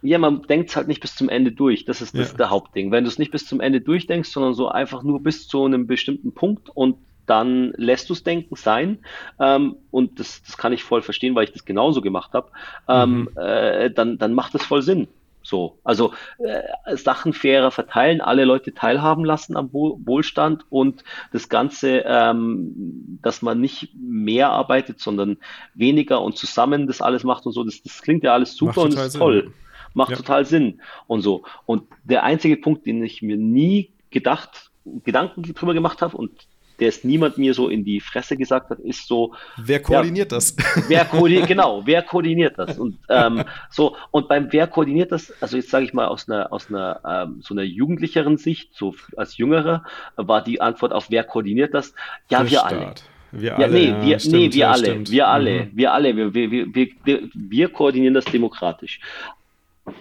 Ja, 0.00 0.18
man 0.18 0.42
denkt 0.42 0.70
es 0.70 0.76
halt 0.76 0.88
nicht 0.88 1.00
bis 1.00 1.16
zum 1.16 1.28
Ende 1.28 1.52
durch. 1.52 1.84
Das 1.84 2.00
ist, 2.00 2.16
das 2.16 2.30
ja. 2.30 2.36
der 2.36 2.50
Hauptding. 2.50 2.90
Wenn 2.90 3.04
du 3.04 3.08
es 3.10 3.18
nicht 3.18 3.32
bis 3.32 3.46
zum 3.46 3.60
Ende 3.60 3.80
durchdenkst, 3.80 4.30
sondern 4.30 4.54
so 4.54 4.68
einfach 4.68 5.02
nur 5.02 5.22
bis 5.22 5.48
zu 5.48 5.64
einem 5.64 5.86
bestimmten 5.86 6.32
Punkt 6.32 6.70
und 6.70 6.96
dann 7.26 7.72
lässt 7.76 8.08
du 8.08 8.14
es 8.14 8.22
denken 8.22 8.56
sein. 8.56 8.98
Ähm, 9.38 9.76
und 9.90 10.18
das, 10.18 10.42
das 10.42 10.56
kann 10.56 10.72
ich 10.72 10.82
voll 10.82 11.02
verstehen, 11.02 11.34
weil 11.34 11.44
ich 11.44 11.52
das 11.52 11.64
genauso 11.64 12.00
gemacht 12.00 12.32
habe. 12.32 12.50
Ähm, 12.88 13.20
mhm. 13.20 13.30
äh, 13.36 13.90
dann, 13.90 14.18
dann 14.18 14.32
macht 14.32 14.54
das 14.54 14.64
voll 14.64 14.82
Sinn. 14.82 15.08
So, 15.48 15.78
also 15.82 16.12
äh, 16.40 16.96
Sachen 16.96 17.32
fairer 17.32 17.70
verteilen, 17.70 18.20
alle 18.20 18.44
Leute 18.44 18.74
teilhaben 18.74 19.24
lassen 19.24 19.56
am 19.56 19.72
Wohlstand 19.72 20.66
und 20.68 21.04
das 21.32 21.48
Ganze, 21.48 22.04
ähm, 22.04 23.18
dass 23.22 23.40
man 23.40 23.58
nicht 23.58 23.94
mehr 23.98 24.50
arbeitet, 24.50 25.00
sondern 25.00 25.38
weniger 25.72 26.20
und 26.20 26.36
zusammen 26.36 26.86
das 26.86 27.00
alles 27.00 27.24
macht 27.24 27.46
und 27.46 27.52
so, 27.52 27.64
das, 27.64 27.82
das 27.82 28.02
klingt 28.02 28.24
ja 28.24 28.34
alles 28.34 28.56
super 28.56 28.82
und 28.82 28.92
ist 28.92 29.12
Sinn. 29.12 29.20
toll. 29.20 29.54
Macht 29.94 30.10
ja. 30.10 30.16
total 30.18 30.44
Sinn 30.44 30.82
und 31.06 31.22
so. 31.22 31.44
Und 31.64 31.84
der 32.04 32.24
einzige 32.24 32.58
Punkt, 32.58 32.84
den 32.84 33.02
ich 33.02 33.22
mir 33.22 33.38
nie 33.38 33.94
gedacht, 34.10 34.70
Gedanken 35.02 35.42
drüber 35.42 35.72
gemacht 35.72 36.02
habe 36.02 36.14
und 36.14 36.32
der 36.80 36.88
es 36.88 37.04
niemand 37.04 37.38
mir 37.38 37.54
so 37.54 37.68
in 37.68 37.84
die 37.84 38.00
Fresse 38.00 38.36
gesagt 38.36 38.70
hat, 38.70 38.78
ist 38.78 39.06
so. 39.06 39.34
Wer 39.56 39.80
koordiniert 39.80 40.32
ja, 40.32 40.36
das? 40.36 40.56
Wer 40.88 41.04
koordiniert, 41.06 41.48
genau, 41.48 41.82
wer 41.84 42.02
koordiniert 42.02 42.58
das? 42.58 42.78
Und 42.78 42.98
ähm, 43.08 43.44
so, 43.70 43.96
und 44.10 44.28
beim 44.28 44.52
wer 44.52 44.66
koordiniert 44.66 45.12
das, 45.12 45.32
also 45.40 45.56
jetzt 45.56 45.70
sage 45.70 45.84
ich 45.84 45.92
mal 45.92 46.06
aus 46.06 46.28
einer, 46.28 46.52
aus 46.52 46.68
einer 46.68 47.00
ähm, 47.06 47.40
so 47.42 47.54
einer 47.54 47.64
jugendlicheren 47.64 48.36
Sicht, 48.36 48.74
so 48.74 48.94
als 49.16 49.36
Jüngerer, 49.36 49.84
war 50.16 50.42
die 50.42 50.60
Antwort 50.60 50.92
auf 50.92 51.10
wer 51.10 51.24
koordiniert 51.24 51.74
das? 51.74 51.94
Ja, 52.28 52.40
Der 52.42 52.50
wir 52.50 52.58
Staat. 52.58 52.72
alle. 52.72 52.94
Wir 53.30 53.56
alle. 53.56 53.66
Ja, 53.66 53.68
nee, 53.68 54.02
wir, 54.02 54.12
ja, 54.12 54.18
stimmt, 54.18 54.34
nee, 54.34 54.52
wir 54.52 54.58
ja, 54.58 54.70
alle. 54.70 54.86
Stimmt. 54.86 55.10
Wir 55.10 55.28
alle. 55.28 55.64
Mhm. 55.64 55.70
Wir 55.74 55.92
alle. 55.92 56.16
Wir, 56.16 56.34
wir, 56.34 56.50
wir, 56.50 56.74
wir, 57.04 57.20
wir 57.34 57.68
koordinieren 57.68 58.14
das 58.14 58.24
demokratisch. 58.24 59.00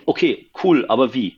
Okay, 0.06 0.48
cool, 0.63 0.86
aber 0.88 1.13
wie? 1.13 1.38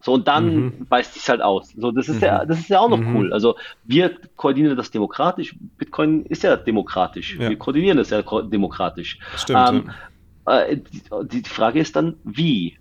So, 0.00 0.12
und 0.14 0.28
dann 0.28 0.54
mhm. 0.54 0.86
beißt 0.88 1.14
sich 1.14 1.28
halt 1.28 1.42
aus. 1.42 1.72
So, 1.76 1.90
das 1.90 2.08
ist 2.08 2.16
mhm. 2.16 2.26
ja, 2.26 2.44
das 2.44 2.60
ist 2.60 2.68
ja 2.68 2.78
auch 2.78 2.88
noch 2.88 2.98
mhm. 2.98 3.16
cool. 3.16 3.32
Also, 3.32 3.56
wir 3.84 4.12
koordinieren 4.36 4.76
das 4.76 4.90
demokratisch. 4.90 5.56
Bitcoin 5.76 6.24
ist 6.26 6.44
ja 6.44 6.56
demokratisch. 6.56 7.36
Ja. 7.38 7.48
Wir 7.48 7.58
koordinieren 7.58 7.98
das 7.98 8.10
ja 8.10 8.22
demokratisch. 8.22 9.18
Stimmt. 9.36 9.68
Ähm, 9.68 9.90
äh, 10.46 10.76
die, 10.76 11.42
die, 11.42 11.48
Frage 11.48 11.80
ist 11.80 11.96
dann, 11.96 12.14
wie? 12.24 12.76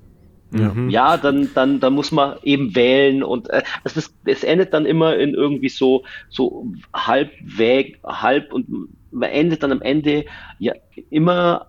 Ja, 0.51 0.73
mhm. 0.73 0.89
ja 0.89 1.17
dann, 1.17 1.49
dann, 1.56 1.80
dann 1.80 1.93
muss 1.93 2.12
man 2.12 2.38
eben 2.43 2.75
wählen 2.75 3.23
und 3.23 3.49
äh, 3.49 3.63
das 3.84 3.97
ist, 3.97 4.13
es 4.23 4.43
endet 4.43 4.73
dann 4.73 4.86
immer 4.86 5.17
in 5.17 5.34
irgendwie 5.34 5.69
so, 5.69 6.03
so 6.30 6.67
halb 6.93 7.32
weg, 7.41 7.99
halb 8.06 8.53
und 8.53 8.67
man 9.12 9.30
endet 9.30 9.63
dann 9.63 9.71
am 9.71 9.82
Ende 9.82 10.25
ja 10.60 10.73
immer 11.10 11.67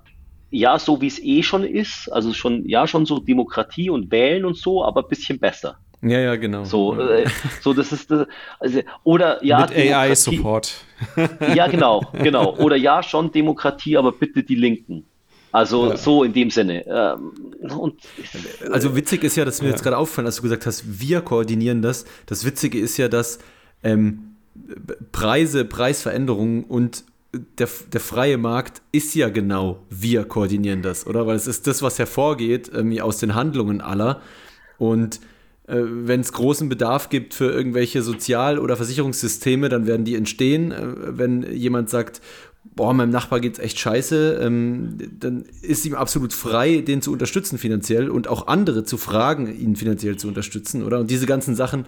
ja, 0.50 0.78
so 0.78 1.00
wie 1.00 1.06
es 1.06 1.18
eh 1.22 1.42
schon 1.42 1.64
ist, 1.64 2.10
also 2.10 2.32
schon, 2.32 2.66
ja, 2.66 2.86
schon 2.86 3.06
so 3.06 3.18
Demokratie 3.18 3.90
und 3.90 4.10
Wählen 4.10 4.44
und 4.44 4.56
so, 4.56 4.84
aber 4.84 5.02
ein 5.02 5.08
bisschen 5.08 5.38
besser. 5.38 5.78
Ja, 6.00 6.20
ja, 6.20 6.36
genau. 6.36 6.64
So, 6.64 6.98
äh, 6.98 7.26
so 7.60 7.74
das 7.74 7.92
ist, 7.92 8.12
also, 8.60 8.80
oder 9.02 9.44
ja. 9.44 9.60
Mit 9.60 9.76
AI-Support. 9.76 10.84
ja, 11.54 11.66
genau, 11.66 12.02
genau. 12.12 12.56
Oder 12.56 12.76
ja, 12.76 13.02
schon 13.02 13.32
Demokratie, 13.32 13.96
aber 13.96 14.12
bitte 14.12 14.42
die 14.42 14.54
Linken. 14.54 15.04
Also 15.50 15.90
ja. 15.90 15.96
so 15.96 16.24
in 16.24 16.32
dem 16.32 16.50
Sinne. 16.50 16.86
Ähm, 16.86 17.32
und, 17.78 18.00
also 18.70 18.94
witzig 18.94 19.24
ist 19.24 19.36
ja, 19.36 19.44
dass 19.44 19.60
mir 19.60 19.68
ja. 19.68 19.74
jetzt 19.74 19.82
gerade 19.82 19.96
auffallen, 19.96 20.26
als 20.26 20.36
du 20.36 20.42
gesagt 20.42 20.66
hast, 20.66 21.00
wir 21.00 21.20
koordinieren 21.20 21.82
das. 21.82 22.04
Das 22.26 22.44
Witzige 22.44 22.78
ist 22.78 22.96
ja, 22.96 23.08
dass 23.08 23.38
ähm, 23.82 24.36
Preise, 25.10 25.64
Preisveränderungen 25.64 26.64
und 26.64 27.04
der, 27.58 27.68
der 27.92 28.00
freie 28.00 28.38
Markt 28.38 28.82
ist 28.92 29.14
ja 29.14 29.28
genau, 29.28 29.84
wir 29.90 30.24
koordinieren 30.24 30.82
das, 30.82 31.06
oder? 31.06 31.26
Weil 31.26 31.36
es 31.36 31.46
ist 31.46 31.66
das, 31.66 31.82
was 31.82 31.98
hervorgeht 31.98 32.70
ähm, 32.74 32.98
aus 33.00 33.18
den 33.18 33.34
Handlungen 33.34 33.80
aller. 33.80 34.20
Und 34.78 35.20
äh, 35.66 35.76
wenn 35.82 36.20
es 36.20 36.32
großen 36.32 36.68
Bedarf 36.68 37.08
gibt 37.10 37.34
für 37.34 37.50
irgendwelche 37.50 38.02
Sozial- 38.02 38.58
oder 38.58 38.76
Versicherungssysteme, 38.76 39.68
dann 39.68 39.86
werden 39.86 40.04
die 40.04 40.14
entstehen. 40.14 40.72
Äh, 40.72 41.18
wenn 41.18 41.42
jemand 41.52 41.90
sagt, 41.90 42.20
boah, 42.74 42.94
meinem 42.94 43.10
Nachbar 43.10 43.40
geht 43.40 43.54
es 43.54 43.58
echt 43.58 43.78
scheiße, 43.78 44.38
ähm, 44.42 44.96
dann 45.18 45.44
ist 45.62 45.84
ihm 45.84 45.94
absolut 45.94 46.32
frei, 46.32 46.80
den 46.80 47.02
zu 47.02 47.12
unterstützen 47.12 47.58
finanziell 47.58 48.08
und 48.08 48.28
auch 48.28 48.46
andere 48.46 48.84
zu 48.84 48.96
fragen, 48.96 49.46
ihn 49.46 49.76
finanziell 49.76 50.16
zu 50.16 50.28
unterstützen, 50.28 50.82
oder? 50.82 51.00
Und 51.00 51.10
diese 51.10 51.26
ganzen 51.26 51.54
Sachen 51.54 51.86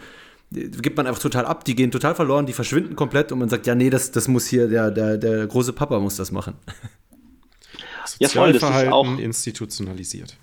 gibt 0.51 0.96
man 0.96 1.07
einfach 1.07 1.22
total 1.22 1.46
ab, 1.46 1.64
die 1.64 1.74
gehen 1.74 1.90
total 1.90 2.14
verloren, 2.14 2.46
die 2.46 2.53
verschwinden 2.53 2.96
komplett 2.96 3.32
und 3.32 3.38
man 3.38 3.48
sagt, 3.48 3.66
ja, 3.66 3.74
nee, 3.74 3.90
das, 3.90 4.11
das 4.11 4.28
muss 4.28 4.46
hier, 4.46 4.68
der, 4.68 4.90
der, 4.90 5.16
der 5.16 5.46
große 5.46 5.72
Papa 5.72 5.98
muss 6.01 6.16
das 6.16 6.32
machen. 6.32 6.55
Ja, 8.18 8.28
voll, 8.28 8.53
das 8.53 8.62
ist 8.62 8.88
auch 8.88 9.18
institutionalisiert. 9.18 10.36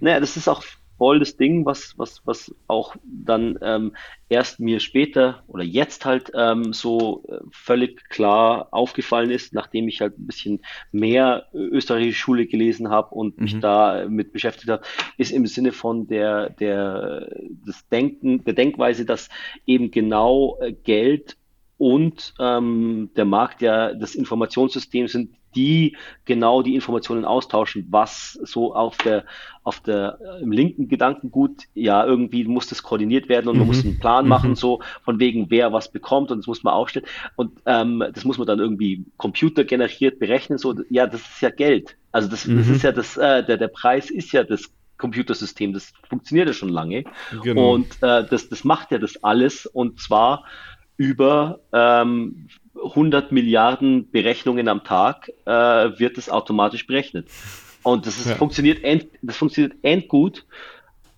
Naja, 0.00 0.20
das 0.20 0.36
ist 0.36 0.48
auch 0.48 0.64
voll 0.98 1.18
das 1.18 1.36
Ding, 1.36 1.64
was, 1.66 1.94
was, 1.96 2.22
was 2.24 2.54
auch 2.66 2.96
dann 3.04 3.58
ähm, 3.62 3.96
erst 4.28 4.60
mir 4.60 4.80
später 4.80 5.42
oder 5.46 5.62
jetzt 5.62 6.04
halt 6.04 6.32
ähm, 6.34 6.72
so 6.72 7.24
äh, 7.28 7.38
völlig 7.50 8.08
klar 8.08 8.68
aufgefallen 8.70 9.30
ist, 9.30 9.52
nachdem 9.52 9.88
ich 9.88 10.00
halt 10.00 10.18
ein 10.18 10.26
bisschen 10.26 10.60
mehr 10.92 11.46
österreichische 11.52 12.18
Schule 12.18 12.46
gelesen 12.46 12.90
habe 12.90 13.14
und 13.14 13.40
mich 13.40 13.54
mhm. 13.54 13.60
da 13.60 14.06
mit 14.08 14.32
beschäftigt 14.32 14.70
habe, 14.70 14.82
ist 15.18 15.32
im 15.32 15.46
Sinne 15.46 15.72
von 15.72 16.06
der, 16.06 16.50
der, 16.50 17.28
das 17.64 17.86
Denken, 17.88 18.44
der 18.44 18.54
Denkweise, 18.54 19.04
dass 19.04 19.28
eben 19.66 19.90
genau 19.90 20.58
äh, 20.60 20.72
Geld 20.72 21.36
und 21.78 22.34
ähm, 22.40 23.10
der 23.16 23.26
Markt 23.26 23.60
ja 23.60 23.92
das 23.92 24.14
Informationssystem 24.14 25.08
sind, 25.08 25.34
die 25.56 25.96
genau 26.24 26.62
die 26.62 26.74
Informationen 26.74 27.24
austauschen, 27.24 27.86
was 27.90 28.34
so 28.44 28.74
auf 28.74 28.96
der, 28.98 29.24
auf 29.64 29.80
der, 29.80 30.18
äh, 30.20 30.42
im 30.42 30.52
linken 30.52 30.88
Gedankengut, 30.88 31.64
ja, 31.74 32.04
irgendwie 32.04 32.44
muss 32.44 32.68
das 32.68 32.82
koordiniert 32.82 33.28
werden 33.28 33.48
und 33.48 33.54
mhm. 33.54 33.60
man 33.60 33.68
muss 33.68 33.84
einen 33.84 33.98
Plan 33.98 34.28
machen, 34.28 34.50
mhm. 34.50 34.56
so 34.56 34.80
von 35.02 35.18
wegen, 35.18 35.46
wer 35.48 35.72
was 35.72 35.90
bekommt 35.90 36.30
und 36.30 36.38
das 36.38 36.46
muss 36.46 36.62
man 36.62 36.74
aufstellen. 36.74 37.06
Und 37.34 37.52
ähm, 37.66 38.04
das 38.12 38.24
muss 38.24 38.38
man 38.38 38.46
dann 38.46 38.60
irgendwie 38.60 39.04
computergeneriert 39.16 40.18
berechnen, 40.18 40.58
so, 40.58 40.74
ja, 40.90 41.06
das 41.06 41.22
ist 41.22 41.40
ja 41.40 41.50
Geld. 41.50 41.96
Also 42.12 42.28
das, 42.28 42.46
mhm. 42.46 42.58
das 42.58 42.68
ist 42.68 42.82
ja 42.82 42.92
das, 42.92 43.16
äh, 43.16 43.44
der, 43.44 43.56
der 43.56 43.68
Preis 43.68 44.10
ist 44.10 44.32
ja 44.32 44.44
das 44.44 44.70
Computersystem, 44.98 45.72
das 45.72 45.92
funktioniert 46.08 46.48
ja 46.48 46.54
schon 46.54 46.70
lange. 46.70 47.04
Genau. 47.42 47.74
Und 47.74 48.02
äh, 48.02 48.24
das, 48.24 48.48
das 48.48 48.64
macht 48.64 48.92
ja 48.92 48.98
das 48.98 49.22
alles 49.22 49.66
und 49.66 50.00
zwar 50.00 50.44
über 50.96 51.60
ähm, 51.72 52.48
100 52.82 53.32
Milliarden 53.32 54.10
Berechnungen 54.10 54.68
am 54.68 54.84
Tag 54.84 55.30
äh, 55.44 55.50
wird 55.50 56.18
es 56.18 56.28
automatisch 56.28 56.86
berechnet. 56.86 57.28
Und 57.82 58.06
das, 58.06 58.18
ist, 58.18 58.26
ja. 58.26 58.34
funktioniert 58.34 58.82
end, 58.84 59.06
das 59.22 59.36
funktioniert 59.36 59.76
endgut, 59.82 60.44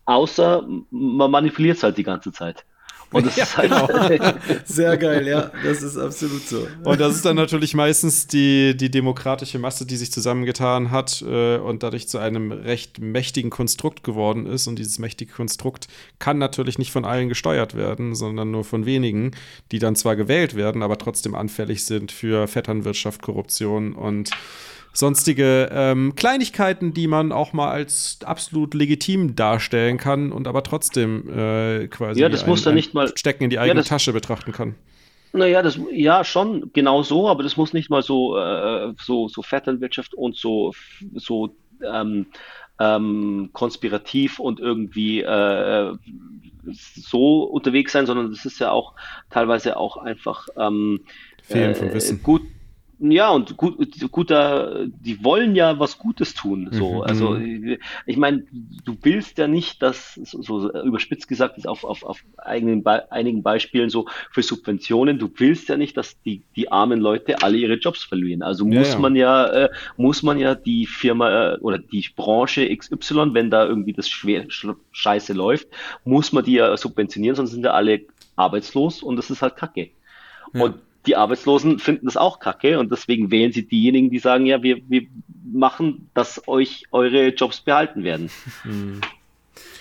außer 0.04 0.66
man 0.90 1.30
manipuliert 1.30 1.78
es 1.78 1.82
halt 1.82 1.96
die 1.96 2.02
ganze 2.02 2.32
Zeit. 2.32 2.64
Und 3.10 3.26
das 3.26 3.36
ja, 3.36 3.44
ist 3.44 3.56
halt 3.56 3.70
genau. 3.70 4.28
Sehr 4.66 4.96
geil, 4.98 5.26
ja, 5.26 5.50
das 5.64 5.82
ist 5.82 5.96
absolut 5.96 6.46
so. 6.46 6.66
Und 6.84 7.00
das 7.00 7.16
ist 7.16 7.24
dann 7.24 7.36
natürlich 7.36 7.74
meistens 7.74 8.26
die, 8.26 8.76
die 8.76 8.90
demokratische 8.90 9.58
Masse, 9.58 9.86
die 9.86 9.96
sich 9.96 10.12
zusammengetan 10.12 10.90
hat 10.90 11.22
äh, 11.22 11.56
und 11.56 11.82
dadurch 11.82 12.08
zu 12.08 12.18
einem 12.18 12.52
recht 12.52 12.98
mächtigen 12.98 13.50
Konstrukt 13.50 14.04
geworden 14.04 14.46
ist. 14.46 14.66
Und 14.66 14.78
dieses 14.78 14.98
mächtige 14.98 15.32
Konstrukt 15.32 15.88
kann 16.18 16.36
natürlich 16.36 16.78
nicht 16.78 16.92
von 16.92 17.06
allen 17.06 17.30
gesteuert 17.30 17.74
werden, 17.74 18.14
sondern 18.14 18.50
nur 18.50 18.64
von 18.64 18.84
wenigen, 18.84 19.30
die 19.72 19.78
dann 19.78 19.96
zwar 19.96 20.14
gewählt 20.14 20.54
werden, 20.54 20.82
aber 20.82 20.98
trotzdem 20.98 21.34
anfällig 21.34 21.84
sind 21.84 22.12
für 22.12 22.46
Vetternwirtschaft, 22.46 23.22
Korruption 23.22 23.94
und 23.94 24.30
sonstige 24.92 25.68
ähm, 25.72 26.14
Kleinigkeiten, 26.14 26.92
die 26.92 27.06
man 27.06 27.32
auch 27.32 27.52
mal 27.52 27.70
als 27.70 28.18
absolut 28.24 28.74
legitim 28.74 29.36
darstellen 29.36 29.98
kann 29.98 30.32
und 30.32 30.46
aber 30.46 30.62
trotzdem 30.62 31.28
äh, 31.28 31.88
quasi 31.88 32.20
ja, 32.20 32.28
das 32.28 32.44
ein, 32.44 32.48
muss 32.48 32.66
ein 32.66 32.74
nicht 32.74 32.94
mal 32.94 33.12
Stecken 33.16 33.44
in 33.44 33.50
die 33.50 33.58
eigene 33.58 33.76
ja, 33.76 33.80
das, 33.82 33.88
Tasche 33.88 34.12
betrachten 34.12 34.52
kann. 34.52 34.74
Naja, 35.32 35.62
das 35.62 35.78
ja 35.92 36.24
schon 36.24 36.70
genau 36.72 37.02
so, 37.02 37.28
aber 37.28 37.42
das 37.42 37.56
muss 37.56 37.72
nicht 37.72 37.90
mal 37.90 38.02
so 38.02 38.38
äh, 38.38 38.92
so 39.00 39.28
so 39.28 39.42
Vetternwirtschaft 39.42 40.14
und 40.14 40.36
so 40.36 40.72
so 41.14 41.54
ähm, 41.84 42.26
ähm, 42.80 43.50
konspirativ 43.52 44.38
und 44.38 44.60
irgendwie 44.60 45.20
äh, 45.20 45.92
so 46.72 47.44
unterwegs 47.44 47.92
sein, 47.92 48.06
sondern 48.06 48.30
das 48.30 48.44
ist 48.44 48.60
ja 48.60 48.70
auch 48.70 48.94
teilweise 49.30 49.76
auch 49.76 49.96
einfach 49.96 50.48
ähm, 50.56 51.00
Fehlen 51.42 51.74
von 51.74 51.88
äh, 51.88 51.94
Wissen. 51.94 52.22
gut 52.22 52.42
ja, 53.00 53.30
und 53.30 53.56
gut, 53.56 53.78
guter, 54.10 54.86
die 54.86 55.22
wollen 55.22 55.54
ja 55.54 55.78
was 55.78 55.98
Gutes 55.98 56.34
tun. 56.34 56.68
So, 56.72 56.94
mhm. 56.94 57.00
also 57.02 57.30
mhm. 57.30 57.76
ich 58.06 58.16
meine, 58.16 58.44
du 58.84 58.96
willst 59.02 59.38
ja 59.38 59.46
nicht, 59.46 59.82
dass 59.82 60.14
so, 60.14 60.42
so 60.42 60.82
überspitzt 60.82 61.28
gesagt 61.28 61.58
ist 61.58 61.68
auf, 61.68 61.84
auf, 61.84 62.02
auf 62.02 62.24
eigenen 62.36 62.82
Be 62.82 63.10
einigen 63.12 63.44
Beispielen 63.44 63.88
so 63.88 64.06
für 64.32 64.42
Subventionen, 64.42 65.18
du 65.18 65.30
willst 65.36 65.68
ja 65.68 65.76
nicht, 65.76 65.96
dass 65.96 66.20
die, 66.22 66.42
die 66.56 66.72
armen 66.72 66.98
Leute 66.98 67.40
alle 67.42 67.56
ihre 67.56 67.74
Jobs 67.74 68.02
verlieren. 68.02 68.42
Also 68.42 68.64
muss 68.64 68.88
ja, 68.88 68.94
ja. 68.94 68.98
man 68.98 69.16
ja, 69.16 69.46
äh, 69.46 69.70
muss 69.96 70.24
man 70.24 70.38
ja 70.38 70.56
die 70.56 70.86
Firma 70.86 71.52
äh, 71.54 71.58
oder 71.58 71.78
die 71.78 72.04
Branche 72.16 72.76
XY, 72.76 73.32
wenn 73.32 73.50
da 73.50 73.64
irgendwie 73.64 73.92
das 73.92 74.08
schwer 74.08 74.46
scheiße 74.90 75.34
läuft, 75.34 75.68
muss 76.04 76.32
man 76.32 76.44
die 76.44 76.54
ja 76.54 76.76
subventionieren, 76.76 77.36
sonst 77.36 77.52
sind 77.52 77.64
ja 77.64 77.72
alle 77.72 78.00
arbeitslos 78.34 79.04
und 79.04 79.16
das 79.16 79.30
ist 79.30 79.42
halt 79.42 79.54
Kacke. 79.54 79.90
Ja. 80.52 80.64
Und 80.64 80.76
die 81.06 81.16
Arbeitslosen 81.16 81.78
finden 81.78 82.06
das 82.06 82.16
auch 82.16 82.40
kacke 82.40 82.78
und 82.78 82.90
deswegen 82.90 83.30
wählen 83.30 83.52
sie 83.52 83.66
diejenigen, 83.66 84.10
die 84.10 84.18
sagen, 84.18 84.46
ja, 84.46 84.62
wir, 84.62 84.80
wir 84.88 85.06
machen, 85.52 86.10
dass 86.14 86.46
euch 86.46 86.84
eure 86.90 87.28
Jobs 87.28 87.60
behalten 87.60 88.04
werden. 88.04 88.30
Hm. 88.62 89.00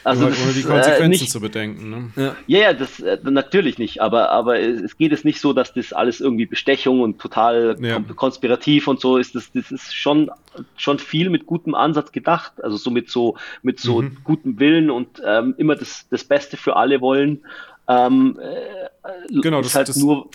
Also 0.07 0.27
ohne, 0.27 0.35
ohne 0.41 0.53
die 0.53 0.63
Konsequenzen 0.63 1.03
äh, 1.03 1.07
nicht, 1.09 1.29
zu 1.29 1.41
bedenken. 1.41 1.89
Ne? 1.89 2.11
Ja, 2.15 2.35
ja, 2.47 2.59
ja 2.59 2.73
das 2.73 3.01
äh, 3.01 3.17
natürlich 3.23 3.77
nicht, 3.77 4.01
aber, 4.01 4.29
aber 4.29 4.57
es 4.57 4.97
geht 4.97 5.11
es 5.11 5.25
nicht 5.25 5.41
so, 5.41 5.51
dass 5.51 5.73
das 5.73 5.91
alles 5.91 6.21
irgendwie 6.21 6.45
Bestechung 6.45 7.01
und 7.01 7.19
total 7.19 7.75
ja. 7.81 7.99
konspirativ 8.15 8.87
und 8.87 9.01
so 9.01 9.17
ist. 9.17 9.35
Das, 9.35 9.51
das 9.51 9.69
ist 9.69 9.93
schon, 9.93 10.31
schon 10.77 10.99
viel 10.99 11.29
mit 11.29 11.45
gutem 11.45 11.75
Ansatz 11.75 12.13
gedacht, 12.13 12.53
also 12.63 12.77
so 12.77 12.89
mit 12.89 13.09
so, 13.09 13.35
mit 13.63 13.81
so 13.81 14.01
mhm. 14.01 14.17
gutem 14.23 14.59
Willen 14.61 14.89
und 14.89 15.21
ähm, 15.25 15.55
immer 15.57 15.75
das, 15.75 16.07
das 16.09 16.23
Beste 16.23 16.55
für 16.55 16.77
alle 16.77 17.01
wollen. 17.01 17.41
Ähm, 17.89 18.39
äh, 18.41 19.41
genau, 19.41 19.61
das, 19.61 19.75
halt 19.75 19.89
das, 19.89 19.97
nur 19.97 20.29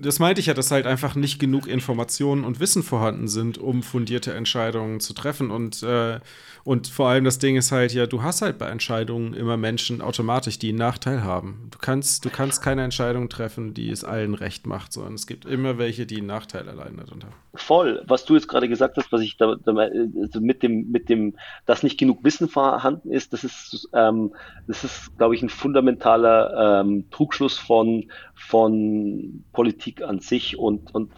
das 0.00 0.18
meinte 0.18 0.40
ich 0.40 0.46
ja, 0.46 0.54
dass 0.54 0.70
halt 0.70 0.86
einfach 0.86 1.14
nicht 1.14 1.38
genug 1.38 1.66
Informationen 1.66 2.44
und 2.44 2.60
Wissen 2.60 2.82
vorhanden 2.82 3.28
sind, 3.28 3.58
um 3.58 3.82
fundierte 3.82 4.34
Entscheidungen 4.34 5.00
zu 5.00 5.12
treffen. 5.12 5.50
Und, 5.50 5.82
äh, 5.82 6.20
und 6.64 6.88
vor 6.88 7.08
allem 7.08 7.24
das 7.24 7.38
Ding 7.38 7.56
ist 7.56 7.72
halt 7.72 7.92
ja, 7.94 8.06
du 8.06 8.22
hast 8.22 8.42
halt 8.42 8.58
bei 8.58 8.68
Entscheidungen 8.68 9.34
immer 9.34 9.56
Menschen 9.56 10.00
automatisch, 10.00 10.58
die 10.58 10.70
einen 10.70 10.78
Nachteil 10.78 11.22
haben. 11.22 11.68
Du 11.70 11.78
kannst, 11.78 12.24
du 12.24 12.30
kannst 12.30 12.62
keine 12.62 12.84
Entscheidung 12.84 13.28
treffen, 13.28 13.74
die 13.74 13.90
es 13.90 14.04
allen 14.04 14.34
recht 14.34 14.66
macht, 14.66 14.92
sondern 14.92 15.14
es 15.14 15.26
gibt 15.26 15.44
immer 15.44 15.78
welche, 15.78 16.06
die 16.06 16.18
einen 16.18 16.26
Nachteil 16.26 16.68
allein 16.68 16.96
darunter 16.96 17.28
haben. 17.28 17.36
Voll. 17.54 18.02
Was 18.06 18.24
du 18.24 18.34
jetzt 18.34 18.48
gerade 18.48 18.68
gesagt 18.68 18.96
hast, 18.96 19.10
was 19.10 19.20
ich 19.20 19.36
da, 19.36 19.56
da 19.56 19.72
also 19.72 20.40
mit 20.40 20.62
dem, 20.62 20.90
mit 20.90 21.08
dem, 21.08 21.34
dass 21.66 21.82
nicht 21.82 21.98
genug 21.98 22.22
Wissen 22.22 22.48
vorhanden 22.48 23.10
ist, 23.10 23.32
das 23.32 23.44
ist, 23.44 23.88
ähm, 23.94 24.34
das 24.66 24.84
ist, 24.84 25.16
glaube 25.18 25.34
ich, 25.34 25.42
ein 25.42 25.48
fundamentaler 25.48 26.82
ähm, 26.82 27.10
Trugschluss 27.10 27.58
von, 27.58 28.10
von 28.34 29.44
Politik 29.52 30.02
an 30.02 30.20
sich 30.20 30.58
und, 30.58 30.94
und 30.94 31.12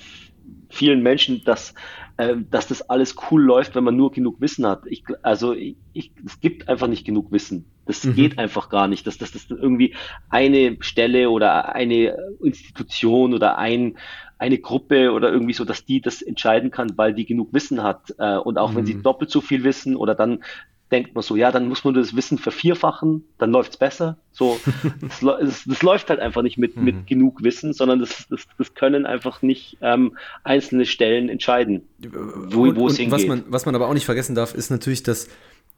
vielen 0.69 1.03
Menschen, 1.03 1.43
dass, 1.45 1.75
äh, 2.17 2.37
dass 2.51 2.67
das 2.67 2.89
alles 2.89 3.17
cool 3.31 3.43
läuft, 3.43 3.75
wenn 3.75 3.85
man 3.85 3.97
nur 3.97 4.13
genug 4.13 4.41
Wissen 4.41 4.67
hat. 4.67 4.83
Ich, 4.87 5.05
also 5.23 5.53
ich, 5.53 5.77
ich, 5.93 6.13
es 6.25 6.41
gibt 6.41 6.69
einfach 6.69 6.87
nicht 6.87 7.05
genug 7.05 7.33
Wissen. 7.33 7.67
Das 7.87 8.05
mhm. 8.05 8.15
geht 8.15 8.39
einfach 8.39 8.69
gar 8.69 8.89
nicht, 8.89 9.07
dass 9.07 9.19
das, 9.19 9.33
irgendwie 9.51 9.95
eine 10.29 10.77
Stelle 10.81 11.31
oder 11.31 11.75
eine 11.75 12.17
Institution 12.43 13.35
oder 13.35 13.59
ein, 13.59 13.97
eine 14.39 14.59
Gruppe 14.59 15.13
oder 15.13 15.33
irgendwie 15.33 15.53
so, 15.53 15.65
dass 15.65 15.85
die 15.85 16.01
das 16.01 16.23
entscheiden 16.23 16.71
kann, 16.71 16.97
weil 16.97 17.15
die 17.15 17.27
genug 17.27 17.53
Wissen 17.53 17.83
hat. 17.83 18.15
Äh, 18.19 18.37
und 18.37 18.59
auch 18.59 18.73
mhm. 18.73 18.77
wenn 18.77 18.87
sie 18.87 18.95
mhm. 18.95 19.03
doppelt 19.03 19.31
so 19.31 19.41
viel 19.41 19.65
wissen 19.65 19.97
oder 19.97 20.15
dann 20.15 20.43
denkt 20.91 21.15
man 21.15 21.23
so, 21.23 21.37
ja, 21.37 21.53
dann 21.53 21.69
muss 21.69 21.85
man 21.85 21.95
das 21.95 22.17
Wissen 22.17 22.39
vervierfachen, 22.39 23.25
dann 23.39 23.51
läuft's 23.51 23.77
besser. 23.77 24.19
So, 24.33 24.61
das, 25.01 25.21
das, 25.21 25.65
das, 25.67 25.83
läuft 25.83 26.11
halt 26.11 26.21
einfach 26.21 26.43
nicht 26.43 26.59
mit, 26.59 26.77
mhm. 26.77 26.85
mit 26.85 27.07
genug 27.07 27.43
Wissen, 27.43 27.73
sondern 27.73 28.01
das, 28.01 28.27
das, 28.29 28.47
das 28.59 28.75
können 28.75 29.07
einfach 29.07 29.43
nicht 29.43 29.79
ähm, 29.81 30.17
einzelne 30.45 30.87
Stellen 30.87 31.29
entscheiden, 31.29 31.83
wo, 31.99 32.63
und, 32.63 32.77
wo 32.77 32.89
es 32.89 32.97
hingeht. 32.97 33.13
Was 33.13 33.27
man, 33.27 33.45
was 33.49 33.67
man 33.67 33.75
aber 33.75 33.89
auch 33.89 33.95
nicht 33.95 34.05
vergessen 34.05 34.35
darf, 34.35 34.55
ist 34.55 34.71
natürlich, 34.71 35.03
dass 35.03 35.29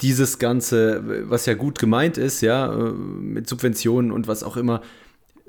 dieses 0.00 0.38
Ganze, 0.38 1.28
was 1.28 1.46
ja 1.46 1.54
gut 1.54 1.78
gemeint 1.78 2.18
ist, 2.18 2.40
ja, 2.40 2.72
äh, 2.72 2.92
mit 2.92 3.48
Subventionen 3.48 4.10
und 4.10 4.26
was 4.26 4.42
auch 4.42 4.56
immer, 4.56 4.82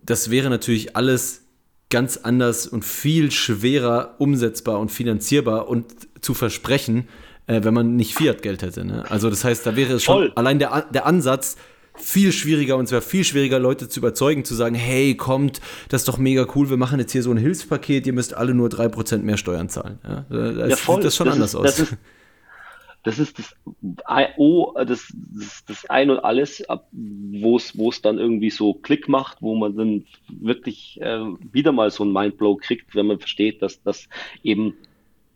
das 0.02 0.30
wäre 0.30 0.50
natürlich 0.50 0.96
alles 0.96 1.46
ganz 1.90 2.18
anders 2.18 2.68
und 2.68 2.84
viel 2.84 3.32
schwerer 3.32 4.16
umsetzbar 4.18 4.80
und 4.80 4.92
finanzierbar 4.92 5.68
und 5.68 5.86
zu 6.22 6.34
versprechen, 6.34 7.08
äh, 7.48 7.64
wenn 7.64 7.74
man 7.74 7.96
nicht 7.96 8.14
Fiat-Geld 8.16 8.62
hätte. 8.62 8.86
Ne? 8.86 9.06
Also 9.10 9.30
das 9.30 9.44
heißt, 9.44 9.66
da 9.66 9.76
wäre 9.76 9.94
es 9.94 10.04
schon 10.04 10.16
Voll. 10.16 10.32
allein 10.36 10.60
der, 10.60 10.88
der 10.94 11.06
Ansatz 11.06 11.58
viel 11.96 12.32
schwieriger 12.32 12.78
und 12.78 12.90
wäre 12.92 13.02
viel 13.02 13.24
schwieriger, 13.24 13.60
Leute 13.60 13.88
zu 13.88 14.00
überzeugen, 14.00 14.46
zu 14.46 14.56
sagen, 14.56 14.76
hey, 14.76 15.16
kommt, 15.16 15.62
das 15.90 16.02
ist 16.02 16.08
doch 16.08 16.18
mega 16.18 16.48
cool, 16.56 16.70
wir 16.70 16.78
machen 16.78 17.00
jetzt 17.00 17.12
hier 17.12 17.22
so 17.22 17.32
ein 17.32 17.38
Hilfspaket, 17.38 18.08
ihr 18.08 18.14
müsst 18.14 18.34
alle 18.34 18.54
nur 18.54 18.70
3% 18.70 19.20
mehr 19.20 19.38
Steuern 19.38 19.70
zahlen. 19.70 20.00
Ja, 20.04 20.26
da 20.30 20.68
ja, 20.68 20.76
sieht 20.76 21.04
das 21.04 21.16
schon 21.16 21.28
das 21.28 21.36
anders 21.36 21.50
ist, 21.52 21.56
aus. 21.56 21.64
Das 21.66 21.80
ist, 21.80 21.98
das 23.04 23.20
ist 23.20 23.38
das, 23.38 23.56
oh, 24.38 24.74
das, 24.76 25.14
das, 25.14 25.66
das 25.66 25.90
Ein 25.90 26.10
und 26.10 26.20
Alles, 26.20 26.64
wo 26.92 27.58
es 27.58 27.78
wo 27.78 27.90
es 27.90 28.02
dann 28.02 28.18
irgendwie 28.18 28.50
so 28.50 28.74
Klick 28.74 29.10
macht, 29.10 29.42
wo 29.42 29.56
man 29.56 29.76
dann 29.76 30.06
wirklich 30.30 31.00
äh, 31.02 31.20
wieder 31.52 31.74
mal 31.74 31.92
so 31.92 32.06
ein 32.06 32.14
Mindblow 32.14 32.56
kriegt, 32.56 32.96
wenn 32.96 33.08
man 33.08 33.20
versteht, 33.20 33.62
dass 33.62 33.84
das 33.84 34.08
eben 34.42 34.76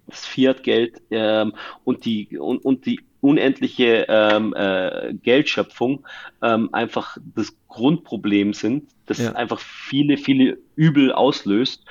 das 0.08 0.26
Fiat-Geld 0.26 1.01
ähm, 1.12 1.53
und 1.84 2.05
die 2.05 2.38
und, 2.38 2.64
und 2.64 2.86
die 2.86 3.01
unendliche 3.22 4.05
ähm, 4.08 4.53
äh, 4.55 5.14
Geldschöpfung 5.14 6.05
ähm, 6.41 6.70
einfach 6.74 7.18
das 7.36 7.53
Grundproblem 7.68 8.53
sind, 8.53 8.89
das 9.05 9.20
ja. 9.20 9.34
einfach 9.34 9.60
viele, 9.60 10.18
viele 10.18 10.58
Übel 10.76 11.12
auslöst. 11.12 11.84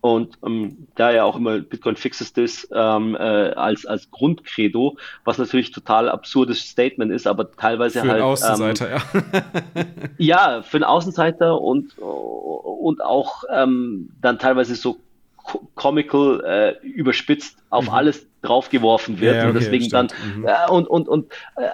Und 0.00 0.36
ähm, 0.44 0.86
da 0.96 1.12
ja 1.12 1.24
auch 1.24 1.36
immer 1.36 1.60
Bitcoin 1.60 1.96
fixes 1.96 2.34
this 2.34 2.68
ähm, 2.74 3.14
äh, 3.14 3.18
als, 3.18 3.86
als 3.86 4.10
Grundcredo, 4.10 4.98
was 5.24 5.38
natürlich 5.38 5.70
total 5.70 6.10
absurdes 6.10 6.60
Statement 6.60 7.10
ist, 7.10 7.26
aber 7.26 7.50
teilweise 7.50 8.02
für 8.02 8.08
halt. 8.08 8.18
Für 8.18 8.24
Außenseiter, 8.26 8.90
ähm, 8.90 9.24
ja. 9.74 9.84
ja, 10.58 10.62
für 10.62 10.76
einen 10.76 10.84
Außenseiter 10.84 11.58
und, 11.58 11.98
und 11.98 13.02
auch 13.02 13.44
ähm, 13.50 14.10
dann 14.20 14.38
teilweise 14.38 14.74
so 14.74 14.98
comical 15.74 16.42
äh, 16.44 16.86
überspitzt 16.86 17.58
auf 17.70 17.86
mhm. 17.86 17.90
alles 17.90 18.26
draufgeworfen 18.42 19.20
wird 19.20 19.36
ja, 19.36 19.42
okay, 19.42 19.50
und 19.50 19.54
deswegen 19.54 19.84
stimmt. 19.84 20.12
dann 20.12 20.40
mhm. 20.40 20.46
äh, 20.46 20.70
und 20.70 20.86
und 20.88 21.08
und 21.08 21.32
äh, 21.56 21.68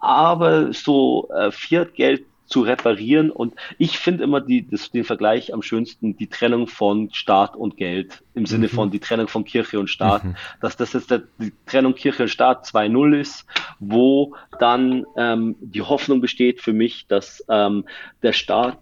aber 0.00 0.72
so 0.72 1.28
äh, 1.30 1.50
Fiat-Geld 1.50 2.24
zu 2.46 2.62
reparieren. 2.62 3.30
Und 3.30 3.54
ich 3.78 3.98
finde 3.98 4.24
immer 4.24 4.40
die, 4.40 4.66
das, 4.66 4.90
den 4.90 5.04
Vergleich 5.04 5.52
am 5.52 5.62
schönsten, 5.62 6.16
die 6.16 6.28
Trennung 6.28 6.66
von 6.66 7.10
Staat 7.12 7.56
und 7.56 7.76
Geld, 7.76 8.22
im 8.34 8.46
Sinne 8.46 8.66
mhm. 8.66 8.70
von 8.70 8.90
die 8.90 9.00
Trennung 9.00 9.28
von 9.28 9.44
Kirche 9.44 9.78
und 9.78 9.88
Staat, 9.88 10.24
mhm. 10.24 10.36
dass 10.60 10.76
das 10.76 10.92
jetzt 10.92 11.10
der, 11.10 11.22
die 11.38 11.52
Trennung 11.66 11.94
Kirche 11.94 12.24
und 12.24 12.28
Staat 12.28 12.64
2.0 12.66 13.18
ist, 13.18 13.46
wo 13.78 14.34
dann 14.58 15.04
ähm, 15.16 15.56
die 15.60 15.82
Hoffnung 15.82 16.20
besteht 16.20 16.60
für 16.60 16.72
mich, 16.72 17.06
dass 17.06 17.44
ähm, 17.48 17.84
der 18.22 18.32
Staat 18.32 18.78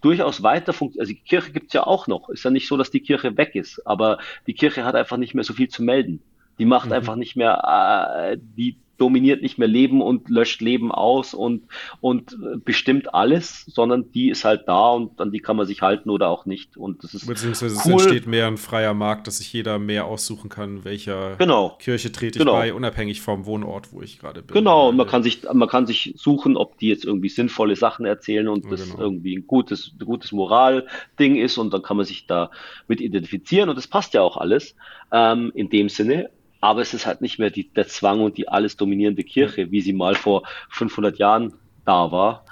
durchaus 0.00 0.42
weiter 0.42 0.72
funktioniert. 0.72 1.08
Also 1.08 1.12
die 1.12 1.28
Kirche 1.28 1.52
gibt 1.52 1.66
es 1.68 1.72
ja 1.74 1.86
auch 1.86 2.06
noch. 2.06 2.30
Ist 2.30 2.44
ja 2.44 2.50
nicht 2.50 2.68
so, 2.68 2.76
dass 2.76 2.90
die 2.90 3.00
Kirche 3.00 3.36
weg 3.36 3.54
ist, 3.54 3.86
aber 3.86 4.18
die 4.46 4.54
Kirche 4.54 4.84
hat 4.84 4.94
einfach 4.94 5.16
nicht 5.18 5.34
mehr 5.34 5.44
so 5.44 5.52
viel 5.52 5.68
zu 5.68 5.82
melden. 5.82 6.22
Die 6.58 6.64
macht 6.64 6.86
mhm. 6.86 6.92
einfach 6.92 7.16
nicht 7.16 7.36
mehr 7.36 8.30
äh, 8.32 8.38
die 8.38 8.76
dominiert 8.98 9.42
nicht 9.42 9.58
mehr 9.58 9.68
Leben 9.68 10.02
und 10.02 10.28
löscht 10.28 10.60
Leben 10.60 10.92
aus 10.92 11.32
und, 11.32 11.64
und 12.00 12.36
bestimmt 12.64 13.14
alles, 13.14 13.64
sondern 13.66 14.10
die 14.12 14.28
ist 14.28 14.44
halt 14.44 14.66
da 14.66 14.90
und 14.90 15.20
an 15.20 15.30
die 15.30 15.40
kann 15.40 15.56
man 15.56 15.66
sich 15.66 15.82
halten 15.82 16.10
oder 16.10 16.28
auch 16.28 16.46
nicht. 16.46 16.76
Und 16.76 17.04
das 17.04 17.14
ist 17.14 17.26
Beziehungsweise 17.26 17.76
cool. 17.86 17.96
es 17.96 18.02
entsteht 18.02 18.26
mehr 18.26 18.46
ein 18.46 18.56
freier 18.56 18.94
Markt, 18.94 19.26
dass 19.26 19.38
sich 19.38 19.52
jeder 19.52 19.78
mehr 19.78 20.06
aussuchen 20.06 20.50
kann, 20.50 20.84
welcher 20.84 21.36
genau. 21.36 21.76
Kirche 21.78 22.12
trete 22.12 22.38
ich 22.38 22.44
genau. 22.44 22.52
bei, 22.52 22.74
unabhängig 22.74 23.20
vom 23.20 23.46
Wohnort, 23.46 23.92
wo 23.92 24.02
ich 24.02 24.18
gerade 24.18 24.42
bin. 24.42 24.54
Genau, 24.54 24.88
und 24.88 24.96
man 24.96 25.06
kann 25.06 25.22
sich, 25.22 25.42
man 25.52 25.68
kann 25.68 25.86
sich 25.86 26.14
suchen, 26.16 26.56
ob 26.56 26.78
die 26.78 26.88
jetzt 26.88 27.04
irgendwie 27.04 27.28
sinnvolle 27.28 27.76
Sachen 27.76 28.04
erzählen 28.04 28.48
und 28.48 28.64
ja, 28.64 28.70
das 28.70 28.90
genau. 28.90 29.00
irgendwie 29.00 29.36
ein 29.36 29.46
gutes, 29.46 29.92
gutes 30.04 30.32
Moralding 30.32 31.36
ist 31.36 31.56
und 31.56 31.72
dann 31.72 31.82
kann 31.82 31.96
man 31.96 32.06
sich 32.06 32.26
da 32.26 32.50
mit 32.88 33.00
identifizieren 33.00 33.68
und 33.68 33.76
das 33.76 33.86
passt 33.86 34.14
ja 34.14 34.22
auch 34.22 34.36
alles 34.36 34.74
ähm, 35.12 35.52
in 35.54 35.70
dem 35.70 35.88
Sinne 35.88 36.30
aber 36.60 36.80
es 36.80 36.94
ist 36.94 37.06
halt 37.06 37.20
nicht 37.20 37.38
mehr 37.38 37.50
die, 37.50 37.68
der 37.68 37.86
Zwang 37.86 38.20
und 38.20 38.36
die 38.36 38.48
alles 38.48 38.76
dominierende 38.76 39.24
Kirche, 39.24 39.70
wie 39.70 39.80
sie 39.80 39.92
mal 39.92 40.14
vor 40.14 40.42
500 40.70 41.18
Jahren 41.18 41.54
da 41.84 42.10
war. 42.10 42.44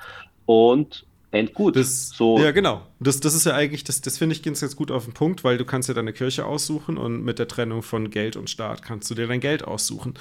Und 0.45 1.06
endgut. 1.31 1.77
Das, 1.77 2.11
so. 2.11 2.39
Ja, 2.39 2.51
genau. 2.51 2.83
Das, 2.99 3.21
das 3.21 3.35
ist 3.35 3.45
ja 3.45 3.55
eigentlich, 3.55 3.85
das, 3.85 4.01
das 4.01 4.17
finde 4.17 4.35
ich 4.35 4.43
ganz, 4.43 4.61
ganz 4.61 4.77
gut 4.77 4.91
auf 4.91 5.05
den 5.05 5.13
Punkt, 5.13 5.45
weil 5.45 5.59
du 5.59 5.65
kannst 5.65 5.89
ja 5.89 5.95
deine 5.95 6.13
Kirche 6.13 6.47
aussuchen 6.47 6.97
und 6.97 7.25
mit 7.25 7.39
der 7.39 7.49
Trennung 7.49 7.83
von 7.83 8.11
Geld 8.11 8.37
und 8.37 8.49
Staat 8.49 8.83
kannst 8.83 9.11
du 9.11 9.15
dir 9.15 9.27
dein 9.27 9.41
Geld 9.41 9.65
aussuchen. 9.65 10.15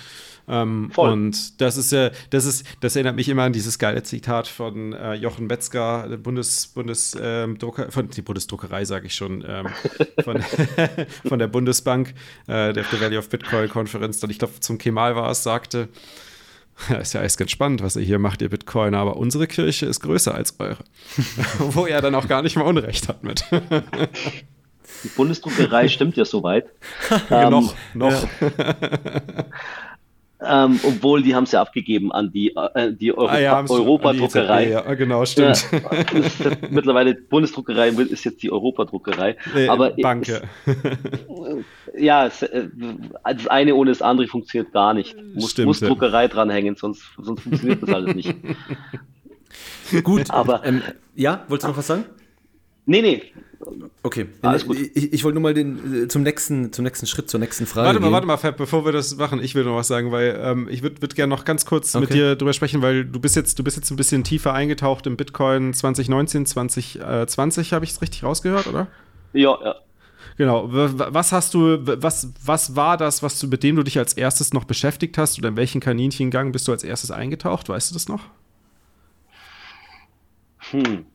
Ähm, 0.47 0.91
Voll. 0.91 1.11
Und 1.11 1.61
das 1.61 1.77
ist 1.77 1.91
ja, 1.91 2.11
das 2.31 2.45
ist, 2.45 2.65
das 2.81 2.95
erinnert 2.95 3.15
mich 3.15 3.29
immer 3.29 3.43
an 3.43 3.53
dieses 3.53 3.79
geile 3.79 4.03
Zitat 4.03 4.47
von 4.47 4.93
äh, 4.93 5.13
Jochen 5.13 5.47
Metzger, 5.47 6.07
der 6.09 6.17
Bundes, 6.17 6.67
Bundes, 6.67 7.17
ähm, 7.19 7.57
Drucker, 7.57 7.91
von 7.91 8.09
die 8.09 8.21
Bundesdruckerei, 8.21 8.85
sage 8.85 9.07
ich 9.07 9.15
schon, 9.15 9.43
ähm, 9.47 9.67
von, 10.23 10.41
von 11.27 11.39
der 11.39 11.47
Bundesbank, 11.47 12.13
äh, 12.47 12.73
der 12.73 12.81
auf 12.81 12.89
der 12.89 13.01
Valley 13.01 13.17
of 13.17 13.29
Bitcoin 13.29 13.69
Konferenz, 13.69 14.19
dann 14.19 14.29
ich 14.29 14.39
glaube 14.39 14.59
zum 14.59 14.77
Kemal 14.77 15.15
war 15.15 15.31
es, 15.31 15.43
sagte, 15.43 15.87
ja, 16.89 16.95
ist 17.01 17.13
ja 17.13 17.21
alles 17.21 17.37
ganz 17.37 17.51
spannend, 17.51 17.81
was 17.81 17.95
ihr 17.95 18.03
hier 18.03 18.19
macht, 18.19 18.41
ihr 18.41 18.49
Bitcoiner, 18.49 18.97
aber 18.97 19.17
unsere 19.17 19.47
Kirche 19.47 19.85
ist 19.85 20.01
größer 20.01 20.33
als 20.33 20.59
eure. 20.59 20.77
Wo 21.59 21.85
er 21.85 22.01
dann 22.01 22.15
auch 22.15 22.27
gar 22.27 22.41
nicht 22.41 22.55
mal 22.55 22.63
Unrecht 22.63 23.07
hat 23.07 23.23
mit. 23.23 23.43
Die 25.03 25.09
Bundesdruckerei 25.09 25.87
stimmt 25.87 26.17
ja 26.17 26.25
soweit. 26.25 26.67
ja, 27.29 27.49
noch, 27.49 27.73
ähm, 27.93 27.99
noch. 27.99 28.27
Ja. 28.41 29.45
Ähm, 30.41 30.79
obwohl 30.83 31.23
die 31.23 31.33
haben 31.33 31.45
es 31.45 31.53
ja 31.53 31.61
abgegeben 31.61 32.11
an 32.11 32.31
die, 32.31 32.53
äh, 32.55 32.91
die 32.91 33.13
Euro 33.13 33.29
ah, 33.29 33.39
ja, 33.39 33.63
Europa-Druckerei. 33.67 34.69
Ja, 34.69 34.93
genau, 34.93 35.25
stimmt. 35.25 35.65
Ja, 35.71 36.51
mittlerweile 36.69 37.15
Bundesdruckerei 37.15 37.89
ist 37.89 38.25
jetzt 38.25 38.43
die 38.43 38.51
Europa-Druckerei. 38.51 39.37
Nee, 39.53 39.69
aber 39.69 39.91
Banke. 39.91 40.41
ja, 41.97 42.25
es, 42.25 42.41
äh, 42.41 42.67
das 43.23 43.47
eine 43.47 43.75
ohne 43.75 43.91
das 43.91 44.01
andere 44.01 44.27
funktioniert 44.27 44.73
gar 44.73 44.93
nicht. 44.93 45.15
Muss, 45.33 45.51
stimmt, 45.51 45.67
muss 45.67 45.79
Druckerei 45.79 46.27
dranhängen, 46.27 46.75
sonst, 46.75 47.03
sonst 47.17 47.41
funktioniert 47.41 47.81
das 47.81 47.89
alles 47.93 48.15
nicht. 48.15 48.35
Gut, 50.03 50.31
aber 50.31 50.65
ähm, 50.65 50.81
ja, 51.15 51.45
wolltest 51.47 51.63
du 51.65 51.69
noch 51.69 51.77
was 51.77 51.87
sagen? 51.87 52.05
Nee, 52.85 53.01
nee, 53.01 53.33
Okay, 54.03 54.27
alles 54.41 54.65
gut. 54.65 54.77
Ich, 54.77 55.13
ich 55.13 55.23
wollte 55.23 55.35
nur 55.35 55.43
mal 55.43 55.53
den, 55.53 56.03
äh, 56.03 56.07
zum, 56.07 56.23
nächsten, 56.23 56.71
zum 56.71 56.83
nächsten 56.83 57.07
Schritt, 57.07 57.29
zur 57.29 57.39
nächsten 57.39 57.65
Frage. 57.65 57.87
Warte 57.87 57.99
mal, 57.99 58.07
gehen. 58.07 58.13
warte 58.13 58.27
mal, 58.27 58.37
Fab, 58.37 58.57
bevor 58.57 58.85
wir 58.85 58.91
das 58.91 59.15
machen, 59.15 59.41
ich 59.41 59.55
will 59.55 59.63
noch 59.63 59.75
was 59.75 59.87
sagen, 59.87 60.11
weil 60.11 60.39
ähm, 60.41 60.67
ich 60.69 60.83
würde 60.83 61.01
würd 61.01 61.15
gerne 61.15 61.33
noch 61.33 61.45
ganz 61.45 61.65
kurz 61.65 61.95
okay. 61.95 62.01
mit 62.01 62.13
dir 62.13 62.35
drüber 62.35 62.53
sprechen, 62.53 62.81
weil 62.81 63.05
du 63.05 63.19
bist 63.19 63.35
jetzt, 63.35 63.57
du 63.57 63.63
bist 63.63 63.77
jetzt 63.77 63.89
ein 63.91 63.95
bisschen 63.95 64.23
tiefer 64.23 64.53
eingetaucht 64.53 65.07
im 65.07 65.17
Bitcoin 65.17 65.73
2019, 65.73 66.45
2020, 66.45 67.73
habe 67.73 67.85
ich 67.85 67.91
es 67.91 68.01
richtig 68.01 68.23
rausgehört, 68.23 68.67
oder? 68.67 68.87
Ja, 69.33 69.57
ja. 69.63 69.75
Genau. 70.37 70.67
Was 70.69 71.31
hast 71.31 71.53
du, 71.53 71.77
was, 71.81 72.33
was 72.43 72.75
war 72.75 72.97
das, 72.97 73.23
was 73.23 73.39
du, 73.39 73.47
mit 73.47 73.63
dem 73.63 73.77
du 73.77 73.83
dich 73.83 73.97
als 73.97 74.13
erstes 74.13 74.53
noch 74.53 74.65
beschäftigt 74.65 75.17
hast 75.17 75.39
oder 75.39 75.49
in 75.49 75.55
welchen 75.55 75.79
Kaninchengang 75.79 76.51
bist 76.51 76.67
du 76.67 76.73
als 76.73 76.83
erstes 76.83 77.09
eingetaucht? 77.09 77.69
Weißt 77.69 77.89
du 77.89 77.93
das 77.93 78.09
noch? 78.09 78.21
Hm. 80.71 81.05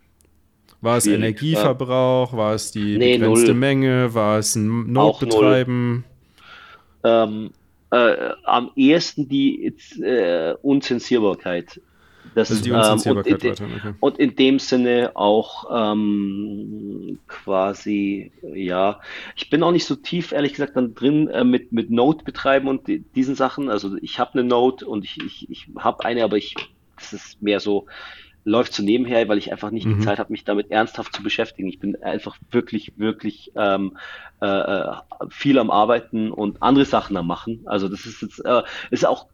War 0.81 0.97
es 0.97 1.07
Energieverbrauch? 1.07 2.33
Ja. 2.33 2.39
War 2.39 2.55
es 2.55 2.73
die 2.73 2.97
nee, 2.97 3.19
begrenzte 3.19 3.49
null. 3.49 3.55
Menge? 3.55 4.15
War 4.15 4.39
es 4.39 4.57
ein 4.57 4.93
Notbetreiben? 4.93 6.05
Ähm, 7.05 7.51
äh, 7.91 8.31
am 8.45 8.71
ehesten 8.77 9.29
die 9.29 9.75
äh, 10.03 10.55
Unzensierbarkeit. 10.63 11.81
Das, 12.35 12.51
also 12.51 12.63
die 12.63 12.71
Unzensierbarkeit 12.71 13.43
ähm, 13.43 13.51
und, 13.51 13.61
in, 13.61 13.75
okay. 13.75 13.95
und 13.99 14.19
in 14.19 14.37
dem 14.37 14.59
Sinne 14.59 15.13
auch 15.15 15.93
ähm, 15.93 17.19
quasi, 17.27 18.31
ja, 18.55 19.01
ich 19.35 19.51
bin 19.51 19.63
auch 19.63 19.73
nicht 19.73 19.87
so 19.87 19.97
tief, 19.97 20.31
ehrlich 20.31 20.53
gesagt, 20.53 20.77
dann 20.77 20.95
drin 20.95 21.29
äh, 21.29 21.43
mit, 21.43 21.73
mit 21.73 21.91
Node 21.91 22.23
betreiben 22.23 22.69
und 22.69 22.87
die, 22.87 23.01
diesen 23.01 23.35
Sachen. 23.35 23.69
Also 23.69 23.97
ich 24.01 24.19
habe 24.19 24.35
eine 24.35 24.45
Node 24.45 24.87
und 24.87 25.05
ich, 25.05 25.19
ich, 25.25 25.51
ich 25.51 25.69
habe 25.79 26.05
eine, 26.05 26.23
aber 26.23 26.37
ich, 26.37 26.55
das 26.97 27.13
ist 27.13 27.43
mehr 27.43 27.59
so, 27.59 27.87
läuft 28.45 28.73
so 28.73 28.83
nebenher, 28.83 29.29
weil 29.29 29.39
ich 29.39 29.53
einfach 29.53 29.71
nicht 29.71 29.87
mhm. 29.87 29.99
die 29.99 30.05
Zeit 30.05 30.19
habe, 30.19 30.33
mich 30.33 30.45
damit 30.45 30.71
ernsthaft 30.71 31.15
zu 31.15 31.23
beschäftigen. 31.23 31.69
Ich 31.69 31.79
bin 31.79 32.03
einfach 32.03 32.37
wirklich, 32.51 32.93
wirklich 32.97 33.53
ähm, 33.55 33.97
äh, 34.41 34.47
äh, 34.47 34.93
viel 35.29 35.59
am 35.59 35.71
Arbeiten 35.71 36.31
und 36.31 36.63
andere 36.63 36.87
Sachen 36.87 37.17
am 37.17 37.27
Machen. 37.27 37.63
Also 37.67 37.89
das 37.89 38.07
ist 38.07 38.23
jetzt 38.23 38.45
äh, 38.45 38.63
ist 38.91 39.07
auch 39.07 39.27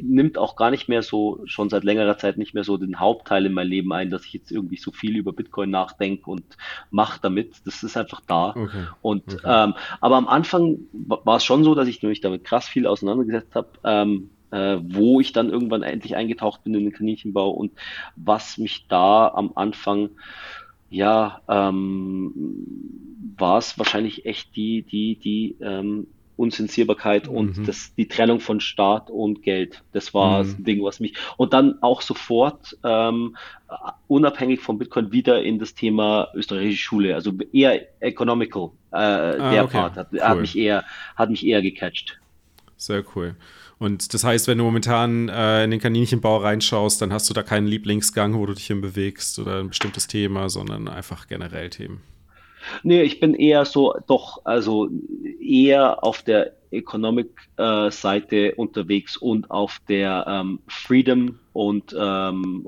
nimmt 0.00 0.38
auch 0.38 0.54
gar 0.54 0.70
nicht 0.70 0.88
mehr 0.88 1.02
so 1.02 1.40
schon 1.46 1.68
seit 1.68 1.82
längerer 1.82 2.18
Zeit 2.18 2.38
nicht 2.38 2.54
mehr 2.54 2.64
so 2.64 2.76
den 2.76 3.00
Hauptteil 3.00 3.46
in 3.46 3.52
mein 3.52 3.66
Leben 3.66 3.92
ein, 3.92 4.10
dass 4.10 4.24
ich 4.24 4.32
jetzt 4.32 4.52
irgendwie 4.52 4.76
so 4.76 4.92
viel 4.92 5.16
über 5.16 5.32
Bitcoin 5.32 5.70
nachdenke 5.70 6.30
und 6.30 6.44
mache 6.90 7.18
damit. 7.20 7.54
Das 7.64 7.82
ist 7.82 7.96
einfach 7.96 8.20
da. 8.26 8.50
Okay. 8.50 8.86
Und 9.00 9.34
okay. 9.34 9.40
Ähm, 9.44 9.74
aber 10.00 10.16
am 10.16 10.28
Anfang 10.28 10.78
war 10.92 11.36
es 11.36 11.44
schon 11.44 11.64
so, 11.64 11.74
dass 11.74 11.88
ich 11.88 12.02
mich 12.02 12.20
damit 12.20 12.44
krass 12.44 12.68
viel 12.68 12.86
auseinandergesetzt 12.86 13.54
habe. 13.54 13.68
Ähm, 13.84 14.30
äh, 14.52 14.78
wo 14.82 15.20
ich 15.20 15.32
dann 15.32 15.50
irgendwann 15.50 15.82
endlich 15.82 16.14
eingetaucht 16.14 16.62
bin 16.62 16.74
in 16.74 16.84
den 16.84 16.92
Kaninchenbau 16.92 17.50
und 17.50 17.72
was 18.16 18.58
mich 18.58 18.86
da 18.88 19.28
am 19.28 19.52
Anfang, 19.54 20.10
ja, 20.90 21.40
ähm, 21.48 22.32
war 23.38 23.58
es 23.58 23.78
wahrscheinlich 23.78 24.26
echt 24.26 24.54
die, 24.54 24.82
die, 24.82 25.16
die 25.16 25.56
ähm, 25.60 26.06
Unzensierbarkeit 26.36 27.28
mhm. 27.28 27.36
und 27.36 27.68
das, 27.68 27.94
die 27.94 28.08
Trennung 28.08 28.40
von 28.40 28.60
Staat 28.60 29.10
und 29.10 29.42
Geld. 29.42 29.82
Das 29.92 30.12
war 30.12 30.42
mhm. 30.42 30.46
das 30.46 30.56
Ding, 30.62 30.82
was 30.82 31.00
mich. 31.00 31.14
Und 31.36 31.52
dann 31.52 31.82
auch 31.82 32.02
sofort 32.02 32.76
ähm, 32.84 33.36
unabhängig 34.08 34.60
von 34.60 34.78
Bitcoin 34.78 35.12
wieder 35.12 35.42
in 35.42 35.58
das 35.58 35.74
Thema 35.74 36.28
österreichische 36.34 36.82
Schule, 36.82 37.14
also 37.14 37.32
eher 37.52 37.80
economical. 38.02 38.70
Äh, 38.92 38.96
ah, 38.96 39.50
der 39.50 39.64
okay. 39.64 39.72
Part 39.72 39.96
hat, 39.96 40.08
cool. 40.12 40.20
hat 40.20 40.38
mich 40.38 40.58
eher 40.58 40.84
hat 41.16 41.30
mich 41.30 41.46
eher 41.46 41.62
gecatcht. 41.62 42.18
Sehr 42.76 43.04
cool. 43.14 43.36
Und 43.82 44.14
das 44.14 44.22
heißt, 44.22 44.46
wenn 44.46 44.58
du 44.58 44.64
momentan 44.64 45.28
äh, 45.28 45.64
in 45.64 45.72
den 45.72 45.80
Kaninchenbau 45.80 46.36
reinschaust, 46.36 47.02
dann 47.02 47.12
hast 47.12 47.28
du 47.28 47.34
da 47.34 47.42
keinen 47.42 47.66
Lieblingsgang, 47.66 48.38
wo 48.38 48.46
du 48.46 48.54
dich 48.54 48.68
hin 48.68 48.80
bewegst 48.80 49.40
oder 49.40 49.58
ein 49.58 49.70
bestimmtes 49.70 50.06
Thema, 50.06 50.48
sondern 50.48 50.86
einfach 50.86 51.26
generell 51.26 51.68
Themen. 51.68 52.00
Nee, 52.84 53.02
ich 53.02 53.18
bin 53.18 53.34
eher 53.34 53.64
so, 53.64 53.92
doch, 54.06 54.42
also 54.44 54.88
eher 55.40 56.04
auf 56.04 56.22
der 56.22 56.52
Economic-Seite 56.70 58.36
äh, 58.36 58.54
unterwegs 58.54 59.16
und 59.16 59.50
auf 59.50 59.80
der 59.88 60.26
ähm, 60.28 60.60
Freedom 60.68 61.40
und 61.52 61.92
ähm, 61.98 62.64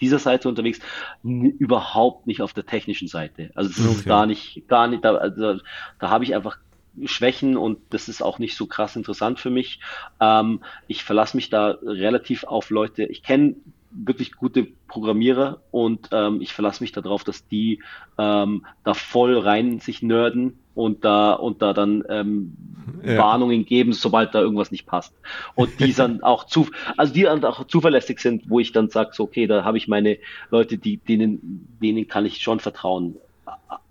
dieser 0.00 0.18
Seite 0.18 0.48
unterwegs, 0.48 0.80
überhaupt 1.22 2.26
nicht 2.26 2.40
auf 2.40 2.54
der 2.54 2.64
technischen 2.64 3.08
Seite. 3.08 3.50
Also 3.54 3.68
es 3.68 3.78
ist 3.78 4.06
gar 4.06 4.24
nicht, 4.24 4.66
gar 4.68 4.88
nicht, 4.88 5.04
da, 5.04 5.16
also, 5.16 5.58
da 6.00 6.08
habe 6.08 6.24
ich 6.24 6.34
einfach 6.34 6.56
Schwächen 7.04 7.56
und 7.56 7.78
das 7.90 8.08
ist 8.08 8.22
auch 8.22 8.38
nicht 8.38 8.56
so 8.56 8.66
krass 8.66 8.96
interessant 8.96 9.38
für 9.38 9.50
mich. 9.50 9.80
Ähm, 10.20 10.60
ich 10.86 11.04
verlasse 11.04 11.36
mich 11.36 11.50
da 11.50 11.76
relativ 11.82 12.44
auf 12.44 12.70
Leute. 12.70 13.04
Ich 13.04 13.22
kenne 13.22 13.56
wirklich 13.90 14.32
gute 14.32 14.66
Programmierer 14.88 15.60
und 15.70 16.08
ähm, 16.12 16.40
ich 16.40 16.52
verlasse 16.52 16.82
mich 16.82 16.92
darauf, 16.92 17.24
dass 17.24 17.46
die 17.48 17.82
ähm, 18.18 18.66
da 18.84 18.94
voll 18.94 19.38
rein 19.38 19.80
sich 19.80 20.02
nerden 20.02 20.58
und 20.74 21.04
da 21.04 21.32
und 21.32 21.62
da 21.62 21.72
dann 21.72 22.04
ähm, 22.08 22.56
ja. 23.02 23.18
Warnungen 23.18 23.64
geben, 23.64 23.92
sobald 23.92 24.34
da 24.34 24.40
irgendwas 24.40 24.70
nicht 24.70 24.86
passt. 24.86 25.14
Und 25.54 25.80
die 25.80 25.94
dann 25.94 26.22
auch 26.22 26.44
zu, 26.44 26.68
also 26.96 27.14
die 27.14 27.22
dann 27.22 27.44
auch 27.44 27.66
zuverlässig 27.66 28.20
sind, 28.20 28.50
wo 28.50 28.60
ich 28.60 28.72
dann 28.72 28.90
sage, 28.90 29.10
so, 29.12 29.24
okay, 29.24 29.46
da 29.46 29.64
habe 29.64 29.78
ich 29.78 29.88
meine 29.88 30.18
Leute, 30.50 30.76
die, 30.78 30.98
denen, 30.98 31.76
denen 31.80 32.06
kann 32.06 32.26
ich 32.26 32.42
schon 32.42 32.60
vertrauen. 32.60 33.16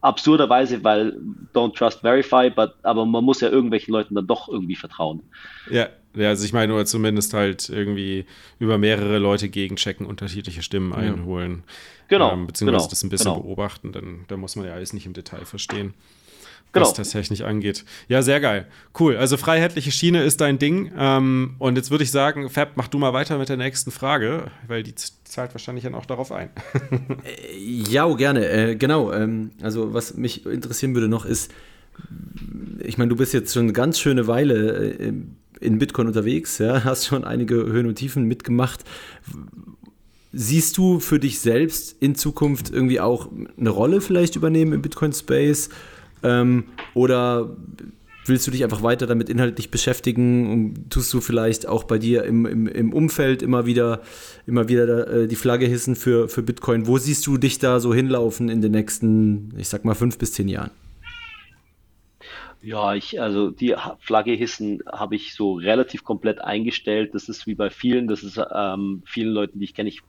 Absurderweise, 0.02 0.84
weil 0.84 1.18
don't 1.54 1.76
trust 1.76 2.02
verify, 2.02 2.50
but, 2.50 2.76
aber 2.84 3.06
man 3.06 3.24
muss 3.24 3.42
ja 3.42 3.50
irgendwelchen 3.50 3.92
Leuten 3.92 4.16
dann 4.16 4.28
doch 4.28 4.48
irgendwie 4.48 4.76
vertrauen. 4.76 5.24
Ja, 5.70 5.90
ja, 6.16 6.30
also 6.30 6.46
ich 6.46 6.54
meine, 6.54 6.74
oder 6.74 6.86
zumindest 6.86 7.34
halt 7.34 7.70
irgendwie 7.70 8.26
über 8.60 8.78
mehrere 8.78 9.18
Leute 9.18 9.50
gegenchecken, 9.50 10.06
unterschiedliche 10.06 10.62
Stimmen 10.62 10.92
ja. 10.92 10.98
einholen. 10.98 11.64
Genau. 12.08 12.32
Ähm, 12.32 12.48
beziehungsweise 12.48 12.84
genau, 12.84 12.90
das 12.90 13.04
ein 13.04 13.10
bisschen 13.10 13.34
genau. 13.34 13.44
beobachten, 13.44 13.92
dann, 13.92 14.26
dann 14.28 14.40
muss 14.40 14.56
man 14.56 14.66
ja 14.66 14.74
alles 14.74 14.94
nicht 14.94 15.06
im 15.06 15.14
Detail 15.14 15.46
verstehen 15.46 15.94
genau. 16.72 16.86
was 16.86 16.94
das 16.94 17.12
technisch 17.12 17.42
angeht. 17.42 17.86
Ja, 18.08 18.22
sehr 18.22 18.40
geil. 18.40 18.68
Cool. 19.00 19.18
Also 19.18 19.38
freiheitliche 19.38 19.92
Schiene 19.92 20.24
ist 20.24 20.42
dein 20.42 20.60
Ding. 20.60 20.92
Ähm, 20.98 21.56
und 21.60 21.76
jetzt 21.76 21.92
würde 21.92 22.04
ich 22.04 22.12
sagen, 22.12 22.50
Fab, 22.50 22.72
mach 22.76 22.88
du 22.88 22.98
mal 22.98 23.14
weiter 23.14 23.38
mit 23.38 23.50
der 23.50 23.58
nächsten 23.58 23.92
Frage, 23.92 24.52
weil 24.68 24.84
die 24.84 24.94
zahlt 25.24 25.54
wahrscheinlich 25.54 25.84
dann 25.84 25.96
auch 25.96 26.06
darauf 26.06 26.32
ein. 26.32 26.50
Äh, 27.24 27.58
ja, 27.58 28.12
gerne. 28.14 28.48
Äh, 28.48 28.76
genau. 28.76 29.12
Ähm, 29.12 29.52
also 29.62 29.94
was 29.94 30.16
mich 30.16 30.46
interessieren 30.46 30.94
würde 30.94 31.08
noch 31.08 31.26
ist, 31.26 31.52
ich 32.84 32.98
meine, 32.98 33.10
du 33.10 33.16
bist 33.16 33.34
jetzt 33.34 33.54
schon 33.54 33.64
eine 33.64 33.74
ganz 33.74 34.00
schöne 34.00 34.28
Weile 34.28 34.96
äh, 35.00 35.14
in 35.60 35.80
Bitcoin 35.80 36.08
unterwegs, 36.08 36.58
ja, 36.58 36.84
hast 36.84 37.06
schon 37.06 37.24
einige 37.24 37.56
Höhen 37.56 37.88
und 37.88 37.96
Tiefen 37.96 38.26
mitgemacht. 38.26 38.84
Siehst 40.34 40.78
du 40.78 41.00
für 41.00 41.20
dich 41.20 41.40
selbst 41.40 41.96
in 42.02 42.16
Zukunft 42.16 42.70
irgendwie 42.70 43.00
auch 43.00 43.30
eine 43.58 43.70
Rolle 43.70 44.02
vielleicht 44.02 44.36
übernehmen 44.36 44.74
im 44.74 44.82
Bitcoin-Space? 44.82 45.70
Ähm, 46.26 46.66
oder 46.94 47.56
willst 48.26 48.48
du 48.48 48.52
dich 48.52 48.64
einfach 48.64 48.84
weiter 48.84 49.08
damit 49.08 49.30
inhaltlich 49.30 49.70
beschäftigen 49.72 50.52
und 50.52 50.90
tust 50.90 51.14
du 51.14 51.22
vielleicht 51.22 51.68
auch 51.68 51.84
bei 51.84 51.98
dir 51.98 52.24
im, 52.24 52.46
im, 52.46 52.68
im 52.68 52.94
Umfeld 52.94 53.42
immer 53.42 53.66
wieder, 53.66 54.02
immer 54.48 54.68
wieder 54.68 55.08
äh, 55.08 55.28
die 55.28 55.36
Flagge 55.36 55.66
hissen 55.68 55.96
für, 55.96 56.28
für 56.28 56.42
Bitcoin? 56.42 56.88
Wo 56.88 56.98
siehst 56.98 57.26
du 57.28 57.38
dich 57.38 57.60
da 57.60 57.80
so 57.80 57.94
hinlaufen 57.94 58.50
in 58.50 58.62
den 58.62 58.72
nächsten, 58.72 59.54
ich 59.58 59.70
sag 59.70 59.86
mal, 59.86 59.96
fünf 59.96 60.18
bis 60.18 60.34
zehn 60.34 60.48
Jahren? 60.48 60.72
Ja, 62.66 62.96
ich, 62.96 63.22
also 63.22 63.52
die 63.52 63.76
Flagge 64.00 64.32
hissen 64.32 64.80
habe 64.92 65.16
ich 65.16 65.36
so 65.36 65.54
relativ 65.54 66.04
komplett 66.04 66.42
eingestellt. 66.42 67.14
Das 67.14 67.30
ist 67.30 67.46
wie 67.46 67.54
bei 67.54 67.70
vielen, 67.70 68.08
das 68.08 68.24
ist 68.24 68.42
ähm, 68.52 69.04
vielen 69.06 69.30
Leuten, 69.30 69.60
die 69.60 69.66
ich 69.66 69.76
kenne. 69.76 69.90
Ich, 69.90 70.02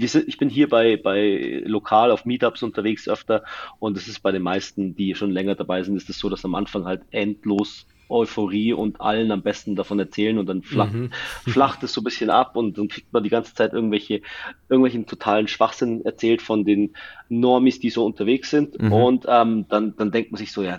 ich 0.00 0.38
bin 0.38 0.48
hier 0.48 0.70
bei, 0.70 0.96
bei 0.96 1.62
lokal 1.66 2.10
auf 2.10 2.24
Meetups 2.24 2.62
unterwegs 2.62 3.10
öfter 3.10 3.44
und 3.78 3.98
es 3.98 4.08
ist 4.08 4.20
bei 4.20 4.32
den 4.32 4.40
meisten, 4.40 4.96
die 4.96 5.14
schon 5.14 5.30
länger 5.30 5.54
dabei 5.54 5.82
sind, 5.82 5.96
ist 5.96 6.04
es 6.04 6.16
das 6.16 6.18
so, 6.18 6.30
dass 6.30 6.46
am 6.46 6.54
Anfang 6.54 6.86
halt 6.86 7.02
endlos 7.10 7.86
Euphorie 8.08 8.72
und 8.72 9.02
allen 9.02 9.30
am 9.30 9.42
besten 9.42 9.76
davon 9.76 9.98
erzählen 9.98 10.38
und 10.38 10.46
dann 10.46 10.62
flacht, 10.62 10.94
mhm. 10.94 11.10
flacht 11.46 11.82
es 11.82 11.92
so 11.92 12.00
ein 12.00 12.04
bisschen 12.04 12.30
ab 12.30 12.56
und 12.56 12.78
dann 12.78 12.88
kriegt 12.88 13.12
man 13.12 13.22
die 13.22 13.28
ganze 13.28 13.52
Zeit 13.52 13.74
irgendwelche, 13.74 14.22
irgendwelchen 14.70 15.04
totalen 15.04 15.46
Schwachsinn 15.46 16.06
erzählt 16.06 16.40
von 16.40 16.64
den 16.64 16.94
Normis, 17.28 17.80
die 17.80 17.90
so 17.90 18.06
unterwegs 18.06 18.48
sind 18.48 18.80
mhm. 18.80 18.92
und 18.94 19.26
ähm, 19.28 19.66
dann, 19.68 19.94
dann 19.94 20.10
denkt 20.10 20.32
man 20.32 20.38
sich 20.38 20.52
so, 20.52 20.62
ja, 20.62 20.78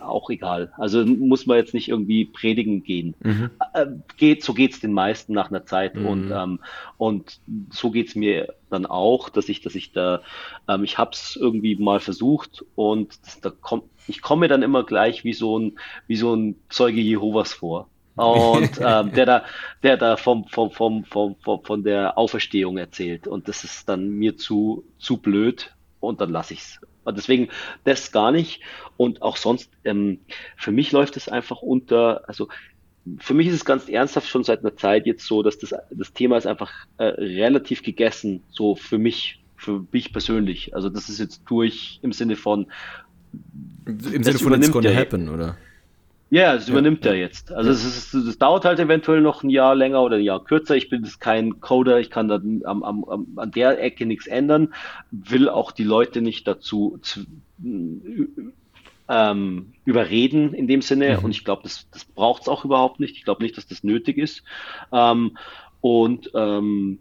auch 0.00 0.30
egal. 0.30 0.72
Also 0.76 1.04
muss 1.04 1.46
man 1.46 1.58
jetzt 1.58 1.74
nicht 1.74 1.88
irgendwie 1.88 2.24
predigen 2.24 2.82
gehen. 2.82 3.14
Mhm. 3.20 3.50
Äh, 3.74 3.86
geht, 4.16 4.42
so 4.42 4.54
geht's 4.54 4.80
den 4.80 4.92
meisten 4.92 5.32
nach 5.32 5.50
einer 5.50 5.64
Zeit 5.64 5.94
mhm. 5.94 6.06
und, 6.06 6.30
ähm, 6.30 6.60
und 6.96 7.40
so 7.70 7.90
geht's 7.90 8.14
mir 8.14 8.54
dann 8.70 8.86
auch, 8.86 9.28
dass 9.28 9.48
ich, 9.48 9.60
dass 9.60 9.74
ich 9.74 9.92
da, 9.92 10.22
ähm, 10.68 10.84
ich 10.84 10.98
hab's 10.98 11.36
irgendwie 11.36 11.76
mal 11.76 12.00
versucht 12.00 12.64
und 12.74 13.18
das, 13.24 13.40
da 13.40 13.50
kommt, 13.50 13.84
ich 14.08 14.22
komme 14.22 14.48
dann 14.48 14.62
immer 14.62 14.84
gleich 14.84 15.24
wie 15.24 15.34
so 15.34 15.58
ein, 15.58 15.78
wie 16.06 16.16
so 16.16 16.34
ein 16.34 16.56
Zeuge 16.68 17.00
Jehovas 17.00 17.52
vor. 17.52 17.88
Und 18.16 18.70
ähm, 18.80 19.12
der 19.12 19.26
da, 19.26 19.44
der 19.82 19.96
da 19.96 20.16
vom, 20.16 20.46
vom, 20.46 20.70
vom, 20.70 21.04
vom, 21.04 21.36
vom, 21.36 21.62
von 21.62 21.84
der 21.84 22.16
Auferstehung 22.16 22.78
erzählt. 22.78 23.26
Und 23.26 23.48
das 23.48 23.64
ist 23.64 23.88
dann 23.88 24.08
mir 24.08 24.36
zu, 24.36 24.84
zu 24.98 25.18
blöd 25.18 25.74
und 26.00 26.20
dann 26.20 26.30
lasse 26.30 26.54
ich's. 26.54 26.80
Deswegen 27.12 27.48
das 27.84 28.12
gar 28.12 28.32
nicht. 28.32 28.60
Und 28.96 29.22
auch 29.22 29.36
sonst, 29.36 29.70
ähm, 29.84 30.20
für 30.56 30.72
mich 30.72 30.92
läuft 30.92 31.16
es 31.16 31.28
einfach 31.28 31.62
unter, 31.62 32.28
also 32.28 32.48
für 33.18 33.34
mich 33.34 33.46
ist 33.46 33.54
es 33.54 33.64
ganz 33.64 33.88
ernsthaft 33.88 34.28
schon 34.28 34.42
seit 34.44 34.60
einer 34.60 34.76
Zeit 34.76 35.06
jetzt 35.06 35.26
so, 35.26 35.42
dass 35.42 35.58
das, 35.58 35.74
das 35.90 36.12
Thema 36.12 36.36
ist 36.36 36.46
einfach 36.46 36.72
äh, 36.98 37.04
relativ 37.04 37.82
gegessen, 37.82 38.42
so 38.50 38.74
für 38.74 38.98
mich, 38.98 39.42
für 39.56 39.86
mich 39.92 40.12
persönlich. 40.12 40.74
Also 40.74 40.88
das 40.88 41.08
ist 41.08 41.20
jetzt 41.20 41.42
durch 41.46 42.00
im 42.02 42.12
Sinne 42.12 42.36
von 42.36 42.66
im 43.84 44.00
Sinne 44.00 44.38
von 44.38 44.54
it's 44.54 44.70
gonna 44.70 44.92
happen, 44.94 45.28
oder? 45.28 45.56
Ja, 46.28 46.54
es 46.54 46.68
übernimmt 46.68 47.04
ja. 47.04 47.12
er 47.12 47.18
jetzt. 47.18 47.52
Also 47.52 47.70
es, 47.70 47.84
ist, 47.84 48.14
es 48.14 48.38
dauert 48.38 48.64
halt 48.64 48.80
eventuell 48.80 49.20
noch 49.20 49.44
ein 49.44 49.50
Jahr 49.50 49.76
länger 49.76 50.02
oder 50.02 50.16
ein 50.16 50.22
Jahr 50.22 50.42
kürzer. 50.42 50.76
Ich 50.76 50.88
bin 50.88 51.04
jetzt 51.04 51.20
kein 51.20 51.60
Coder, 51.60 52.00
ich 52.00 52.10
kann 52.10 52.26
da 52.28 52.36
am, 52.36 52.82
am, 52.82 53.04
am, 53.04 53.26
an 53.36 53.50
der 53.52 53.80
Ecke 53.80 54.06
nichts 54.06 54.26
ändern, 54.26 54.74
will 55.10 55.48
auch 55.48 55.70
die 55.70 55.84
Leute 55.84 56.22
nicht 56.22 56.48
dazu 56.48 56.98
zu, 57.02 57.20
ähm, 59.08 59.72
überreden 59.84 60.52
in 60.52 60.66
dem 60.66 60.82
Sinne. 60.82 61.18
Mhm. 61.18 61.24
Und 61.24 61.30
ich 61.30 61.44
glaube, 61.44 61.62
das, 61.62 61.88
das 61.92 62.04
braucht 62.04 62.42
es 62.42 62.48
auch 62.48 62.64
überhaupt 62.64 62.98
nicht. 62.98 63.16
Ich 63.16 63.24
glaube 63.24 63.42
nicht, 63.42 63.56
dass 63.56 63.68
das 63.68 63.84
nötig 63.84 64.18
ist. 64.18 64.42
Ähm, 64.92 65.36
und 65.80 66.32
ähm, 66.34 66.98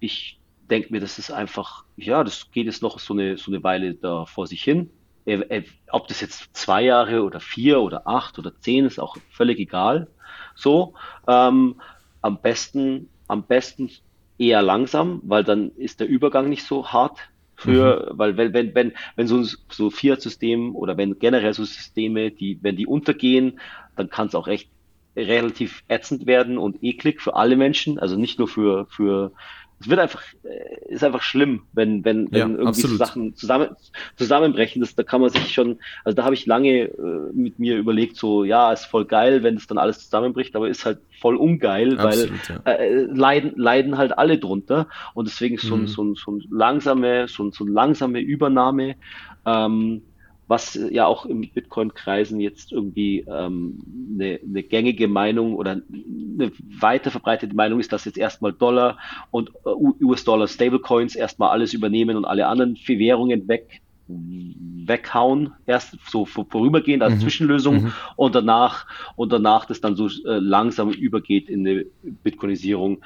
ich 0.00 0.38
denke 0.68 0.92
mir, 0.92 1.00
das 1.00 1.18
ist 1.18 1.30
einfach, 1.30 1.84
ja, 1.96 2.24
das 2.24 2.50
geht 2.50 2.66
jetzt 2.66 2.82
noch 2.82 2.98
so 2.98 3.14
eine, 3.14 3.38
so 3.38 3.50
eine 3.50 3.62
Weile 3.62 3.94
da 3.94 4.26
vor 4.26 4.46
sich 4.46 4.62
hin. 4.62 4.90
Äh, 5.26 5.40
äh, 5.48 5.62
ob 5.90 6.08
das 6.08 6.20
jetzt 6.20 6.56
zwei 6.56 6.82
Jahre 6.82 7.22
oder 7.22 7.40
vier 7.40 7.80
oder 7.80 8.06
acht 8.06 8.38
oder 8.38 8.58
zehn 8.60 8.86
ist 8.86 8.98
auch 8.98 9.16
völlig 9.30 9.58
egal. 9.58 10.06
So, 10.54 10.94
ähm, 11.26 11.80
am 12.22 12.40
besten, 12.40 13.08
am 13.28 13.42
besten 13.42 13.90
eher 14.38 14.62
langsam, 14.62 15.20
weil 15.24 15.44
dann 15.44 15.70
ist 15.72 16.00
der 16.00 16.08
Übergang 16.08 16.48
nicht 16.48 16.64
so 16.64 16.88
hart 16.88 17.18
für, 17.56 18.12
mhm. 18.12 18.18
weil 18.18 18.36
wenn, 18.36 18.52
wenn, 18.52 18.74
wenn, 18.74 18.92
wenn 19.16 19.26
so 19.26 19.36
ein 19.38 19.48
so 19.70 19.90
Fiat-System 19.90 20.76
oder 20.76 20.96
wenn 20.96 21.18
generell 21.18 21.54
so 21.54 21.64
Systeme, 21.64 22.30
die, 22.30 22.58
wenn 22.62 22.76
die 22.76 22.86
untergehen, 22.86 23.60
dann 23.96 24.10
kann 24.10 24.28
es 24.28 24.34
auch 24.34 24.46
echt 24.46 24.68
relativ 25.16 25.82
ätzend 25.88 26.26
werden 26.26 26.58
und 26.58 26.82
eklig 26.82 27.22
für 27.22 27.34
alle 27.34 27.56
Menschen, 27.56 27.98
also 27.98 28.16
nicht 28.16 28.38
nur 28.38 28.48
für, 28.48 28.86
für 28.86 29.32
es 29.80 29.88
wird 29.88 30.00
einfach, 30.00 30.22
äh, 30.42 30.92
ist 30.92 31.04
einfach 31.04 31.22
schlimm, 31.22 31.62
wenn, 31.72 32.04
wenn, 32.04 32.32
wenn 32.32 32.38
ja, 32.38 32.46
irgendwie 32.46 32.66
absolut. 32.68 32.98
Sachen 32.98 33.34
zusammen, 33.34 33.68
zusammenbrechen. 34.16 34.80
Das, 34.80 34.94
da 34.94 35.02
kann 35.02 35.20
man 35.20 35.30
sich 35.30 35.52
schon, 35.52 35.78
also 36.04 36.16
da 36.16 36.24
habe 36.24 36.34
ich 36.34 36.46
lange 36.46 36.84
äh, 36.84 37.32
mit 37.34 37.58
mir 37.58 37.76
überlegt, 37.76 38.16
so, 38.16 38.44
ja, 38.44 38.72
ist 38.72 38.86
voll 38.86 39.04
geil, 39.04 39.42
wenn 39.42 39.56
es 39.56 39.66
dann 39.66 39.78
alles 39.78 39.98
zusammenbricht, 39.98 40.56
aber 40.56 40.68
ist 40.68 40.86
halt 40.86 41.00
voll 41.20 41.36
ungeil, 41.36 41.98
absolut, 41.98 42.48
weil 42.48 42.56
ja. 42.64 42.72
äh, 42.72 43.02
leiden, 43.02 43.52
leiden 43.56 43.98
halt 43.98 44.16
alle 44.16 44.38
drunter. 44.38 44.88
Und 45.14 45.28
deswegen 45.28 45.58
so, 45.58 45.76
mhm. 45.76 45.86
so, 45.86 46.14
so, 46.14 46.14
so 46.14 46.32
ein 46.32 46.44
langsame, 46.50 47.28
so, 47.28 47.50
so 47.50 47.66
langsame 47.66 48.20
Übernahme, 48.20 48.96
ähm, 49.44 50.02
was 50.48 50.78
ja 50.90 51.06
auch 51.06 51.26
im 51.26 51.40
Bitcoin-Kreisen 51.40 52.40
jetzt 52.40 52.72
irgendwie 52.72 53.24
ähm, 53.28 53.78
eine, 54.14 54.40
eine 54.42 54.62
gängige 54.62 55.08
Meinung 55.08 55.54
oder 55.54 55.72
eine 55.72 56.52
weiter 56.80 57.10
verbreitete 57.10 57.54
Meinung 57.54 57.80
ist, 57.80 57.92
dass 57.92 58.04
jetzt 58.04 58.18
erstmal 58.18 58.52
Dollar 58.52 58.98
und 59.30 59.50
äh, 59.64 60.04
US-Dollar 60.04 60.46
Stablecoins 60.46 61.16
erstmal 61.16 61.50
alles 61.50 61.74
übernehmen 61.74 62.16
und 62.16 62.24
alle 62.24 62.46
anderen 62.46 62.76
Währungen 62.86 63.48
weg 63.48 63.80
weghauen, 64.08 65.52
erst 65.66 65.98
so 66.08 66.26
vorübergehend 66.26 67.02
als 67.02 67.14
mhm. 67.16 67.20
Zwischenlösung 67.20 67.82
mhm. 67.82 67.92
und 68.14 68.36
danach 68.36 68.86
und 69.16 69.32
danach 69.32 69.64
das 69.64 69.80
dann 69.80 69.96
so 69.96 70.06
äh, 70.06 70.38
langsam 70.38 70.90
übergeht 70.90 71.48
in 71.48 71.66
eine 71.66 71.86
Bitcoinisierung. 72.22 72.98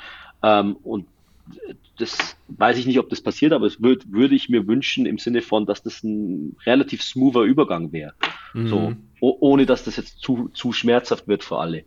Ähm, 0.43 0.77
und 0.83 1.07
das 1.99 2.37
weiß 2.49 2.79
ich 2.79 2.87
nicht, 2.87 2.99
ob 2.99 3.09
das 3.09 3.21
passiert, 3.21 3.53
aber 3.53 3.67
es 3.67 3.83
würd, 3.83 4.11
würde 4.11 4.35
ich 4.35 4.49
mir 4.49 4.67
wünschen 4.67 5.07
im 5.07 5.19
Sinne 5.19 5.43
von, 5.43 5.67
dass 5.67 5.83
das 5.83 6.03
ein 6.03 6.57
relativ 6.67 7.03
smoother 7.03 7.43
Übergang 7.43 7.93
wäre. 7.93 8.15
Mhm. 8.55 8.67
So, 8.67 8.95
ohne 9.21 9.67
dass 9.67 9.85
das 9.85 9.97
jetzt 9.97 10.21
zu, 10.21 10.49
zu 10.49 10.73
schmerzhaft 10.73 11.29
wird 11.29 11.45
für 11.45 11.59
alle. 11.59 11.85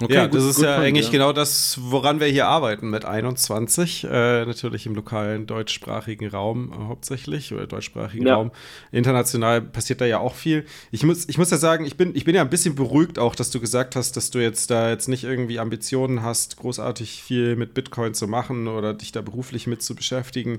Okay, 0.00 0.12
ja, 0.12 0.26
gut, 0.26 0.34
das 0.34 0.44
ist 0.44 0.60
ja 0.60 0.72
Punkt, 0.72 0.88
eigentlich 0.88 1.06
ja. 1.06 1.12
genau 1.12 1.32
das, 1.32 1.78
woran 1.80 2.18
wir 2.18 2.26
hier 2.26 2.48
arbeiten 2.48 2.90
mit 2.90 3.04
21. 3.04 4.02
Äh, 4.02 4.44
natürlich 4.44 4.86
im 4.86 4.96
lokalen 4.96 5.46
deutschsprachigen 5.46 6.26
Raum 6.26 6.72
äh, 6.72 6.88
hauptsächlich 6.88 7.54
oder 7.54 7.68
deutschsprachigen 7.68 8.26
ja. 8.26 8.34
Raum. 8.34 8.50
International 8.90 9.60
passiert 9.62 10.00
da 10.00 10.04
ja 10.04 10.18
auch 10.18 10.34
viel. 10.34 10.64
Ich 10.90 11.04
muss, 11.04 11.28
ich 11.28 11.38
muss 11.38 11.52
ja 11.52 11.58
sagen, 11.58 11.84
ich 11.84 11.96
bin, 11.96 12.16
ich 12.16 12.24
bin 12.24 12.34
ja 12.34 12.42
ein 12.42 12.50
bisschen 12.50 12.74
beruhigt 12.74 13.20
auch, 13.20 13.36
dass 13.36 13.52
du 13.52 13.60
gesagt 13.60 13.94
hast, 13.94 14.16
dass 14.16 14.32
du 14.32 14.40
jetzt 14.40 14.68
da 14.72 14.90
jetzt 14.90 15.06
nicht 15.06 15.22
irgendwie 15.22 15.60
Ambitionen 15.60 16.22
hast, 16.22 16.56
großartig 16.56 17.22
viel 17.22 17.54
mit 17.54 17.72
Bitcoin 17.72 18.14
zu 18.14 18.26
machen 18.26 18.66
oder 18.66 18.94
dich 18.94 19.12
da 19.12 19.22
beruflich 19.22 19.68
mit 19.68 19.80
zu 19.80 19.94
beschäftigen. 19.94 20.58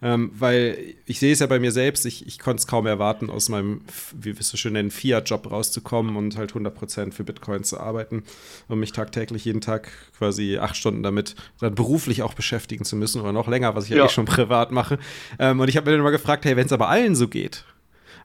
Ähm, 0.00 0.30
weil 0.38 0.94
ich 1.06 1.18
sehe 1.18 1.32
es 1.32 1.40
ja 1.40 1.46
bei 1.46 1.58
mir 1.58 1.72
selbst, 1.72 2.06
ich, 2.06 2.26
ich 2.26 2.38
konnte 2.38 2.60
es 2.60 2.66
kaum 2.66 2.86
erwarten, 2.86 3.30
aus 3.30 3.48
meinem, 3.48 3.80
wie 4.14 4.34
wir 4.34 4.40
es 4.40 4.50
so 4.50 4.56
schön 4.56 4.74
nennen, 4.74 4.90
Fiat-Job 4.90 5.50
rauszukommen 5.50 6.16
und 6.16 6.36
halt 6.36 6.52
100% 6.52 7.12
für 7.12 7.24
Bitcoin 7.24 7.64
zu 7.64 7.80
arbeiten. 7.80 8.22
Und 8.68 8.75
und 8.76 8.80
mich 8.80 8.92
tagtäglich 8.92 9.44
jeden 9.44 9.60
Tag 9.60 9.90
quasi 10.16 10.58
acht 10.58 10.76
Stunden 10.76 11.02
damit 11.02 11.34
dann 11.60 11.74
beruflich 11.74 12.22
auch 12.22 12.34
beschäftigen 12.34 12.84
zu 12.84 12.96
müssen 12.96 13.20
oder 13.20 13.32
noch 13.32 13.48
länger, 13.48 13.74
was 13.74 13.84
ich 13.84 13.90
ja, 13.90 13.98
ja. 13.98 14.04
eh 14.06 14.08
schon 14.08 14.24
privat 14.26 14.70
mache. 14.70 14.98
Ähm, 15.38 15.60
und 15.60 15.68
ich 15.68 15.76
habe 15.76 15.86
mir 15.86 15.92
dann 15.92 16.00
immer 16.00 16.10
gefragt, 16.10 16.44
hey, 16.44 16.56
wenn 16.56 16.66
es 16.66 16.72
aber 16.72 16.88
allen 16.88 17.14
so 17.14 17.28
geht, 17.28 17.64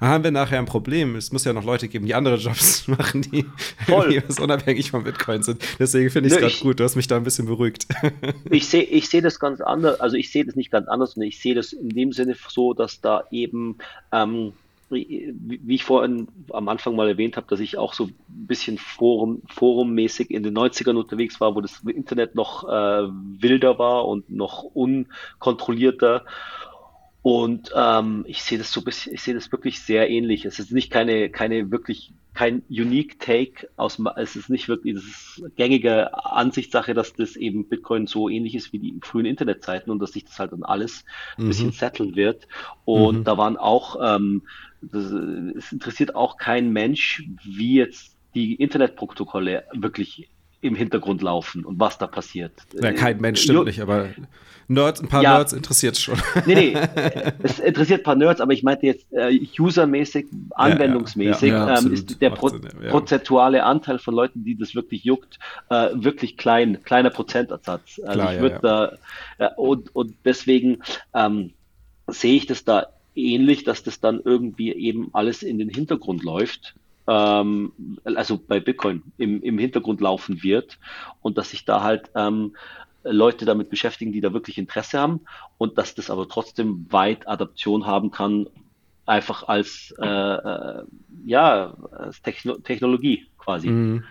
haben 0.02 0.24
wir 0.24 0.32
nachher 0.32 0.58
ein 0.58 0.66
Problem. 0.66 1.16
Es 1.16 1.32
muss 1.32 1.46
ja 1.46 1.54
noch 1.54 1.64
Leute 1.64 1.88
geben, 1.88 2.06
die 2.06 2.16
andere 2.16 2.36
Jobs 2.36 2.88
machen, 2.88 3.22
die 3.22 3.46
Voll. 3.86 4.24
unabhängig 4.40 4.92
von 4.92 5.04
Bitcoin 5.04 5.44
sind. 5.44 5.64
Deswegen 5.80 6.10
finde 6.10 6.28
ich 6.28 6.36
es 6.36 6.40
gerade 6.40 6.56
gut. 6.60 6.80
Du 6.80 6.84
hast 6.84 6.96
mich 6.96 7.08
da 7.08 7.18
ein 7.18 7.24
bisschen 7.24 7.46
beruhigt. 7.46 7.88
Ich 8.50 8.68
sehe 8.68 8.84
ich 8.84 9.08
seh 9.10 9.22
das 9.22 9.40
ganz 9.40 9.62
anders. 9.62 10.00
Also 10.00 10.18
ich 10.18 10.32
sehe 10.32 10.44
das 10.46 10.56
nicht 10.56 10.72
ganz 10.72 10.88
anders, 10.88 11.12
sondern 11.12 11.30
ich 11.30 11.40
sehe 11.40 11.56
das 11.56 11.74
in 11.74 11.90
dem 11.90 12.12
Sinne 12.12 12.36
so, 12.50 12.74
dass 12.74 13.00
da 13.00 13.24
eben 13.32 13.78
ähm, 14.12 14.54
wie 14.92 15.76
ich 15.76 15.84
vorhin 15.84 16.28
am 16.52 16.68
Anfang 16.70 16.96
mal 16.96 17.08
erwähnt 17.08 17.38
habe, 17.38 17.48
dass 17.48 17.60
ich 17.60 17.78
auch 17.78 17.94
so 17.94 18.06
ein 18.06 18.16
bisschen 18.28 18.78
Forum, 18.78 19.42
forummäßig 19.48 20.32
in 20.32 20.44
den 20.44 20.58
90ern 20.58 20.98
unterwegs 20.98 21.40
war, 21.40 21.56
wo 21.56 21.62
das 21.62 21.82
Internet 21.86 22.36
noch 22.36 22.68
äh, 22.68 23.08
wilder 23.08 23.80
war 23.80 24.08
und 24.08 24.30
noch 24.30 24.64
unkontrollierter. 24.64 26.26
Und 27.24 27.72
ähm, 27.76 28.26
ich 28.28 28.42
sehe 28.42 28.58
das 28.58 28.72
so 28.72 28.82
bisschen, 28.82 29.14
ich 29.14 29.22
sehe 29.22 29.36
das 29.36 29.52
wirklich 29.52 29.80
sehr 29.80 30.10
ähnlich. 30.10 30.46
Es 30.46 30.58
ist 30.58 30.72
nicht 30.72 30.92
keine, 30.92 31.30
keine 31.30 31.70
wirklich 31.70 32.14
kein 32.34 32.64
unique 32.70 33.20
Take 33.20 33.70
aus, 33.76 34.02
es 34.16 34.36
ist 34.36 34.50
nicht 34.50 34.70
wirklich, 34.70 34.96
das 34.96 35.04
ist 35.04 35.44
gängige 35.58 36.26
Ansichtssache, 36.26 36.94
dass 36.94 37.14
das 37.14 37.36
eben 37.36 37.68
Bitcoin 37.68 38.08
so 38.08 38.30
ähnlich 38.30 38.56
ist 38.56 38.72
wie 38.72 38.80
die 38.80 39.00
frühen 39.02 39.26
Internetzeiten 39.26 39.92
und 39.92 40.00
dass 40.00 40.14
sich 40.14 40.26
das 40.26 40.40
halt 40.40 40.54
dann 40.54 40.64
alles 40.64 41.04
ein 41.38 41.48
bisschen 41.48 41.68
mhm. 41.68 41.74
setteln 41.74 42.16
wird. 42.16 42.48
Und 42.86 43.20
mhm. 43.20 43.24
da 43.26 43.38
waren 43.38 43.58
auch 43.58 43.98
ähm, 44.02 44.44
es 44.82 45.72
interessiert 45.72 46.16
auch 46.16 46.38
kein 46.38 46.72
Mensch, 46.72 47.24
wie 47.44 47.76
jetzt 47.76 48.16
die 48.34 48.56
Internetprotokolle 48.56 49.64
wirklich 49.74 50.30
im 50.62 50.76
Hintergrund 50.76 51.22
laufen 51.22 51.66
und 51.66 51.80
was 51.80 51.98
da 51.98 52.08
passiert. 52.08 52.54
Ja, 52.80 52.92
kein 52.92 53.20
Mensch 53.20 53.42
stimmt 53.42 53.60
jo 53.60 53.64
nicht, 53.64 53.82
aber 53.82 54.10
Nerds, 54.68 55.02
ein 55.02 55.10
paar 55.10 55.22
ja, 55.22 55.36
Nerds 55.36 55.54
interessiert 55.54 55.96
es 55.96 56.02
schon. 56.02 56.22
Nee, 56.46 56.56
nee, 56.56 56.78
es 57.44 57.60
interessiert 57.60 58.02
ein 58.02 58.04
paar 58.04 58.16
Nerds, 58.16 58.40
aber 58.40 58.54
ich 58.54 58.64
meinte 58.64 58.86
jetzt 58.86 59.06
äh, 59.12 59.40
usermäßig, 59.60 60.28
anwendungsmäßig, 60.52 61.50
ja, 61.50 61.68
ja, 61.68 61.80
ähm, 61.80 61.94
ist 61.94 62.22
der 62.22 62.30
Pro 62.30 62.50
Sinn, 62.50 62.62
prozentuale 62.90 63.64
Anteil 63.64 64.00
von 64.00 64.14
Leuten, 64.14 64.44
die 64.46 64.56
das 64.56 64.76
wirklich 64.76 65.04
juckt, 65.04 65.40
äh, 65.70 65.90
wirklich 65.94 66.38
klein, 66.38 66.82
kleiner 66.84 67.10
Prozentersatz. 67.10 68.00
Also 68.06 68.20
Klar, 68.20 68.36
ich 68.36 68.42
würde 68.42 68.60
da, 68.62 69.46
äh, 69.46 69.50
und, 69.56 69.94
und 69.96 70.16
deswegen 70.24 70.80
ähm, 71.14 71.52
sehe 72.08 72.36
ich 72.36 72.46
das 72.46 72.64
da 72.64 72.88
ähnlich, 73.16 73.64
dass 73.64 73.84
das 73.84 74.00
dann 74.00 74.22
irgendwie 74.24 74.74
eben 74.74 75.10
alles 75.14 75.44
in 75.44 75.58
den 75.58 75.70
Hintergrund 75.70 76.24
läuft. 76.24 76.76
Ähm, 77.08 77.74
also 78.04 78.38
bei 78.38 78.60
Bitcoin 78.60 79.04
im, 79.18 79.42
im 79.42 79.58
Hintergrund 79.58 80.02
laufen 80.02 80.44
wird 80.44 80.78
und 81.22 81.38
dass 81.38 81.50
sich 81.52 81.66
da 81.66 81.82
halt 81.82 82.12
ähm, 82.16 82.56
Leute 83.04 83.46
damit 83.46 83.70
beschäftigen, 83.70 84.12
die 84.12 84.22
da 84.22 84.34
wirklich 84.34 84.58
Interesse 84.58 85.00
haben 85.00 85.22
und 85.58 85.78
dass 85.78 85.96
das 85.96 86.10
aber 86.10 86.28
trotzdem 86.28 86.86
weit 86.92 87.28
Adaption 87.28 87.88
haben 87.88 88.12
kann, 88.12 88.48
einfach 89.06 89.48
als 89.48 89.94
äh, 90.00 90.06
äh, 90.06 90.84
ja 91.26 91.74
als 91.92 92.22
Techno 92.22 92.58
Technologie 92.58 93.28
quasi. 93.38 93.70
Mhm. 93.70 94.04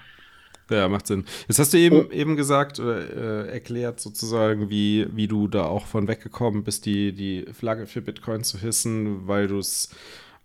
Ja, 0.71 0.89
macht 0.89 1.07
Sinn. 1.07 1.25
Jetzt 1.49 1.59
hast 1.59 1.73
du 1.73 1.79
eben, 1.79 2.07
oh. 2.09 2.13
eben 2.13 2.37
gesagt 2.37 2.79
oder 2.79 3.47
äh, 3.47 3.53
erklärt 3.53 4.01
sozusagen, 4.01 4.71
wie, 4.71 5.07
wie 5.13 5.27
du 5.27 5.49
da 5.49 5.65
auch 5.65 5.87
von 5.87 6.09
weggekommen 6.09 6.63
bist, 6.63 6.87
die, 6.87 7.13
die 7.13 7.47
Flagge 7.53 7.87
für 7.87 8.01
Bitcoin 8.01 8.45
zu 8.45 8.59
hissen, 8.59 9.27
weil 9.27 9.49
du 9.49 9.59
es 9.59 9.91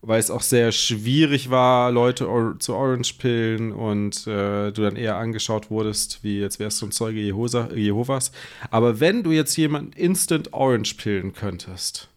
weil 0.08 0.20
es 0.20 0.30
auch 0.30 0.42
sehr 0.42 0.72
schwierig 0.72 1.50
war, 1.50 1.92
Leute 1.92 2.30
or 2.30 2.60
zu 2.60 2.76
Orange-Pillen 2.76 3.72
und 3.72 4.28
äh, 4.28 4.72
du 4.72 4.82
dann 4.84 4.96
eher 4.96 5.18
angeschaut 5.18 5.72
wurdest, 5.72 6.24
wie 6.24 6.40
jetzt 6.40 6.60
wärst 6.60 6.82
du 6.82 6.86
ein 6.86 6.92
Zeuge 6.92 7.20
Jehosa 7.20 7.70
Jehovas. 7.74 8.32
Aber 8.70 9.00
wenn 9.00 9.24
du 9.24 9.32
jetzt 9.32 9.56
jemanden 9.56 9.94
instant 9.94 10.54
Orange-Pillen 10.54 11.34
könntest, 11.34 12.10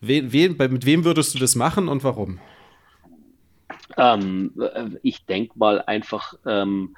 wen, 0.00 0.32
wen, 0.32 0.56
mit 0.56 0.84
wem 0.84 1.04
würdest 1.04 1.34
du 1.34 1.38
das 1.38 1.54
machen 1.54 1.88
und 1.88 2.02
warum? 2.02 2.40
Ähm, 3.96 4.52
äh, 4.60 4.90
ich 5.02 5.24
denke 5.26 5.52
mal 5.56 5.82
einfach, 5.82 6.34
ähm, 6.44 6.96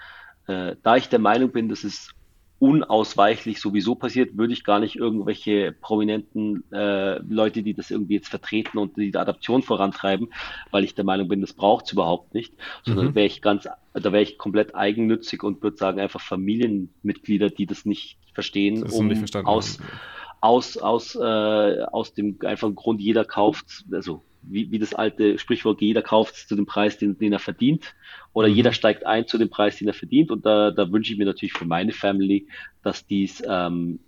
äh, 0.51 0.77
da 0.83 0.97
ich 0.97 1.09
der 1.09 1.19
Meinung 1.19 1.53
bin, 1.53 1.69
dass 1.69 1.85
es 1.85 2.11
unausweichlich 2.59 3.59
sowieso 3.59 3.95
passiert, 3.95 4.37
würde 4.37 4.53
ich 4.53 4.65
gar 4.65 4.81
nicht 4.81 4.97
irgendwelche 4.97 5.73
prominenten 5.73 6.63
äh, 6.73 7.19
Leute, 7.21 7.63
die 7.63 7.73
das 7.73 7.91
irgendwie 7.91 8.17
jetzt 8.17 8.29
vertreten 8.29 8.77
und 8.77 8.99
die 8.99 9.17
Adaption 9.17 9.63
vorantreiben, 9.63 10.29
weil 10.71 10.85
ich 10.85 10.95
der 10.95 11.07
Meinung 11.07 11.29
bin, 11.29 11.41
das 11.41 11.55
braucht 11.55 11.87
es 11.87 11.93
überhaupt 11.93 12.35
nicht, 12.35 12.53
sondern 12.85 13.07
mhm. 13.07 13.15
wäre 13.15 13.27
ich 13.27 13.41
ganz, 13.41 13.67
da 13.95 14.13
wäre 14.13 14.23
ich 14.23 14.37
komplett 14.37 14.75
eigennützig 14.75 15.43
und 15.43 15.63
würde 15.63 15.79
sagen, 15.79 16.01
einfach 16.01 16.21
Familienmitglieder, 16.21 17.49
die 17.49 17.65
das 17.65 17.87
nicht 17.87 18.19
verstehen, 18.35 18.83
das 18.83 18.93
um 18.93 19.07
nicht 19.07 19.35
aus, 19.37 19.79
aus, 20.43 20.77
aus, 20.77 21.15
äh, 21.15 21.83
aus 21.85 22.13
dem 22.13 22.39
einfachen 22.45 22.75
Grund, 22.75 23.01
jeder 23.01 23.25
kauft, 23.25 23.87
also 23.91 24.23
wie, 24.43 24.71
wie 24.71 24.79
das 24.79 24.95
alte 24.95 25.39
Sprichwort, 25.39 25.81
jeder 25.81 26.03
kauft 26.03 26.37
zu 26.37 26.57
dem 26.57 26.67
Preis, 26.67 26.99
den, 26.99 27.19
den 27.19 27.33
er 27.33 27.39
verdient, 27.39 27.95
oder 28.33 28.49
mhm. 28.49 28.55
jeder 28.55 28.73
steigt 28.73 29.07
ein 29.07 29.27
zu 29.27 29.39
dem 29.39 29.51
Preis, 29.51 29.77
den 29.77 29.89
er 29.89 29.95
verdient. 29.95 30.31
Und 30.31 30.47
da, 30.47 30.71
da 30.71 30.91
wünsche 30.91 31.13
ich 31.13 31.19
mir 31.19 31.27
natürlich 31.27 31.53
für 31.53 31.65
meine 31.65 31.93
Family, 31.93 32.47
dass 32.83 33.07
dies 33.07 33.43
ähm, 33.47 33.99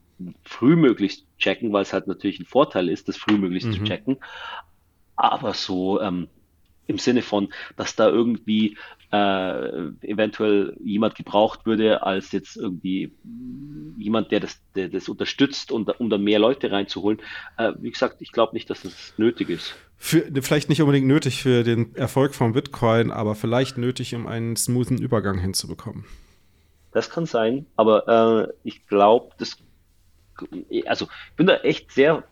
frühmöglichst 0.45 1.27
checken, 1.39 1.73
weil 1.73 1.83
es 1.83 1.93
halt 1.93 2.07
natürlich 2.07 2.41
ein 2.41 2.47
Vorteil 2.47 2.89
ist, 2.89 3.09
das 3.09 3.17
frühmöglichst 3.17 3.69
mhm. 3.69 3.73
zu 3.73 3.85
checken. 3.85 4.17
Aber 5.17 5.55
so 5.55 6.01
ähm, 6.01 6.29
im 6.87 6.99
Sinne 6.99 7.23
von, 7.23 7.53
dass 7.77 7.97
da 7.97 8.09
irgendwie 8.09 8.77
äh, 9.13 9.91
eventuell 10.01 10.75
jemand 10.83 11.15
gebraucht 11.15 11.67
würde 11.67 12.03
als 12.03 12.33
jetzt 12.33 12.57
irgendwie 12.57 13.13
jemand, 13.99 14.33
der 14.33 14.41
das, 14.41 14.59
der 14.75 14.89
das 14.89 15.09
unterstützt, 15.09 15.71
und, 15.71 16.01
um 16.01 16.09
da 16.09 16.17
mehr 16.17 16.39
Leute 16.39 16.73
reinzuholen. 16.73 17.21
Äh, 17.59 17.73
wie 17.79 17.91
gesagt, 17.91 18.23
ich 18.23 18.33
glaube 18.33 18.55
nicht, 18.55 18.71
dass 18.71 18.83
das 18.83 19.13
nötig 19.19 19.51
ist. 19.51 19.75
Für, 19.99 20.25
vielleicht 20.41 20.71
nicht 20.71 20.81
unbedingt 20.81 21.07
nötig 21.07 21.43
für 21.43 21.63
den 21.63 21.95
Erfolg 21.95 22.35
von 22.35 22.55
Bitcoin, 22.55 23.11
aber 23.11 23.35
vielleicht 23.35 23.77
nötig, 23.77 24.15
um 24.15 24.27
einen 24.27 24.57
smoothen 24.57 24.99
Übergang 24.99 25.39
hinzubekommen. 25.39 26.07
Das 26.93 27.11
kann 27.11 27.27
sein, 27.27 27.67
aber 27.77 28.49
äh, 28.49 28.53
ich 28.65 28.87
glaube, 28.87 29.35
das, 29.39 29.59
also 30.87 31.07
ich 31.31 31.37
bin 31.37 31.47
da 31.47 31.57
echt 31.59 31.93
sehr 31.93 32.25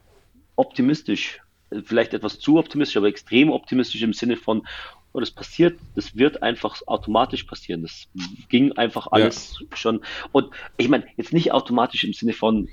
optimistisch, 0.57 1.41
vielleicht 1.85 2.15
etwas 2.15 2.39
zu 2.39 2.59
optimistisch, 2.59 2.97
aber 2.97 3.09
extrem 3.09 3.51
optimistisch 3.51 4.03
im 4.03 4.13
Sinne 4.15 4.37
von, 4.37 4.67
und 5.13 5.23
es 5.23 5.31
passiert, 5.31 5.79
das 5.97 6.17
wird 6.17 6.43
einfach 6.43 6.81
automatisch 6.87 7.45
passieren. 7.45 7.83
Das 7.83 8.07
ging 8.49 8.73
einfach 8.73 9.09
alles 9.11 9.57
ja. 9.61 9.77
schon. 9.77 10.03
Und 10.33 10.51
ich 10.77 10.89
meine, 10.89 11.05
jetzt 11.17 11.33
nicht 11.33 11.53
automatisch 11.53 12.05
im 12.05 12.13
Sinne 12.13 12.33
von, 12.33 12.69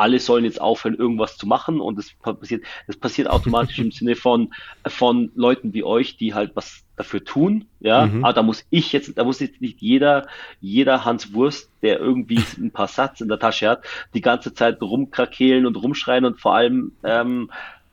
alle 0.00 0.18
sollen 0.18 0.44
jetzt 0.44 0.60
aufhören, 0.60 0.94
irgendwas 0.94 1.36
zu 1.36 1.46
machen 1.46 1.80
und 1.80 1.98
das 1.98 2.12
passiert, 2.22 2.64
das 2.86 2.96
passiert 2.96 3.28
automatisch 3.28 3.78
im 3.80 3.92
Sinne 3.92 4.16
von, 4.16 4.52
von 4.86 5.30
Leuten 5.34 5.74
wie 5.74 5.84
euch, 5.84 6.16
die 6.16 6.32
halt 6.34 6.52
was 6.54 6.84
dafür 6.96 7.24
tun, 7.24 7.66
ja, 7.80 8.06
mhm. 8.06 8.24
aber 8.24 8.34
da 8.34 8.42
muss 8.42 8.64
ich 8.70 8.92
jetzt, 8.92 9.16
da 9.16 9.24
muss 9.24 9.40
jetzt 9.40 9.60
nicht 9.60 9.80
jeder, 9.80 10.26
jeder 10.60 11.04
Hans 11.04 11.32
Wurst, 11.32 11.70
der 11.82 11.98
irgendwie 11.98 12.42
ein 12.58 12.70
paar 12.70 12.88
Satz 12.88 13.20
in 13.20 13.28
der 13.28 13.38
Tasche 13.38 13.68
hat, 13.68 13.84
die 14.14 14.20
ganze 14.20 14.54
Zeit 14.54 14.80
rumkrakehlen 14.80 15.66
und 15.66 15.76
rumschreien 15.76 16.24
und 16.24 16.40
vor 16.40 16.54
allem 16.54 16.92
ähm, 17.04 17.50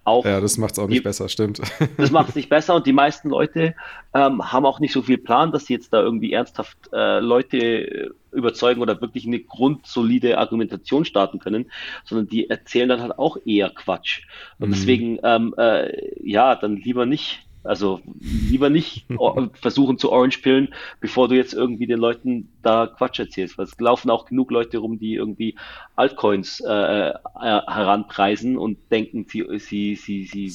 auch. 0.08 0.26
Ja, 0.26 0.40
das 0.40 0.58
macht 0.58 0.74
es 0.74 0.80
auch 0.80 0.88
nicht 0.88 1.00
die, 1.00 1.04
besser, 1.04 1.30
stimmt. 1.30 1.62
Das 1.98 2.12
macht 2.12 2.30
es 2.30 2.36
nicht 2.36 2.50
besser 2.50 2.76
und 2.76 2.86
die 2.88 2.94
meisten 2.94 3.30
Leute 3.30 3.76
ähm, 4.14 4.52
haben 4.52 4.66
auch 4.66 4.80
nicht 4.80 4.94
so 4.94 5.02
viel 5.02 5.18
Plan, 5.18 5.52
dass 5.52 5.66
sie 5.66 5.74
jetzt 5.74 5.94
da 5.94 6.02
irgendwie 6.02 6.34
ernsthaft 6.34 6.78
äh, 6.94 7.20
Leute 7.20 8.14
überzeugen 8.32 8.82
oder 8.82 9.02
wirklich 9.02 9.26
eine 9.26 9.40
grundsolide 9.40 10.38
Argumentation 10.38 11.06
starten 11.06 11.40
können, 11.40 11.72
sondern 12.06 12.28
die 12.28 12.50
erzählen 12.50 12.90
dann 12.90 13.02
halt 13.02 13.18
auch 13.18 13.38
eher 13.46 13.70
Quatsch. 13.70 14.24
Und 14.60 14.70
mhm. 14.70 14.74
deswegen, 14.74 15.20
ähm, 15.24 15.54
äh, 15.58 15.92
ja, 16.22 16.56
dann 16.56 16.78
lieber 16.78 17.06
nicht 17.06 17.47
also 17.68 18.02
lieber 18.20 18.70
nicht 18.70 19.06
versuchen 19.54 19.98
zu 19.98 20.12
Orange 20.12 20.40
pillen, 20.40 20.70
bevor 21.00 21.28
du 21.28 21.36
jetzt 21.36 21.54
irgendwie 21.54 21.88
den 21.88 22.00
Leuten 22.00 22.50
da 22.62 22.88
Quatsch 22.88 23.20
erzählst. 23.20 23.58
Weil 23.58 23.66
es 23.66 23.80
laufen 23.80 24.10
auch 24.10 24.26
genug 24.26 24.52
Leute 24.52 24.78
rum, 24.78 25.00
die 25.00 25.16
irgendwie 25.16 25.56
Altcoins 25.96 26.62
äh, 26.62 27.10
äh, 27.10 27.14
heranpreisen 27.36 28.58
und 28.58 28.78
denken, 28.92 29.26
sie, 29.30 29.46
sie, 29.60 29.96
sie, 29.96 30.26
sie 30.26 30.52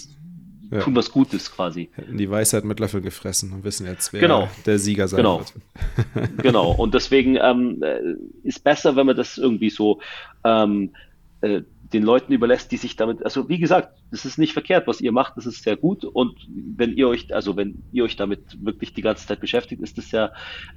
ja. 0.72 0.80
tun 0.80 0.96
was 0.96 1.10
Gutes 1.10 1.52
quasi. 1.52 1.90
Hätten 1.94 2.16
die 2.16 2.30
Weisheit 2.30 2.64
mit 2.64 2.80
Löffeln 2.80 3.02
gefressen 3.02 3.52
und 3.52 3.64
wissen 3.64 3.86
jetzt, 3.86 4.12
wer 4.12 4.20
genau. 4.20 4.48
der 4.64 4.78
Sieger 4.78 5.06
sein 5.06 5.18
genau. 5.18 5.40
wird. 5.40 6.38
genau. 6.42 6.72
Und 6.72 6.94
deswegen 6.94 7.36
ähm, 7.36 7.82
äh, 7.82 8.00
ist 8.42 8.64
besser, 8.64 8.96
wenn 8.96 9.06
man 9.06 9.16
das 9.16 9.36
irgendwie 9.38 9.70
so 9.70 10.00
ähm, 10.44 10.94
äh, 11.42 11.62
den 11.93 12.03
Leuten 12.03 12.32
überlässt, 12.32 12.72
die 12.72 12.76
sich 12.76 12.97
damit, 12.97 13.24
also 13.24 13.49
wie 13.49 13.59
gesagt, 13.59 13.97
das 14.11 14.24
ist 14.24 14.38
nicht 14.38 14.53
verkehrt, 14.53 14.86
was 14.86 15.01
ihr 15.01 15.12
macht, 15.12 15.36
das 15.36 15.47
ist 15.47 15.62
sehr 15.62 15.76
gut 15.76 16.05
und 16.05 16.36
wenn 16.49 16.97
ihr 16.97 17.09
euch, 17.09 17.34
also 17.34 17.57
wenn 17.57 17.82
ihr 17.93 18.05
euch 18.05 18.16
damit 18.16 18.40
wirklich 18.64 18.95
die 18.95 19.03
ganze 19.03 19.26
Zeit 19.26 19.40
beschäftigt, 19.40 19.82
ist 19.82 19.99
das 19.99 20.11
ja 20.11 20.32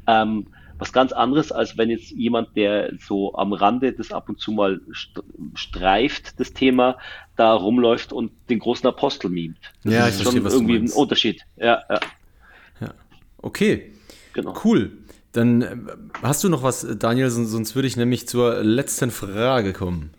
ähm, 0.07 0.47
was 0.77 0.91
ganz 0.91 1.11
anderes, 1.13 1.51
als 1.51 1.77
wenn 1.77 1.89
jetzt 1.89 2.11
jemand, 2.11 2.55
der 2.55 2.91
so 2.99 3.33
am 3.35 3.53
Rande 3.53 3.93
das 3.93 4.11
ab 4.11 4.27
und 4.29 4.39
zu 4.39 4.51
mal 4.51 4.81
streift, 5.53 6.39
das 6.39 6.53
Thema, 6.53 6.97
da 7.37 7.53
rumläuft 7.53 8.11
und 8.11 8.31
den 8.49 8.59
großen 8.59 8.87
Apostel 8.87 9.29
mimt. 9.29 9.57
Das 9.83 9.93
ja, 9.93 10.07
ist 10.07 10.17
ich 10.19 10.23
schon 10.23 10.41
verstehe, 10.41 10.59
irgendwie 10.59 10.77
ein 10.77 10.91
Unterschied. 10.91 11.45
Ja, 11.55 11.81
ja. 11.89 11.99
ja. 12.81 12.93
Okay. 13.41 13.93
Genau. 14.33 14.53
Cool. 14.63 14.91
Dann 15.31 15.61
äh, 15.61 15.75
hast 16.21 16.43
du 16.43 16.49
noch 16.49 16.63
was, 16.63 16.85
Daniel, 16.99 17.29
sonst 17.29 17.75
würde 17.75 17.87
ich 17.87 17.95
nämlich 17.95 18.27
zur 18.27 18.61
letzten 18.63 19.11
Frage 19.11 19.71
kommen. 19.71 20.11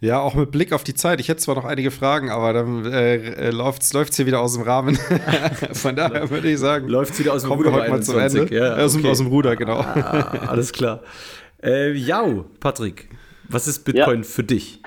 Ja, 0.00 0.20
auch 0.20 0.34
mit 0.34 0.52
Blick 0.52 0.72
auf 0.72 0.84
die 0.84 0.94
Zeit. 0.94 1.18
Ich 1.18 1.28
hätte 1.28 1.40
zwar 1.40 1.56
noch 1.56 1.64
einige 1.64 1.90
Fragen, 1.90 2.30
aber 2.30 2.52
dann 2.52 2.84
äh, 2.84 3.50
läuft 3.50 3.82
es 3.82 4.16
hier 4.16 4.26
wieder 4.26 4.40
aus 4.40 4.54
dem 4.54 4.62
Rahmen. 4.62 4.96
Von 5.72 5.96
daher 5.96 6.30
würde 6.30 6.50
ich 6.50 6.58
sagen, 6.58 6.86
läuft 6.86 7.14
es 7.14 7.18
wieder 7.18 7.34
aus 7.34 7.42
dem 7.42 7.50
Ruder 7.50 7.72
heute 7.72 7.90
mal 7.90 8.02
zum 8.02 8.18
Ende. 8.18 8.46
Ja, 8.54 8.72
okay. 8.72 8.82
aus, 8.82 8.92
dem, 8.92 9.06
aus, 9.06 9.18
dem, 9.18 9.26
Ruder, 9.26 9.56
genau. 9.56 9.80
Ah, 9.80 10.46
alles 10.46 10.72
klar. 10.72 11.02
Äh, 11.60 11.94
ja, 11.94 12.24
Patrick, 12.60 13.08
was 13.48 13.66
ist 13.66 13.84
Bitcoin 13.84 14.22
ja. 14.22 14.28
für 14.28 14.44
dich? 14.44 14.80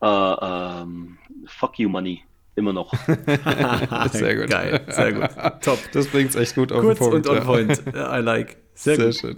Uh, 0.00 0.82
um, 0.82 1.18
fuck 1.46 1.78
you 1.78 1.90
money. 1.90 2.22
Immer 2.54 2.72
noch. 2.72 2.92
sehr 4.12 4.36
gut. 4.36 4.50
Geil, 4.50 4.80
sehr 4.88 5.12
gut. 5.12 5.28
Top. 5.60 5.78
Das 5.92 6.06
bringt 6.08 6.30
es 6.30 6.36
echt 6.36 6.54
gut 6.54 6.72
auf 6.72 6.80
Kurz 6.80 6.98
den 6.98 7.10
Punkt. 7.10 7.28
und 7.28 7.38
on 7.38 7.44
point. 7.44 7.82
I 7.86 8.20
like. 8.20 8.56
Sehr, 8.74 8.96
sehr 8.96 9.12
schön. 9.12 9.36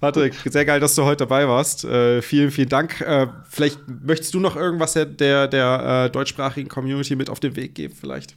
Patrick, 0.00 0.34
sehr 0.34 0.64
geil, 0.64 0.80
dass 0.80 0.94
du 0.94 1.04
heute 1.04 1.18
dabei 1.18 1.48
warst. 1.48 1.84
Äh, 1.84 2.22
vielen, 2.22 2.50
vielen 2.50 2.68
Dank. 2.68 3.00
Äh, 3.00 3.28
vielleicht 3.48 3.80
möchtest 4.04 4.34
du 4.34 4.40
noch 4.40 4.56
irgendwas 4.56 4.92
der, 4.92 5.06
der, 5.06 6.06
äh, 6.06 6.10
deutschsprachigen 6.10 6.68
Community 6.68 7.16
mit 7.16 7.30
auf 7.30 7.40
den 7.40 7.56
Weg 7.56 7.74
geben, 7.74 7.94
vielleicht? 7.98 8.36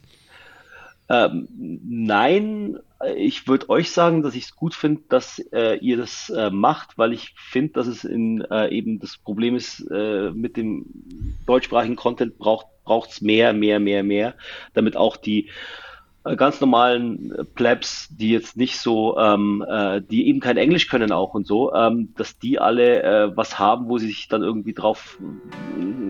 Ähm, 1.08 1.48
nein, 1.58 2.78
ich 3.16 3.48
würde 3.48 3.68
euch 3.68 3.90
sagen, 3.90 4.22
dass 4.22 4.34
ich 4.34 4.44
es 4.44 4.56
gut 4.56 4.74
finde, 4.74 5.02
dass 5.08 5.38
äh, 5.52 5.76
ihr 5.78 5.96
das 5.96 6.30
äh, 6.30 6.50
macht, 6.50 6.98
weil 6.98 7.12
ich 7.12 7.34
finde, 7.36 7.72
dass 7.72 7.88
es 7.88 8.04
in 8.04 8.42
äh, 8.42 8.68
eben 8.68 9.00
das 9.00 9.16
Problem 9.16 9.56
ist, 9.56 9.80
mit 9.90 10.56
dem 10.56 10.86
deutschsprachigen 11.46 11.96
Content 11.96 12.38
braucht 12.38 13.10
es 13.10 13.20
mehr, 13.20 13.52
mehr, 13.52 13.80
mehr, 13.80 14.02
mehr, 14.02 14.34
damit 14.74 14.96
auch 14.96 15.16
die 15.16 15.48
ganz 16.24 16.60
normalen 16.60 17.32
Plebs, 17.54 18.08
die 18.10 18.30
jetzt 18.30 18.56
nicht 18.56 18.78
so, 18.78 19.16
ähm, 19.18 19.64
äh, 19.66 20.02
die 20.02 20.28
eben 20.28 20.40
kein 20.40 20.56
Englisch 20.56 20.88
können 20.88 21.12
auch 21.12 21.34
und 21.34 21.46
so, 21.46 21.72
ähm, 21.74 22.12
dass 22.16 22.38
die 22.38 22.58
alle 22.58 23.02
äh, 23.02 23.36
was 23.36 23.58
haben, 23.58 23.88
wo 23.88 23.98
sie 23.98 24.08
sich 24.08 24.28
dann 24.28 24.42
irgendwie 24.42 24.74
drauf 24.74 25.18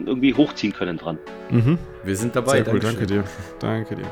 irgendwie 0.04 0.34
hochziehen 0.34 0.72
können 0.72 0.98
dran. 0.98 1.18
Mhm. 1.50 1.78
Wir 2.04 2.16
sind 2.16 2.34
dabei. 2.34 2.62
Sehr 2.62 2.72
cool, 2.72 2.80
danke 2.80 3.06
dir. 3.06 3.24
Danke 3.60 3.96
dir. 3.96 4.06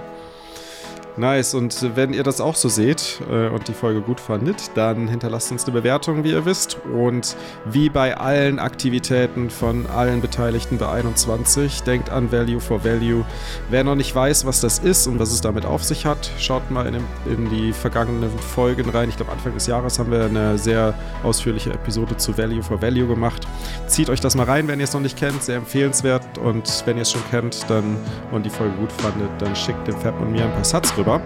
Nice. 1.19 1.55
Und 1.55 1.97
wenn 1.97 2.13
ihr 2.13 2.23
das 2.23 2.41
auch 2.41 2.55
so 2.55 2.69
seht 2.69 3.21
äh, 3.29 3.49
und 3.49 3.67
die 3.67 3.73
Folge 3.73 4.01
gut 4.01 4.21
fandet, 4.21 4.71
dann 4.77 5.09
hinterlasst 5.09 5.51
uns 5.51 5.65
eine 5.65 5.73
Bewertung, 5.73 6.23
wie 6.23 6.31
ihr 6.31 6.45
wisst. 6.45 6.79
Und 6.95 7.37
wie 7.65 7.89
bei 7.89 8.17
allen 8.17 8.61
Aktivitäten 8.61 9.51
von 9.51 9.87
allen 9.89 10.21
Beteiligten 10.21 10.79
bei 10.79 10.89
21, 10.89 11.83
denkt 11.83 12.11
an 12.11 12.31
Value 12.31 12.61
for 12.61 12.85
Value. 12.85 13.25
Wer 13.69 13.83
noch 13.83 13.97
nicht 13.97 14.15
weiß, 14.15 14.47
was 14.47 14.61
das 14.61 14.79
ist 14.79 15.09
und 15.09 15.19
was 15.19 15.33
es 15.33 15.41
damit 15.41 15.67
auf 15.67 15.83
sich 15.83 16.07
hat, 16.07 16.31
schaut 16.39 16.71
mal 16.71 16.87
in, 16.87 16.95
dem, 16.95 17.05
in 17.27 17.51
die 17.51 17.73
vergangenen 17.73 18.31
Folgen 18.39 18.89
rein. 18.91 19.09
Ich 19.09 19.17
glaube, 19.17 19.33
Anfang 19.33 19.55
des 19.55 19.67
Jahres 19.67 19.99
haben 19.99 20.13
wir 20.13 20.25
eine 20.25 20.57
sehr 20.57 20.95
ausführliche 21.25 21.73
Episode 21.73 22.17
zu 22.17 22.39
Value 22.39 22.63
for 22.63 22.81
Value 22.81 23.09
gemacht. 23.09 23.47
Zieht 23.89 24.09
euch 24.09 24.21
das 24.21 24.37
mal 24.37 24.45
rein, 24.45 24.69
wenn 24.69 24.79
ihr 24.79 24.85
es 24.85 24.93
noch 24.93 25.01
nicht 25.01 25.17
kennt. 25.17 25.43
Sehr 25.43 25.57
empfehlenswert. 25.57 26.39
Und 26.39 26.85
wenn 26.87 26.97
ihr 26.97 27.03
es 27.03 27.11
schon 27.11 27.23
kennt 27.33 27.69
dann 27.69 27.97
und 28.31 28.47
die 28.47 28.51
Folge 28.51 28.77
gut 28.77 28.93
fandet, 28.93 29.31
dann 29.41 29.57
schickt 29.57 29.89
dem 29.89 29.97
Fab 29.97 30.21
und 30.21 30.31
mir 30.31 30.45
ein 30.45 30.53
paar 30.53 30.65
Satz 30.65 30.97
rüber 30.97 31.08
rüber. 31.09 31.21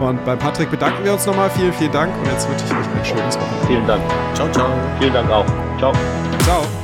Und 0.00 0.24
beim 0.24 0.38
Patrick 0.38 0.70
bedanken 0.70 1.04
wir 1.04 1.12
uns 1.12 1.26
nochmal. 1.26 1.50
Vielen, 1.50 1.72
vielen 1.72 1.92
Dank. 1.92 2.12
Und 2.18 2.26
jetzt 2.26 2.48
wünsche 2.48 2.64
ich 2.64 2.70
euch 2.72 2.78
ein 2.78 3.04
schönes 3.04 3.36
Wochenende. 3.36 3.66
Vielen 3.66 3.86
Dank. 3.86 4.02
Ciao, 4.34 4.50
ciao. 4.52 4.68
Vielen 4.98 5.12
Dank 5.12 5.30
auch. 5.30 5.46
Ciao. 5.78 5.92
Ciao. 6.44 6.75